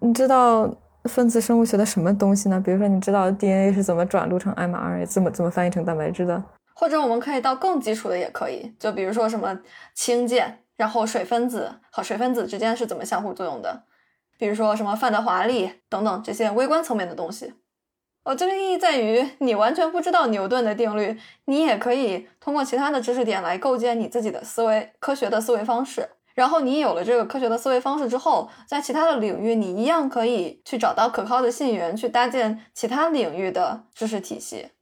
[0.00, 0.70] 你知道
[1.04, 2.60] 分子生物学的什么东西呢？
[2.62, 6.42] 比如说，你知道 DNA 是怎么转录成 mRNA，怎么怎么翻译成蛋白质的？
[6.74, 9.58] 或者我们可以到更基础的也可以，就比如说什么
[9.94, 13.84] 氢键，然后水分子和水分子之间是怎么相互作用的？
[14.38, 17.54] 比如说什么范德华力等等这些微观层面的东西。
[18.28, 26.06] 哦，这个意义在于，你完全不知道牛顿的定律，你也可以通过其他的知识点来构建你自己的思维科学的思维方式。
[26.34, 34.72] 然后你有了这个科学的思维方式之后，在其他的领域，你一样可以去找到可靠的信源，去搭建其他领域的知识体系。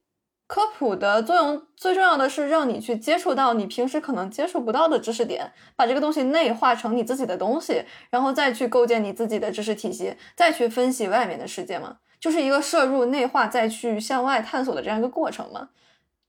[0.47, 11.99] 科普的作用最重要的是让你去接触到你平时可能接触不到的知识点，把这个东西内化成你自己的东西，然后再去构建你自己的知识体系，再去分析外面的世界嘛。
[12.19, 15.69] 就是一个摄入、内化，再去向外探索的这样一个过程嘛。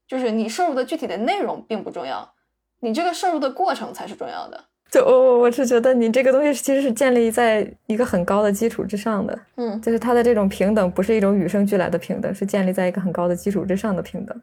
[0.06, 2.32] 就是你摄入的具体的内容并不重要，
[2.80, 4.64] 你这个摄入的过程才是重要的。
[4.90, 9.38] 就我我我是觉得你这个东西其实是建立在一个很高的基础之上的。
[9.56, 14.40] 嗯，就是它的这种平等不是一种与生俱来的平等，是建立在一个很高的基础之上的平等。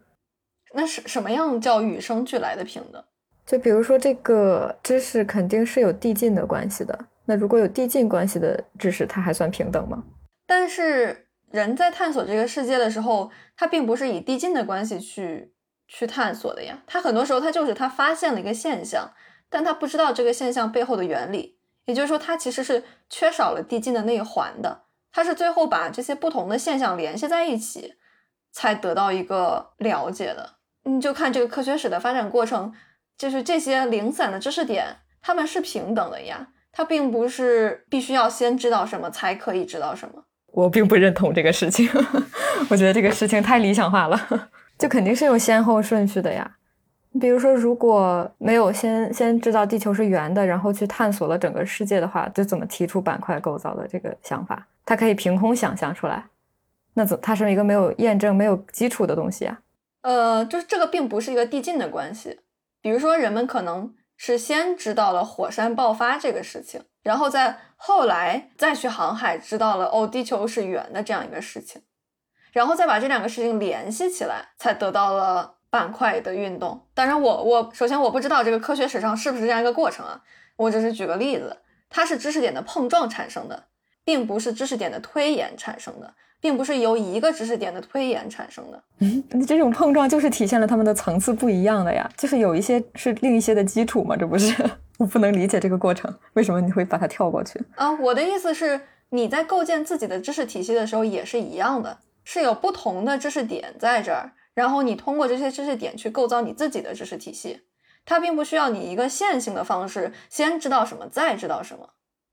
[0.76, 3.04] 那是什么样叫与生俱来的平等？
[3.44, 7.08] 就比如说这个知识肯定是有递进的关系的。
[7.26, 10.04] 那如果有递进关系的知识，它还算平等吗？
[10.46, 11.25] 但是。
[11.52, 15.54] 人在探索这个世界的时候，他并不是以递进的关系去
[15.88, 16.84] 去探索的呀。
[16.86, 19.12] 他很多时候他就是他发现了一个现象，
[19.50, 24.84] 但他不知道这个现象背后的原理，也就是说他其实是缺少了递进的那一环的。
[25.12, 27.94] 他是最后把这些不同的现象联系在一起，
[28.52, 30.58] 才得到一个了解的。
[30.84, 32.74] 你就看这个科学史的发展过程，
[33.18, 36.50] 就是这些零散的知识点，他们是平等的呀。
[36.74, 40.25] 它并不是必须要先知道什么才可以知道什么。
[40.56, 41.90] 我并不认同这个事情，
[42.72, 44.18] 我觉得这个事情太理想化了，
[44.80, 46.50] 就肯定是有先后顺序的呀。
[47.20, 54.66] 比如说，如果没有先先知道地球是圆的，然后去探索了整个世界的话，就怎么提出板块构造的这个想法？
[54.86, 56.26] 它可以凭空想象出来，
[56.94, 59.60] 那怎它是一个没有验证、没有基础的东西啊？
[60.02, 62.40] 呃，就是这个并不是一个递进的关系。
[62.82, 63.94] 比如说，人们可能。
[64.18, 71.82] 是先知道了火山爆发这个事情，然后再后来再去航海，知道了哦，地球是圆的这样一个事情，
[72.52, 76.88] 然后再把这两个事情联系起来，才得到了板块的运动。
[76.94, 80.22] 当然，我我首先我不知道这个科学史上是不是这样一个过程啊，
[80.56, 83.66] 我只是举个例子，它是知识点的碰撞产生的，
[84.06, 86.16] 并不是知识点的推演产生的。
[86.46, 88.84] 并不是由一个知识点的推演产生的。
[89.00, 94.54] 嗯，这种碰撞就是体现了他们的层次不一样的呀，就是有一些是另一些的基础嘛，这不是？
[95.00, 97.60] 我不能理解这个过程，为什么你会把它跳过去？
[97.74, 107.62] 啊，我的意思是，你在构建自己的知识体系的时候也是一样的，是有不同的知识点在这儿，然后你通过这些知识点去构造你自己的知识体系，
[108.06, 111.90] 它并不需要你一个线性的方式，先知道什么，再知道什么。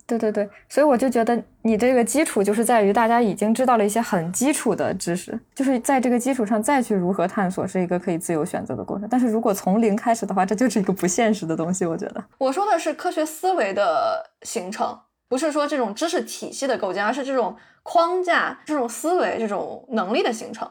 [0.07, 9.09] 对对对，所以我就觉得你这个基础就是在于大家已经知道了一些很基础的知识，就是在这个基础上再去如何探索是一个可以自由选择的过程。
[9.11, 11.87] 但是如果从零开始的话，这就是一个不现实的东西。
[11.87, 14.99] 我觉得我说的是科学思维的形成，
[15.29, 20.69] 不是说这种知识体系的构建，而是这种框架、这种思维、这种能力的形成。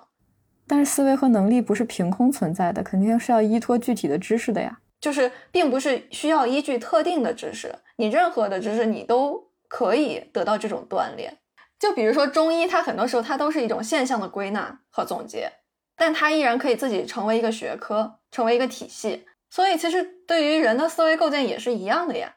[0.68, 4.78] 但是思维和能力不是凭空存在的，肯定是要依托具体的知识的呀。
[5.02, 7.76] 就是并不是需要依据特定的知识。
[7.98, 11.40] 你任何的知识，你都可以得到这种锻炼。
[11.80, 15.52] 就比如说中医，它很多时候它都是一种现象的归纳和总结，
[15.98, 19.26] 但它依然可以自己成为一个学科，成为一个体系。
[19.50, 22.36] 所以其实对于人的思维构建也是一样的呀。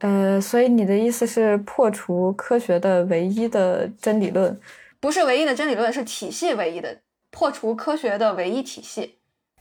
[0.00, 4.60] 呃，所以你的意思是破除科学的唯一的真理论？
[5.00, 7.00] 不是唯一的真理论，是体系唯一的，
[7.30, 9.17] 破除科学的唯一体系。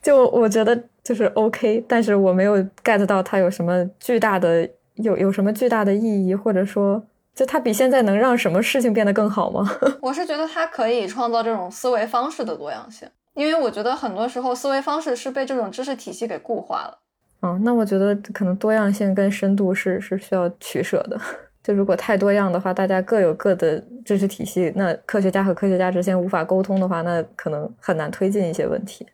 [0.07, 4.69] 就我觉得就是 OK，但是我没有 get 到它有什么巨大的。
[4.97, 6.99] 有有什么巨大的意义，或者说，
[7.35, 9.63] 就它比现在能让什么事情变得更好吗？
[10.01, 16.97] 我是觉得它可以创造这种思维方式的多样性，因为我觉得很多时候思维方式是被这种知识体系给固化了。
[17.43, 21.21] 嗯，那我觉得可能多样性跟深度是是需要取舍的。
[21.61, 29.05] 就如果太多样的话，大家各有各的知识体系，那科学家和科学家之间无法沟通的话，那可能很难推进一些问题。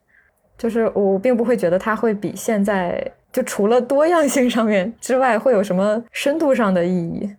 [0.58, 3.12] 就是我并不会觉得它会比现在。
[3.32, 7.36] 就除了多样性上面之外，会有什么深度上的意义？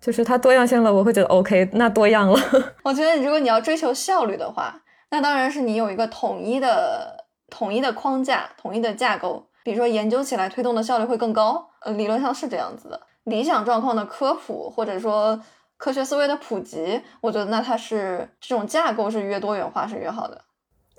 [0.00, 2.36] 就是它多样性了，我会觉得 OK，那多样了。
[2.82, 11.64] 我觉得如果你要追求效率的话，那当然是你有一个统一的、统一的框架、统一的架构，比如说研究起来推动的效率会更高。
[11.82, 13.00] 呃，理论上是这样子的。
[13.22, 15.40] 理想状况的科普或者说
[15.76, 20.42] 科学思维的普及，我觉得那它是这种架构是越多元化是越好的。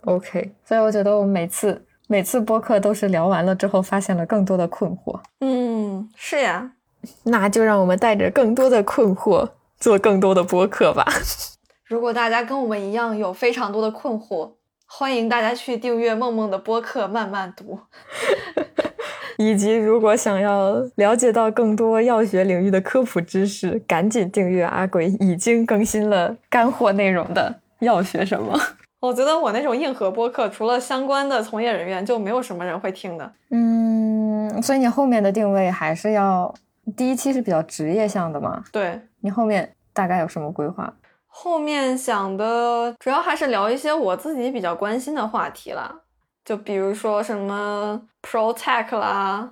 [0.05, 1.85] OK，所以我觉得我们每次。
[2.07, 5.17] 每次播客都是聊完了之后，发现了更多的困惑。
[5.39, 6.73] 嗯，是呀，
[7.23, 11.05] 那就让我们带着更多的困惑做更多的播客吧。
[11.87, 14.55] 如果大家跟我们一样有非常多的困惑，
[14.85, 17.79] 欢迎大家去订阅梦梦的播客慢慢读。
[19.39, 28.59] 以及如果想要了解到更多药学领域的科普知识，赶紧订阅阿鬼已经更新了干货内容的药学什么。
[29.01, 33.33] 我觉得我那种硬核播客，除了相关的从业人员，就没有什么人会听的。
[33.49, 36.53] 嗯，所以你后面的定位还是要
[36.95, 38.63] 第一期是比较职业向的嘛？
[38.71, 40.93] 对，你后面大概有什么规划？
[41.25, 45.91] 后面想的主要还是聊一些我自己比较关心的话题啦，
[46.45, 49.49] 就比如说什么 Pro Tech 啦，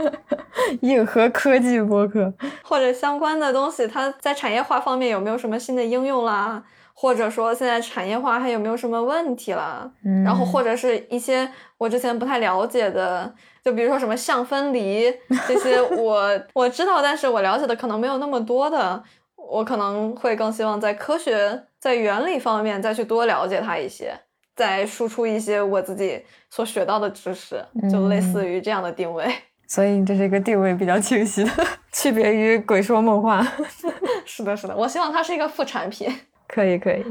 [0.82, 2.30] 硬核科技播客，
[2.62, 6.62] 或者相关的东西，它在产业化方面有没有什么新的应用啦？
[6.98, 9.92] 或者说现在产业化还有没有什么问题了？
[10.02, 11.46] 嗯，然后或者是一些
[11.76, 13.30] 我之前不太了解的，
[13.62, 15.12] 就比如说什么相分离
[15.46, 19.04] 这些， 我我知道，但是我了解的可能没有那么多的，
[19.36, 24.18] 我可能会更希望在科学在原理方面再去多了解它一些，
[24.54, 27.62] 再输出一些我自己所学到的知识，
[27.92, 29.26] 就类似于这样的定位。
[29.68, 31.50] 所以你这是一个定位比较清晰的，
[31.92, 33.46] 区别于鬼说梦话。
[34.24, 36.08] 是的，是的，我希望它是一个副产品。
[36.48, 37.04] 可以可以，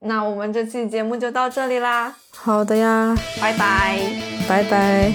[0.00, 3.98] 那我们这期节目就到这里啦，好的呀，拜拜，
[4.48, 5.12] 拜拜。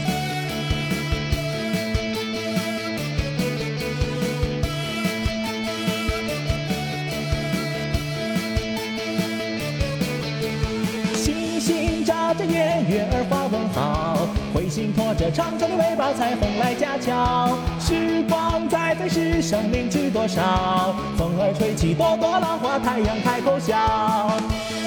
[11.15, 17.57] 星星眨着眼，月儿花问号，彗星拖着长长的尾巴，彩虹来架桥。
[17.79, 20.95] 时光在飞逝，生命知多少？
[21.17, 24.82] 风儿吹起朵朵浪花，太阳开口笑。